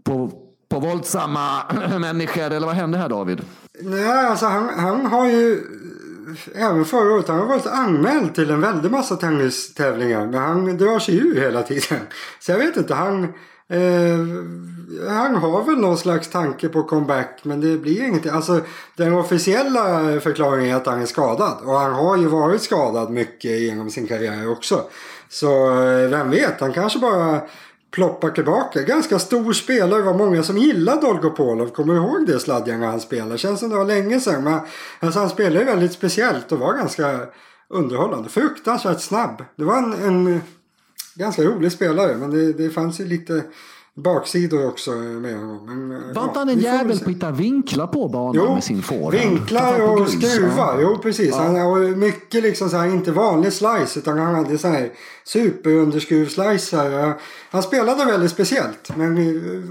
på, 0.03 0.31
på 0.69 0.79
våldsamma 0.79 1.47
människor? 1.99 2.51
Eller 2.51 2.67
vad 2.67 2.75
händer 2.75 2.99
här 2.99 3.09
David? 3.09 3.41
Nej, 3.81 4.27
alltså 4.27 4.45
han, 4.45 4.69
han 4.69 5.05
har 5.05 5.27
ju 5.27 5.61
även 6.55 6.85
förra 6.85 7.13
året. 7.13 7.27
Han 7.27 7.39
har 7.39 7.45
varit 7.45 7.67
anmäld 7.67 8.35
till 8.35 8.51
en 8.51 8.61
väldig 8.61 8.91
massa 8.91 9.15
tennistävlingar. 9.15 10.25
Men 10.25 10.41
han 10.41 10.77
drar 10.77 10.99
sig 10.99 11.17
ur 11.17 11.41
hela 11.41 11.63
tiden. 11.63 11.99
Så 12.39 12.51
jag 12.51 12.57
vet 12.57 12.77
inte. 12.77 12.93
Han, 12.93 13.23
eh, 13.69 14.17
han 15.09 15.35
har 15.35 15.63
väl 15.63 15.77
någon 15.77 15.97
slags 15.97 16.29
tanke 16.29 16.69
på 16.69 16.83
comeback. 16.83 17.39
Men 17.43 17.61
det 17.61 17.77
blir 17.77 18.03
ingenting. 18.03 18.31
Alltså 18.31 18.61
den 18.95 19.13
officiella 19.13 20.19
förklaringen 20.19 20.71
är 20.71 20.75
att 20.75 20.85
han 20.85 21.01
är 21.01 21.05
skadad. 21.05 21.57
Och 21.63 21.73
han 21.73 21.93
har 21.93 22.17
ju 22.17 22.25
varit 22.25 22.61
skadad 22.61 23.09
mycket 23.09 23.59
genom 23.61 23.89
sin 23.89 24.07
karriär 24.07 24.51
också. 24.51 24.83
Så 25.29 25.81
eh, 25.81 26.09
vem 26.09 26.29
vet. 26.29 26.61
Han 26.61 26.73
kanske 26.73 26.99
bara 26.99 27.41
ploppar 27.91 28.29
tillbaka. 28.29 28.81
Ganska 28.81 29.19
stor 29.19 29.53
spelare. 29.53 29.99
Det 29.99 30.05
var 30.05 30.13
många 30.13 30.43
som 30.43 30.57
gillade 30.57 31.01
Dolgopolov. 31.01 31.69
Kommer 31.69 31.93
du 31.93 31.99
ihåg 31.99 32.27
det 32.27 32.39
Sladjan 32.39 32.81
han 32.81 33.01
spelade? 33.01 33.37
Känns 33.37 33.59
som 33.59 33.69
det 33.69 33.75
var 33.75 33.85
länge 33.85 34.19
sedan. 34.19 34.43
Men 34.43 34.59
alltså, 34.99 35.19
han 35.19 35.29
spelade 35.29 35.65
väldigt 35.65 35.93
speciellt 35.93 36.51
och 36.51 36.59
var 36.59 36.73
ganska 36.73 37.19
underhållande. 37.69 38.29
Fruktansvärt 38.29 39.01
snabb. 39.01 39.45
Det 39.55 39.63
var 39.63 39.77
en, 39.77 39.93
en 39.93 40.41
ganska 41.15 41.43
rolig 41.43 41.71
spelare. 41.71 42.17
Men 42.17 42.31
det, 42.31 42.53
det 42.53 42.69
fanns 42.69 42.99
ju 42.99 43.05
lite 43.05 43.43
baksidor 43.95 44.67
också 44.67 44.91
med 44.91 45.39
honom. 45.39 45.65
Men, 45.65 46.09
eh, 46.09 46.15
var 46.15 46.23
inte 46.23 46.39
han 46.39 46.49
en 46.49 46.59
jävel 46.59 46.99
på 46.99 47.03
att 47.03 47.09
hitta 47.15 47.31
vinklar 47.31 47.87
på 47.87 48.07
banan 48.07 48.35
jo, 48.35 48.53
med 48.53 48.63
sin 48.63 48.81
forehand? 48.81 49.13
vinklar 49.13 49.81
och 49.81 50.09
skruvar. 50.09 50.79
Jo, 50.81 50.97
precis. 50.97 51.29
Ja. 51.29 51.37
Han 51.43 51.55
har 51.55 51.95
mycket 51.95 52.43
liksom 52.43 52.69
så 52.69 52.77
här, 52.77 52.87
inte 52.87 53.11
vanlig 53.11 53.53
slice 53.53 53.99
utan 53.99 54.19
han 54.19 54.35
hade 54.35 54.57
så 54.57 54.67
här 54.67 54.91
superunderskruvslicer. 55.23 57.13
Han 57.51 57.63
spelade 57.63 58.05
väldigt 58.05 58.31
speciellt 58.31 58.91
men 58.95 59.15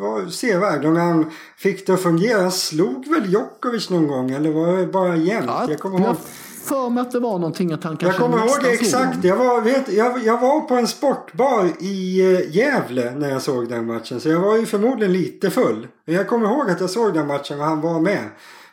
var 0.00 0.28
sevärd. 0.28 0.84
Och 0.84 0.92
när 0.92 1.00
han 1.00 1.30
fick 1.56 1.86
det 1.86 1.94
att 1.94 2.02
fungera, 2.02 2.40
han 2.40 2.52
slog 2.52 3.08
väl 3.08 3.32
Djokovic 3.32 3.90
någon 3.90 4.08
gång 4.08 4.30
eller 4.30 4.50
var 4.50 4.76
det 4.76 4.86
bara 4.86 5.16
jämnt? 5.16 5.46
Ja, 5.48 5.66
jag 5.68 5.78
kommer 5.78 6.00
ihåg 6.00 6.16
för 6.64 6.90
mig 6.90 7.00
att 7.00 7.10
det 7.10 7.20
var 7.20 7.38
någonting 7.38 7.72
att 7.72 7.84
han 7.84 7.96
kanske 7.96 8.22
Jag 8.22 8.30
kommer 8.30 8.46
ihåg 8.46 8.62
det 8.62 8.70
exakt. 8.70 9.24
Jag 9.24 9.36
var, 9.36 9.60
vet, 9.60 9.92
jag, 9.92 10.24
jag 10.24 10.40
var 10.40 10.60
på 10.60 10.74
en 10.74 10.86
sportbar 10.86 11.68
i 11.80 12.20
eh, 12.20 12.56
Gävle 12.56 13.14
när 13.14 13.30
jag 13.30 13.42
såg 13.42 13.68
den 13.68 13.86
matchen. 13.86 14.20
Så 14.20 14.28
jag 14.28 14.40
var 14.40 14.56
ju 14.56 14.66
förmodligen 14.66 15.12
lite 15.12 15.50
full. 15.50 15.88
Jag 16.04 16.28
kommer 16.28 16.46
ihåg 16.46 16.70
att 16.70 16.80
jag 16.80 16.90
såg 16.90 17.14
den 17.14 17.26
matchen 17.26 17.60
och 17.60 17.66
han 17.66 17.80
var 17.80 18.00
med. 18.00 18.24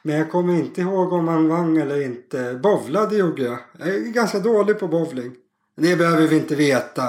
Men 0.03 0.15
jag 0.15 0.31
kommer 0.31 0.53
inte 0.53 0.81
ihåg 0.81 1.13
om 1.13 1.27
han 1.27 1.47
vann 1.47 1.77
eller 1.77 2.05
inte. 2.05 2.59
Bovlade 2.63 3.15
gjorde 3.15 3.43
jag. 3.43 3.57
Jag 3.79 3.87
är 3.87 3.99
ganska 3.99 4.39
dålig 4.39 4.79
på 4.79 4.87
bowling. 4.87 5.31
Det 5.77 5.95
behöver 5.95 6.27
vi 6.27 6.37
inte 6.37 6.55
veta. 6.55 7.03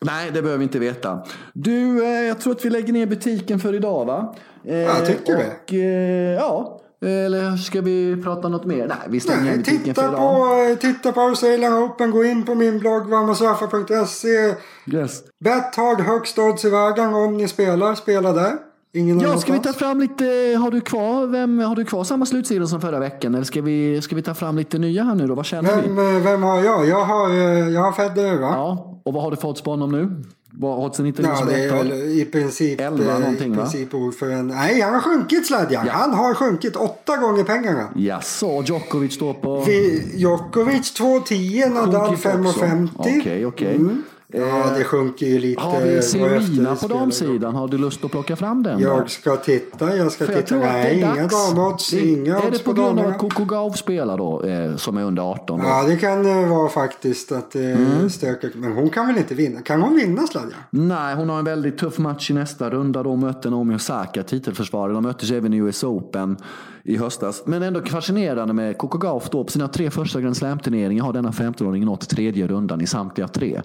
Nej, 0.00 0.30
det 0.30 0.42
behöver 0.42 0.58
vi 0.58 0.64
inte 0.64 0.78
veta. 0.78 1.22
Du, 1.52 2.04
eh, 2.04 2.10
jag 2.10 2.40
tror 2.40 2.52
att 2.52 2.64
vi 2.64 2.70
lägger 2.70 2.92
ner 2.92 3.06
butiken 3.06 3.60
för 3.60 3.74
idag 3.74 4.04
va? 4.04 4.34
Eh, 4.64 4.76
jag 4.76 5.06
tycker 5.06 5.34
och, 5.34 5.42
det. 5.68 5.76
Eh, 5.76 6.34
ja, 6.34 6.80
eller 7.10 7.56
ska 7.56 7.80
vi 7.80 8.22
prata 8.22 8.48
något 8.48 8.64
mer? 8.64 8.86
Nej, 8.86 8.96
vi 9.08 9.20
stänger 9.20 9.42
Nej, 9.42 9.58
butiken 9.58 9.84
titta 9.84 10.02
för 10.02 10.08
idag. 10.08 10.70
På, 10.70 10.80
titta 10.80 11.12
på 11.12 11.20
Australian 11.20 11.74
Open. 11.74 12.10
Gå 12.10 12.24
in 12.24 12.44
på 12.44 12.54
min 12.54 12.78
blogg 12.78 13.06
varmasraffa.se. 13.06 14.54
Yes. 14.96 15.22
Bet 15.44 15.76
hard 15.76 16.00
högst 16.00 16.38
odds 16.38 16.64
i 16.64 16.70
världen 16.70 17.14
om 17.14 17.36
ni 17.36 17.48
spelar. 17.48 17.94
Spela 17.94 18.32
där. 18.32 18.52
Ingen 18.96 19.20
ja, 19.20 19.38
ska 19.38 19.52
vi 19.52 19.58
ta 19.58 19.72
fram 19.72 20.00
lite, 20.00 20.24
har 20.60 20.70
du 20.70 20.80
kvar, 20.80 21.26
vem, 21.26 21.58
har 21.58 21.76
du 21.76 21.84
kvar 21.84 22.04
samma 22.04 22.26
slutsidor 22.26 22.66
som 22.66 22.80
förra 22.80 22.98
veckan? 22.98 23.34
Eller 23.34 23.44
ska 23.44 23.62
vi, 23.62 24.02
ska 24.02 24.16
vi 24.16 24.22
ta 24.22 24.34
fram 24.34 24.56
lite 24.56 24.78
nya 24.78 25.04
här 25.04 25.14
nu 25.14 25.26
då? 25.26 25.34
Vad 25.34 25.46
känner 25.46 25.82
vem, 25.82 25.96
vi? 25.96 26.20
Vem 26.20 26.42
har 26.42 26.60
jag? 26.64 26.86
Jag 26.88 27.04
har, 27.04 27.30
eh, 27.30 27.68
jag 27.68 27.80
har 27.80 27.92
Federer 27.92 28.38
va? 28.38 28.48
Ja, 28.52 29.00
och 29.04 29.14
vad 29.14 29.22
har 29.22 29.30
du 29.30 29.36
fått 29.36 29.58
spå 29.58 29.70
honom 29.70 29.92
nu? 29.92 30.22
Vad 30.58 30.78
oddsen 30.78 31.06
inte 31.06 31.22
ja, 31.22 31.44
det 31.44 31.64
är 31.64 31.76
väl 31.76 31.92
i 31.92 32.24
princip, 32.24 32.80
11 32.80 33.12
eh, 33.12 33.18
någonting 33.18 33.52
i 33.52 33.56
princip 33.56 33.94
ord 33.94 34.14
för 34.14 34.30
en... 34.30 34.46
Nej, 34.46 34.80
han 34.80 34.94
har 34.94 35.00
sjunkit 35.00 35.46
Sladjan. 35.46 35.86
Ja. 35.86 35.92
Han 35.92 36.14
har 36.14 36.34
sjunkit 36.34 36.76
åtta 36.76 37.16
gånger 37.16 37.44
pengarna. 37.44 37.88
Jaså, 37.96 38.62
Djokovic 38.66 39.14
står 39.14 39.34
på? 39.34 39.60
Vi, 39.60 40.12
Djokovic 40.14 41.00
2,10, 41.00 41.74
Nadal 41.74 42.14
5,50. 42.14 42.88
Okej, 42.94 43.20
okej. 43.20 43.30
Okay, 43.30 43.44
okay. 43.44 43.74
mm. 43.74 44.02
Ja, 44.36 44.64
det 44.78 44.84
sjunker 44.84 45.26
ju 45.26 45.38
lite. 45.38 45.60
Har 45.62 45.80
vi 45.80 45.96
efter 45.96 46.88
på 46.88 46.94
damsidan? 46.94 47.54
Har 47.54 47.68
du 47.68 47.78
lust 47.78 48.04
att 48.04 48.10
plocka 48.10 48.36
fram 48.36 48.62
den? 48.62 48.76
då? 48.82 48.88
Jag 48.88 49.10
ska 49.10 49.36
titta, 49.36 49.96
jag 49.96 50.12
ska 50.12 50.26
För 50.26 50.42
titta. 50.42 50.56
Nej, 50.56 50.98
inga 50.98 51.14
Det- 51.14 52.00
inga 52.00 52.38
Är 52.38 52.50
det 52.50 52.64
på 52.64 52.74
på 52.74 52.82
grund 52.82 52.98
av 53.00 53.06
att 53.06 53.18
Coco 53.18 53.44
Gauff 53.44 53.76
spelar 53.76 54.18
då, 54.18 54.42
eh, 54.42 54.76
som 54.76 54.96
är 54.96 55.02
under 55.04 55.22
18? 55.22 55.58
Då? 55.60 55.64
Ja, 55.66 55.82
det 55.88 55.96
kan 55.96 56.22
det 56.22 56.46
vara 56.46 56.68
faktiskt 56.68 57.32
att 57.32 57.50
det 57.50 57.64
Mm. 57.72 58.10
stökar. 58.10 58.50
Men 58.54 58.72
hon 58.72 58.90
kan 58.90 59.06
väl 59.06 59.16
inte 59.16 59.34
vinna? 59.34 59.60
Kan 59.60 59.82
hon 59.82 59.96
vinna 59.96 60.26
Sladja? 60.26 60.56
Nej, 60.70 61.14
hon 61.14 61.28
har 61.28 61.38
en 61.38 61.44
väldigt 61.44 61.78
tuff 61.78 61.98
match 61.98 62.30
i 62.30 62.34
nästa 62.34 62.70
runda. 62.70 63.02
Då 63.02 63.16
möter 63.16 63.50
Naomi 63.50 63.74
Osaka, 63.76 64.22
titelförsvarare. 64.22 64.92
De 64.92 65.02
möttes 65.02 65.30
även 65.30 65.54
i 65.54 65.56
US 65.56 65.84
Open 65.84 66.36
i 66.84 66.96
höstas. 66.96 67.42
Men 67.46 67.62
ändå 67.62 67.80
fascinerande 67.82 68.54
med 68.54 68.78
Coco 68.78 68.98
Gauff 68.98 69.30
då. 69.30 69.44
På 69.44 69.50
sina 69.50 69.68
tre 69.68 69.90
första 69.90 70.20
Grand 70.20 70.36
Slam-turneringar 70.36 71.04
har 71.04 71.12
denna 71.12 71.30
15-åring 71.32 71.84
nått 71.84 72.08
tredje 72.08 72.46
rundan 72.46 72.80
i 72.80 72.86
samtliga 72.86 73.28
tre. 73.28 73.60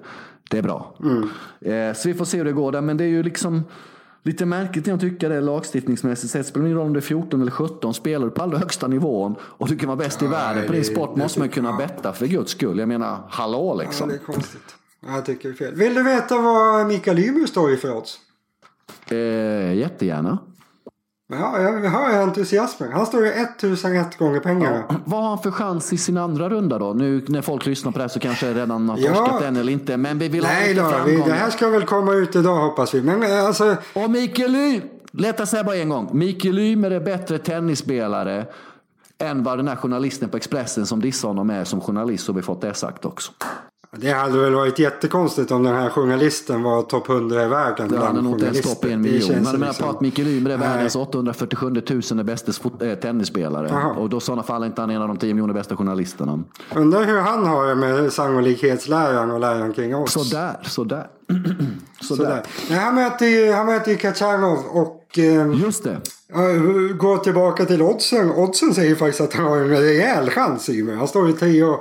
Det 0.50 0.58
är 0.58 0.62
bra. 0.62 0.96
Eh, 1.62 1.94
så 1.96 2.08
vi 2.08 2.14
får 2.14 2.26
se 2.26 2.38
hur 2.38 2.46
det 2.46 2.52
går 2.52 2.72
där. 2.72 2.82
Men 2.82 2.98
det 2.98 3.04
är 3.04 3.08
ju 3.08 3.24
liksom 3.24 3.64
lite 4.24 4.46
märkligt 4.46 4.88
jag 4.88 5.00
tycka 5.00 5.30
det 5.30 5.36
är 5.36 5.42
lagstiftningsmässigt 5.42 6.32
sett. 6.34 6.48
Spelar 6.48 6.66
ingen 6.66 6.78
roll 6.78 6.88
om 6.88 6.94
det 6.94 7.00
är 7.00 7.02
14 7.02 7.42
eller 7.42 7.52
17. 7.52 7.94
Spelar 7.94 8.26
du 8.26 8.32
på 8.32 8.42
allra 8.42 8.58
högsta 8.58 8.88
nivån 8.88 9.36
och 9.42 9.68
du 9.68 9.78
kan 9.78 9.88
vara 9.88 9.98
bäst 9.98 10.22
i 10.24 10.28
världen 10.28 10.66
på 10.68 10.72
din 10.74 10.82
det- 10.82 10.88
sport 10.88 11.16
det 11.16 11.22
måste 11.22 11.40
man 11.40 11.48
tycker 11.48 11.62
kunna 11.62 11.78
betta 11.78 12.14
för 12.14 12.28
guds 12.28 12.52
skull. 12.52 12.80
Jag 12.80 12.88
menar, 12.88 13.18
hallå 13.30 13.76
Ja, 13.78 13.84
liksom. 13.84 14.10
det 14.10 14.16
är 14.16 14.20
konstigt. 14.20 14.76
Ja, 15.08 15.16
Jag 15.16 15.26
tycker 15.26 15.50
det 15.50 15.54
är 15.56 15.58
fel. 15.58 15.76
Vill 15.76 15.94
du 15.94 16.04
veta 16.04 16.38
vad 16.42 16.88
Mikael 16.88 17.20
Ymer 17.20 17.46
står 17.48 17.72
i 17.72 17.78
för 17.78 17.98
odds? 17.98 18.18
Eh, 19.12 19.74
jättegärna. 19.78 20.38
Ja, 21.32 21.62
jag 21.62 21.90
hör 21.90 22.22
entusiasmen. 22.24 22.92
Han 22.92 23.06
står 23.06 23.26
i 23.26 23.30
1001 23.30 24.18
gånger 24.18 24.40
pengarna. 24.40 24.84
Vad 25.06 25.22
har 25.22 25.30
han 25.30 25.40
för 25.40 25.52
chans 25.52 25.94
i 25.94 25.98
sin 25.98 26.18
andra 26.18 26.50
runda 26.50 26.80
då? 26.80 26.94
Nu 26.94 27.26
när 27.28 27.42
folk 27.42 27.66
lyssnar 27.66 27.92
på 27.92 27.98
det 27.98 28.04
här 28.04 28.10
så 28.10 28.20
kanske 28.20 28.54
redan 28.54 28.90
har 28.90 28.98
Ja. 28.98 29.14
torskat 29.16 29.40
den 29.42 29.56
eller 29.58 29.74
inte. 29.74 29.98
Men 29.98 30.20
vi 30.20 30.28
vill 30.28 30.46
ha 30.46 30.52
Nej 30.54 30.74
lite 30.74 30.82
då, 30.82 31.04
vi, 31.06 31.16
det 31.18 31.34
här 31.34 31.50
ska 31.50 31.70
väl 31.70 31.86
komma 31.86 32.14
ut 32.14 32.36
idag 32.36 32.56
hoppas 32.56 32.94
vi. 32.94 33.02
Men 33.02 33.24
eh, 33.24 33.46
alltså, 33.46 33.76
Och 33.94 34.10
Mikael 34.10 34.52
Ly, 34.52 34.82
lätt 35.12 35.40
att 35.40 35.50
säga 35.50 35.64
bara 35.64 35.76
en 35.76 35.90
gång. 35.90 36.10
Mikael 36.14 36.60
Ymer 36.60 36.92
är 36.92 37.00
bättre 37.00 37.38
tennisspelare 37.38 38.46
än 39.18 39.44
vad 39.44 39.60
den 39.60 39.68
här 39.68 39.76
journalisten 39.76 40.30
på 40.30 40.38
Expressen 40.38 40.86
som 40.86 41.02
dissar 41.02 41.28
honom 41.28 41.50
är 41.50 41.64
som 41.64 41.82
journalist. 41.82 42.26
Så 42.26 42.32
har 42.32 42.36
vi 42.36 42.42
fått 42.42 42.62
det 42.62 42.74
sagt 42.74 43.06
också. 43.06 43.32
Det 43.98 44.12
hade 44.12 44.40
väl 44.40 44.54
varit 44.54 44.80
jättekonstigt 44.80 45.52
om 45.52 45.64
den 45.64 45.76
här 45.76 45.90
journalisten 45.90 46.64
var 46.64 46.82
topp 46.82 47.10
100 47.10 47.44
i 47.44 47.48
världen. 47.48 47.88
Det 47.90 47.98
hade 47.98 48.12
bland 48.12 48.24
nog 48.24 48.34
inte 48.34 48.46
ens 48.46 48.80
på 48.82 48.88
en 48.88 49.02
miljon. 49.02 49.22
känns 49.22 49.30
Men 49.30 49.44
jag 49.46 49.54
menar 49.54 49.68
liksom- 49.68 49.86
på 49.88 49.92
att 49.94 50.02
Mikael 50.02 50.28
Ymer 50.28 50.50
är 50.50 50.58
världens 50.58 50.96
847 50.96 51.84
000 52.12 52.24
bästa 52.24 52.52
tennisspelare. 52.96 53.68
Jaha. 53.72 53.94
Och 53.94 54.10
då 54.10 54.18
i 54.18 54.22
sådana 54.22 54.44
fall 54.44 54.64
är 54.64 54.68
inte 54.68 54.82
han 54.82 54.90
en 54.90 55.02
av 55.02 55.08
de 55.08 55.18
10 55.18 55.34
miljoner 55.34 55.54
bästa 55.54 55.76
journalisterna. 55.76 56.44
Undrar 56.76 57.04
hur 57.04 57.20
han 57.20 57.46
har 57.46 57.68
det 57.68 57.76
med 57.76 58.14
sannolikhetsläran 58.14 59.32
och 59.32 59.40
läran 59.40 59.74
kring 59.74 59.96
oss. 59.96 60.12
Sådär, 60.12 60.58
sådär. 60.64 61.08
Sådär. 62.02 62.24
sådär. 62.24 62.44
Nej, 62.70 62.80
han 62.80 62.96
han 63.52 63.66
möter 63.66 63.92
ju 63.92 63.98
Kachanov 63.98 64.58
och 64.72 64.99
eh, 65.18 65.62
Just 65.62 65.84
det. 65.84 66.02
Ja, 66.34 66.48
Gå 66.98 67.18
tillbaka 67.18 67.66
till 67.66 67.82
oddsen. 67.82 68.32
Oddsen 68.32 68.74
säger 68.74 68.96
faktiskt 68.96 69.22
att 69.22 69.34
han 69.34 69.46
har 69.46 69.58
en 69.58 69.70
rejäl 69.70 70.30
chans 70.30 70.70
i 70.70 70.84
mig. 70.84 70.96
Han 70.96 71.08
står 71.08 71.30
i 71.30 71.34
10,30, 71.34 71.80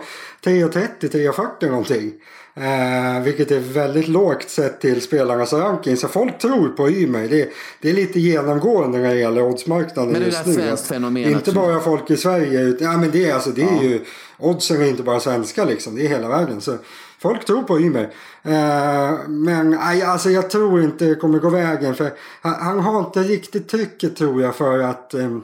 10,40 1.00 1.70
någonting. 1.70 2.12
Eh, 2.60 3.22
vilket 3.22 3.50
är 3.50 3.60
väldigt 3.60 4.08
lågt 4.08 4.50
sett 4.50 4.80
till 4.80 5.02
spelarnas 5.02 5.52
ranking. 5.52 5.96
Så 5.96 6.08
folk 6.08 6.38
tror 6.38 6.68
på 6.68 6.90
Ymer. 6.90 7.28
Det, 7.28 7.52
det 7.80 7.90
är 7.90 7.94
lite 7.94 8.20
genomgående 8.20 8.98
när 8.98 9.14
det 9.14 9.20
gäller 9.20 9.42
oddsmarknaden 9.42 10.12
Men 10.12 10.20
det 10.20 10.26
just 10.26 10.46
nu. 10.46 10.76
fenomen 10.76 11.32
Inte 11.32 11.52
bara 11.52 11.80
folk 11.80 12.10
i 12.10 12.16
Sverige. 12.16 12.60
Utan, 12.60 12.86
ja, 12.86 12.96
men 12.98 13.10
det, 13.10 13.30
är 13.30 13.34
alltså, 13.34 13.50
det 13.50 13.62
är 13.62 13.82
ju, 13.82 14.00
oddsen 14.38 14.82
är 14.82 14.86
inte 14.86 15.02
bara 15.02 15.20
svenska 15.20 15.64
liksom. 15.64 15.94
Det 15.94 16.04
är 16.04 16.08
hela 16.08 16.28
världen. 16.28 16.60
Så 16.60 16.78
folk 17.22 17.44
tror 17.44 17.62
på 17.62 17.80
Ymer. 17.80 18.12
Eh, 18.42 19.28
men 19.28 19.78
alltså, 19.78 20.30
jag 20.30 20.50
tror 20.50 20.82
inte 20.82 21.04
det 21.04 21.14
kommer 21.14 21.38
gå 21.38 21.50
vägen. 21.50 21.94
För 21.94 22.12
han, 22.42 22.54
han 22.60 22.80
har 22.80 22.98
inte 22.98 23.20
riktigt 23.22 23.68
trycket 23.68 24.16
tror 24.16 24.42
jag 24.42 24.54
för 24.56 24.78
att 24.78 25.14
ehm, 25.14 25.42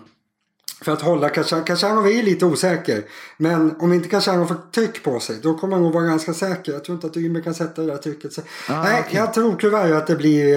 för 0.84 0.92
att 0.92 1.02
hålla. 1.02 1.28
Kachanov 1.28 2.06
är 2.06 2.22
lite 2.22 2.46
osäker. 2.46 3.02
Men 3.36 3.74
om 3.80 3.92
inte 3.92 4.08
Kachanov 4.08 4.46
får 4.46 4.56
tryck 4.74 5.02
på 5.02 5.20
sig 5.20 5.36
då 5.42 5.54
kommer 5.54 5.74
han 5.74 5.82
nog 5.82 5.92
vara 5.92 6.04
ganska 6.04 6.34
säker. 6.34 6.72
Jag 6.72 6.84
tror 6.84 6.94
inte 6.94 7.06
att 7.06 7.16
Ymer 7.16 7.40
kan 7.40 7.54
sätta 7.54 7.82
det 7.82 7.88
där 7.88 7.96
trycket. 7.96 8.32
Så, 8.32 8.40
Ah, 8.68 8.82
nej, 8.82 9.02
okej. 9.06 9.18
jag 9.18 9.34
tror 9.34 9.56
tyvärr 9.60 9.92
att 9.92 10.06
det 10.06 10.16
blir 10.16 10.54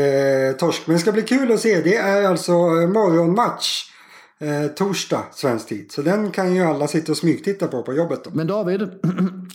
eh, 0.47 0.51
torsk. 0.51 0.81
Men 0.85 0.93
det 0.95 0.99
ska 0.99 1.11
bli 1.11 1.21
kul 1.21 1.51
att 1.51 1.59
se. 1.59 1.81
Det 1.81 1.95
är 1.95 2.23
alltså 2.23 2.51
eh, 2.51 2.87
morgonmatch. 2.89 3.83
Eh, 4.39 4.67
torsdag 4.67 5.23
svensk 5.33 5.67
tid. 5.67 5.91
Så 5.91 6.01
den 6.01 6.31
kan 6.31 6.55
ju 6.55 6.63
alla 6.63 6.87
sitta 6.87 7.11
och 7.11 7.17
smygtitta 7.17 7.67
på 7.67 7.83
på 7.83 7.93
jobbet 7.93 8.23
då. 8.23 8.29
Men 8.33 8.47
David, 8.47 8.81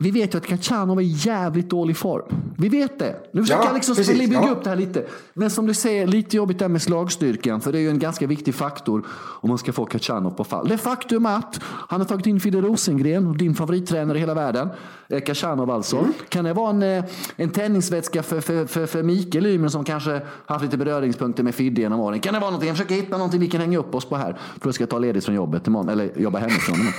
vi 0.00 0.10
vet 0.10 0.34
ju 0.34 0.38
att 0.38 0.46
Kachanov 0.46 0.98
är 0.98 1.02
i 1.02 1.06
jävligt 1.06 1.70
dålig 1.70 1.96
form. 1.96 2.24
Vi 2.58 2.68
vet 2.68 2.98
det. 2.98 3.16
Nu 3.32 3.42
försöker 3.42 3.62
Ja, 3.62 3.66
jag 3.66 3.74
liksom 3.74 3.96
precis, 3.96 4.18
bygga 4.18 4.42
ja. 4.42 4.50
upp 4.50 4.64
det 4.64 4.70
här 4.70 4.76
lite. 4.76 5.06
Men 5.34 5.50
som 5.50 5.66
du 5.66 5.74
säger, 5.74 6.06
lite 6.06 6.36
jobbigt 6.36 6.58
där 6.58 6.68
med 6.68 6.82
slagstyrkan. 6.82 7.60
För 7.60 7.72
det 7.72 7.78
är 7.78 7.80
ju 7.80 7.90
en 7.90 7.98
ganska 7.98 8.26
viktig 8.26 8.54
faktor 8.54 9.06
om 9.12 9.48
man 9.48 9.58
ska 9.58 9.72
få 9.72 9.84
Kachanov 9.86 10.30
på 10.30 10.44
fall. 10.44 10.68
Det 10.68 10.78
faktum 10.78 11.26
att 11.26 11.60
han 11.62 12.00
har 12.00 12.06
tagit 12.08 12.26
in 12.26 12.40
Fidde 12.40 12.60
Rosengren, 12.60 13.38
din 13.38 13.54
favorittränare 13.54 14.18
i 14.18 14.20
hela 14.20 14.34
världen. 14.34 14.68
Eh, 15.08 15.20
Kachanov 15.20 15.70
alltså. 15.70 15.98
Mm. 15.98 16.12
Kan 16.28 16.44
det 16.44 16.52
vara 16.52 16.70
en, 16.70 16.82
eh, 16.82 17.04
en 17.36 17.50
tennisvätska 17.50 18.22
för, 18.22 18.40
för, 18.40 18.66
för, 18.66 18.86
för 18.86 19.02
Mikael 19.02 19.46
Ymer 19.46 19.68
som 19.68 19.84
kanske 19.84 20.20
haft 20.46 20.64
lite 20.64 20.76
beröringspunkter 20.76 21.42
med 21.42 21.54
Fidde 21.54 21.80
genom 21.80 22.00
åren? 22.00 22.20
Kan 22.20 22.34
det 22.34 22.40
vara 22.40 22.50
någonting? 22.50 22.68
Jag 22.68 22.76
försöker 22.76 22.94
hitta 22.94 23.16
någonting 23.16 23.40
vi 23.40 23.48
kan 23.48 23.60
hänga 23.60 23.78
upp 23.78 23.94
oss 23.94 24.04
på 24.04 24.16
här. 24.16 24.38
För 24.60 24.68
jag 24.68 24.74
ska 24.74 24.86
ta 24.86 24.98
ledigt 24.98 25.24
från 25.24 25.34
jobbet 25.34 25.66
imorgon. 25.66 25.88
Eller 25.88 26.18
jobba 26.18 26.38
hemifrån 26.38 26.74
imorgon. 26.74 26.92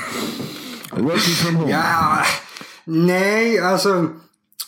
Working 1.10 1.34
from 1.34 1.56
home. 1.56 1.72
Ja, 1.72 2.24
nej, 2.90 3.60
alltså. 3.60 4.08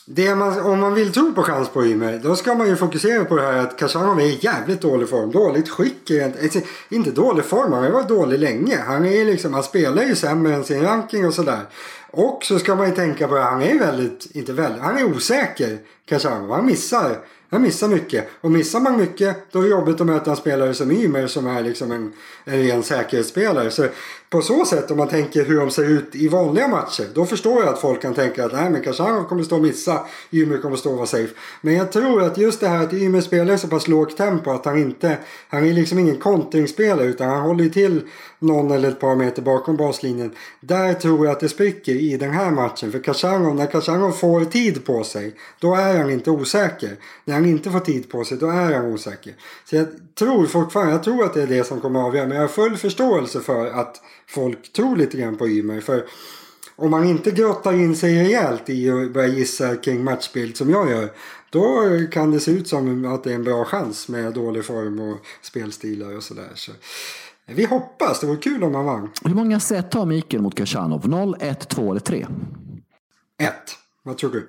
Det 0.05 0.35
man, 0.35 0.59
om 0.59 0.79
man 0.79 0.93
vill 0.93 1.11
tro 1.11 1.33
på 1.33 1.43
chans 1.43 1.69
på 1.69 1.85
Ymer 1.85 2.19
då 2.23 2.35
ska 2.35 2.55
man 2.55 2.67
ju 2.67 2.75
fokusera 2.75 3.25
på 3.25 3.35
det 3.35 3.41
här 3.41 3.57
att 3.57 3.77
Kashanov 3.77 4.19
är 4.19 4.23
i 4.23 4.39
jävligt 4.41 4.81
dålig 4.81 5.09
form. 5.09 5.31
Dåligt 5.31 5.69
skick. 5.69 6.11
egentligen. 6.11 6.63
Inte 6.89 7.11
dålig 7.11 7.45
form, 7.45 7.73
han 7.73 7.83
har 7.83 7.91
varit 7.91 8.07
dålig 8.07 8.39
länge. 8.39 8.77
Han, 8.77 9.05
är 9.05 9.25
liksom, 9.25 9.53
han 9.53 9.63
spelar 9.63 10.03
ju 10.03 10.15
sämre 10.15 10.55
än 10.55 10.63
sin 10.63 10.81
ranking 10.81 11.27
och 11.27 11.33
sådär. 11.33 11.59
Och 12.11 12.43
så 12.43 12.59
ska 12.59 12.75
man 12.75 12.89
ju 12.89 12.95
tänka 12.95 13.27
på 13.27 13.35
att 13.35 13.43
han 13.43 13.61
är 13.61 13.79
väldigt, 13.79 14.35
inte 14.35 14.53
väldigt, 14.53 14.81
han 14.81 14.97
är 14.97 15.03
osäker 15.03 15.77
Kashanov. 16.05 16.51
Han 16.51 16.65
missar. 16.65 17.17
Han 17.51 17.61
missar 17.61 17.87
mycket. 17.87 18.29
Och 18.41 18.51
missar 18.51 18.79
man 18.79 18.97
mycket 18.97 19.51
då 19.51 19.59
är 19.59 19.63
det 19.63 19.69
jobbigt 19.69 20.01
att 20.01 20.07
möta 20.07 20.31
en 20.31 20.37
spelare 20.37 20.73
som 20.73 20.91
Ymer 20.91 21.27
som 21.27 21.47
är 21.47 21.63
liksom 21.63 21.91
en, 21.91 22.13
en 22.45 22.63
ren 22.63 22.83
säkerhetsspelare. 22.83 23.71
Så 23.71 23.85
på 24.31 24.41
så 24.41 24.65
sätt 24.65 24.91
om 24.91 24.97
man 24.97 25.07
tänker 25.07 25.45
hur 25.45 25.59
de 25.59 25.71
ser 25.71 25.83
ut 25.83 26.15
i 26.15 26.27
vanliga 26.27 26.67
matcher. 26.67 27.05
Då 27.13 27.25
förstår 27.25 27.63
jag 27.63 27.73
att 27.73 27.81
folk 27.81 28.01
kan 28.01 28.13
tänka 28.13 28.45
att 28.45 28.53
nej 28.53 28.69
men 28.69 28.83
Kachanov 28.83 29.23
kommer 29.23 29.43
stå 29.43 29.55
och 29.55 29.61
missa. 29.61 30.05
Ymer 30.31 30.57
kommer 30.57 30.75
stå 30.75 30.91
och 30.91 30.97
vara 30.97 31.07
safe. 31.07 31.33
Men 31.61 31.73
jag 31.73 31.91
tror 31.91 32.23
att 32.23 32.37
just 32.37 32.59
det 32.59 32.67
här 32.67 32.83
att 32.83 32.93
Ymer 32.93 33.21
spelar 33.21 33.53
i 33.53 33.57
så 33.57 33.67
pass 33.67 33.87
lågt 33.87 34.17
tempo 34.17 34.51
att 34.51 34.65
han 34.65 34.77
inte. 34.77 35.17
Han 35.49 35.65
är 35.65 35.73
liksom 35.73 35.99
ingen 35.99 36.17
kontringsspelare 36.17 37.07
utan 37.07 37.29
han 37.29 37.41
håller 37.41 37.63
ju 37.63 37.69
till 37.69 38.01
någon 38.39 38.71
eller 38.71 38.89
ett 38.89 38.99
par 38.99 39.15
meter 39.15 39.41
bakom 39.41 39.77
baslinjen. 39.77 40.31
Där 40.61 40.93
tror 40.93 41.25
jag 41.25 41.33
att 41.33 41.39
det 41.39 41.49
spricker 41.49 41.95
i 41.95 42.17
den 42.17 42.31
här 42.31 42.51
matchen. 42.51 42.91
För 42.91 42.99
Kachanov, 42.99 43.55
när 43.55 43.65
Kashanov 43.65 44.11
får 44.11 44.45
tid 44.45 44.85
på 44.85 45.03
sig 45.03 45.35
då 45.59 45.75
är 45.75 45.97
han 45.97 46.09
inte 46.09 46.31
osäker. 46.31 46.95
När 47.25 47.33
han 47.33 47.45
inte 47.45 47.71
får 47.71 47.79
tid 47.79 48.09
på 48.09 48.23
sig 48.23 48.37
då 48.37 48.47
är 48.47 48.73
han 48.73 48.85
osäker. 48.85 49.33
Så 49.65 49.75
jag 49.75 49.87
tror 50.19 50.45
fortfarande, 50.45 50.91
jag 50.91 51.03
tror 51.03 51.23
att 51.23 51.33
det 51.33 51.41
är 51.41 51.47
det 51.47 51.63
som 51.63 51.81
kommer 51.81 51.99
att 51.99 52.05
avgöra. 52.05 52.27
Men 52.27 52.37
jag 52.37 52.43
har 52.43 52.47
full 52.47 52.77
förståelse 52.77 53.39
för 53.39 53.67
att 53.67 54.01
folk 54.33 54.73
tror 54.73 54.95
lite 54.95 55.17
grann 55.17 55.37
på 55.37 55.47
Ymer. 55.47 55.81
För 55.81 56.05
om 56.75 56.91
man 56.91 57.03
inte 57.03 57.31
grottar 57.31 57.73
in 57.73 57.95
sig 57.95 58.23
rejält 58.23 58.69
i 58.69 58.91
att 58.91 59.13
börja 59.13 59.27
gissa 59.27 59.75
kring 59.75 60.03
matchbild 60.03 60.57
som 60.57 60.69
jag 60.69 60.89
gör. 60.89 61.11
Då 61.49 61.89
kan 62.11 62.31
det 62.31 62.39
se 62.39 62.51
ut 62.51 62.67
som 62.67 63.05
att 63.05 63.23
det 63.23 63.31
är 63.31 63.35
en 63.35 63.43
bra 63.43 63.65
chans 63.65 64.07
med 64.07 64.33
dålig 64.33 64.65
form 64.65 64.99
och 64.99 65.17
spelstilar 65.41 66.15
och 66.15 66.23
sådär. 66.23 66.51
Så 66.55 66.71
vi 67.45 67.65
hoppas, 67.65 68.19
det 68.19 68.27
vore 68.27 68.37
kul 68.37 68.63
om 68.63 68.75
han 68.75 68.85
vann. 68.85 69.09
Hur 69.25 69.35
många 69.35 69.59
set 69.59 69.93
har 69.93 70.05
Mikael 70.05 70.43
mot 70.43 70.55
Kachanov? 70.55 71.07
0, 71.09 71.35
1, 71.39 71.69
2 71.69 71.91
eller 71.91 72.01
3? 72.01 72.27
Ett. 73.41 73.77
Vad 74.03 74.17
tror 74.17 74.31
du? 74.31 74.47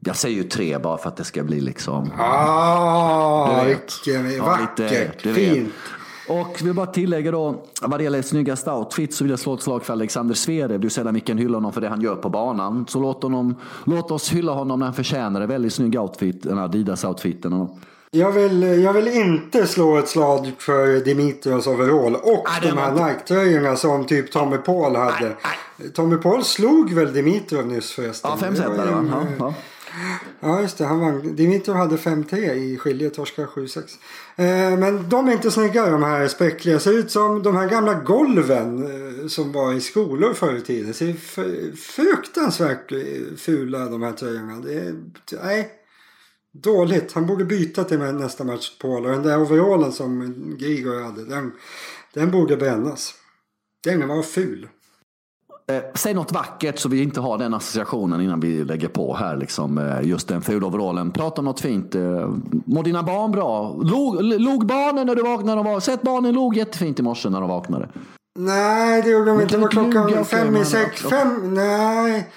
Jag 0.00 0.16
säger 0.16 0.36
ju 0.36 0.44
3 0.44 0.78
bara 0.78 0.98
för 0.98 1.08
att 1.08 1.16
det 1.16 1.24
ska 1.24 1.42
bli 1.42 1.60
liksom... 1.60 2.10
Ah, 2.18 3.64
vilken 3.64 4.30
Ja, 4.30 4.44
vackert, 4.44 5.20
fint. 5.20 5.72
Och 6.40 6.62
vill 6.62 6.74
bara 6.74 6.86
tillägga 6.86 7.30
då, 7.30 7.62
vad 7.82 8.00
det 8.00 8.04
gäller 8.04 8.22
snyggaste 8.22 8.70
outfit 8.70 9.14
så 9.14 9.24
vill 9.24 9.30
jag 9.30 9.40
slå 9.40 9.54
ett 9.54 9.62
slag 9.62 9.84
för 9.84 9.92
Alexander 9.92 10.34
Zverev. 10.34 10.80
Du 10.80 10.90
sällan 10.90 11.14
mycket 11.14 11.36
hylla 11.36 11.56
honom 11.56 11.72
för 11.72 11.80
det 11.80 11.88
han 11.88 12.00
gör 12.00 12.16
på 12.16 12.28
banan. 12.28 12.86
Så 12.88 13.00
låt, 13.00 13.22
honom, 13.22 13.54
låt 13.84 14.10
oss 14.10 14.32
hylla 14.32 14.52
honom 14.52 14.78
när 14.78 14.86
han 14.86 14.94
förtjänar 14.94 15.40
det. 15.40 15.46
Väldigt 15.46 15.72
snygg 15.72 16.00
outfit, 16.00 16.42
den 16.42 16.58
här 16.58 16.64
Adidas-outfiten. 16.64 17.68
Jag 18.10 18.32
vill, 18.32 18.62
jag 18.62 18.92
vill 18.92 19.08
inte 19.08 19.66
slå 19.66 19.96
ett 19.96 20.08
slag 20.08 20.52
för 20.58 21.04
Dimitrios 21.04 21.66
overall 21.66 22.14
och 22.14 22.46
det 22.62 22.68
de 22.68 22.78
här 22.78 22.92
Nike-tröjorna 22.92 23.76
som 23.76 24.06
typ 24.06 24.32
Tommy 24.32 24.56
Paul 24.56 24.96
hade. 24.96 25.36
Tommy 25.94 26.16
Paul 26.16 26.44
slog 26.44 26.92
väl 26.92 27.12
Dimitrov 27.12 27.66
nyss 27.66 27.92
förresten? 27.92 28.30
Ja, 28.30 28.36
fem 28.36 28.54
Det 28.54 28.60
set 28.60 28.68
var 28.68 28.86
ju 29.30 29.36
va? 29.38 29.54
Ja, 30.40 30.60
just 30.60 30.78
det. 30.78 30.84
Han 30.84 31.00
vann. 31.00 31.36
Dimitrov 31.36 31.76
hade 31.76 31.96
5-3 31.96 32.52
i 32.52 32.78
skilje, 32.78 33.10
torskade 33.10 33.48
7-6. 33.48 33.78
Eh, 34.36 34.78
men 34.78 35.08
de 35.08 35.28
är 35.28 35.32
inte 35.32 35.50
snygga 35.50 35.90
de 35.90 36.02
här 36.02 36.28
späckliga. 36.28 36.80
Ser 36.80 36.92
ut 36.92 37.10
som 37.10 37.42
de 37.42 37.56
här 37.56 37.68
gamla 37.68 37.94
golven 37.94 38.82
eh, 38.82 39.26
som 39.26 39.52
var 39.52 39.72
i 39.72 39.80
skolor 39.80 40.34
förr 40.34 40.56
i 40.56 40.60
tiden. 40.60 40.94
Ser 40.94 41.12
fruktansvärt 41.76 42.92
eh, 42.92 43.36
fula 43.36 43.78
de 43.78 44.02
här 44.02 44.12
tröjorna. 44.12 44.60
Det 44.60 44.74
är, 44.74 44.94
nej, 45.44 45.78
Dåligt. 46.54 47.12
Han 47.12 47.26
borde 47.26 47.44
byta 47.44 47.84
till 47.84 47.98
nästa 47.98 48.44
match 48.44 48.78
Paul. 48.78 49.06
Och 49.06 49.12
den 49.12 49.22
där 49.22 49.40
overallen 49.40 49.92
som 49.92 50.34
Grigor 50.58 51.00
hade. 51.00 51.24
Den, 51.24 51.52
den 52.14 52.30
borde 52.30 52.56
brännas. 52.56 53.14
Den 53.84 54.08
var 54.08 54.22
ful. 54.22 54.68
Eh, 55.66 55.82
säg 55.94 56.14
något 56.14 56.32
vackert 56.32 56.78
så 56.78 56.88
vi 56.88 57.02
inte 57.02 57.20
har 57.20 57.38
den 57.38 57.54
associationen 57.54 58.20
innan 58.20 58.40
vi 58.40 58.64
lägger 58.64 58.88
på 58.88 59.14
här. 59.14 59.36
Liksom, 59.36 59.78
eh, 59.78 60.08
just 60.08 60.28
den 60.28 60.42
fula 60.42 60.66
overallen. 60.66 61.10
Prata 61.10 61.40
om 61.40 61.44
något 61.44 61.60
fint. 61.60 61.94
Eh, 61.94 62.02
mår 62.66 62.82
dina 62.82 63.02
barn 63.02 63.30
bra? 63.30 63.76
Log, 63.82 64.22
log 64.22 64.66
barnen 64.66 65.06
när 65.06 65.14
du 65.14 65.22
vaknade? 65.22 65.62
Var, 65.62 65.80
sett 65.80 66.02
barnen 66.02 66.34
log 66.34 66.56
jättefint 66.56 67.00
i 67.00 67.02
morse 67.02 67.28
när 67.28 67.40
de 67.40 67.48
vaknade. 67.50 67.88
Nej, 68.38 69.02
det 69.02 69.10
gjorde 69.10 69.30
de 69.30 69.40
inte. 69.40 69.56
Det 69.56 69.60
var 69.60 69.68
klockan 69.68 70.24
fem 70.24 70.56
i 70.56 70.64
sex. 70.64 71.02
Fem, 71.02 71.54
nej. 71.54 72.28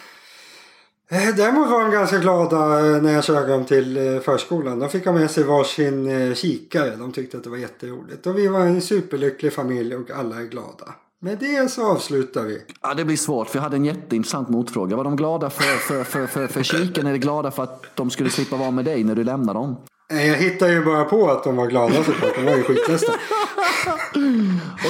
Eh, 1.09 1.35
däremot 1.35 1.69
var 1.69 1.81
de 1.81 1.91
ganska 1.91 2.17
glada 2.17 2.79
eh, 2.79 3.01
när 3.01 3.13
jag 3.13 3.23
körde 3.23 3.51
dem 3.51 3.65
till 3.65 3.97
eh, 3.97 4.21
förskolan. 4.21 4.79
De 4.79 4.89
fick 4.89 5.05
ha 5.05 5.13
med 5.13 5.31
sig 5.31 5.43
varsin 5.43 6.35
kikare. 6.35 6.95
De 6.95 7.11
tyckte 7.11 7.37
att 7.37 7.43
det 7.43 7.49
var 7.49 7.57
jätteroligt. 7.57 8.27
Och 8.27 8.37
vi 8.37 8.47
var 8.47 8.59
en 8.59 8.81
superlycklig 8.81 9.53
familj 9.53 9.95
och 9.95 10.11
alla 10.11 10.41
är 10.41 10.43
glada. 10.43 10.93
Med 11.25 11.37
det 11.37 11.71
så 11.71 11.91
avslutar 11.91 12.43
vi. 12.43 12.61
Ja, 12.81 12.93
det 12.93 13.05
blir 13.05 13.17
svårt 13.17 13.49
för 13.49 13.57
jag 13.57 13.63
hade 13.63 13.75
en 13.75 13.85
jätteintressant 13.85 14.49
motfråga. 14.49 14.95
Var 14.95 15.03
de 15.03 15.15
glada 15.15 15.49
för, 15.49 15.63
för, 15.63 16.03
för, 16.03 16.27
för, 16.27 16.47
för 16.47 16.63
kiken 16.63 17.07
eller 17.07 17.17
glada 17.17 17.51
för 17.51 17.63
att 17.63 17.83
de 17.95 18.09
skulle 18.09 18.29
slippa 18.29 18.55
vara 18.55 18.71
med 18.71 18.85
dig 18.85 19.03
när 19.03 19.15
du 19.15 19.23
lämnar 19.23 19.53
dem? 19.53 19.75
Jag 20.09 20.35
hittade 20.35 20.73
ju 20.73 20.85
bara 20.85 21.03
på 21.05 21.31
att 21.31 21.43
de 21.43 21.55
var 21.55 21.67
glada 21.67 22.03
såklart. 22.03 22.35
De 22.35 22.45
var 22.45 22.55
ju 22.55 22.63
skitledsna. 22.63 23.13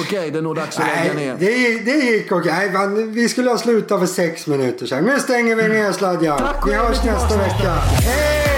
okay, 0.00 0.30
det 0.30 0.38
är 0.38 0.42
nog 0.42 0.56
dags 0.56 0.78
att 0.78 0.86
lägga 0.86 1.14
ner. 1.14 1.36
Det, 1.38 1.78
det 1.84 1.96
gick 1.96 2.32
okej. 2.32 2.70
Okay. 2.70 3.06
Vi 3.06 3.28
skulle 3.28 3.50
ha 3.50 3.58
slutat 3.58 4.00
för 4.00 4.06
sex 4.06 4.46
minuter 4.46 4.86
sedan. 4.86 5.04
Nu 5.04 5.18
stänger 5.18 5.56
vi 5.56 5.68
ner 5.68 5.92
sladjan. 5.92 6.40
Vi 6.66 6.74
hörs 6.74 7.04
nästa 7.04 7.38
vecka. 7.38 7.72
Hej! 7.72 8.55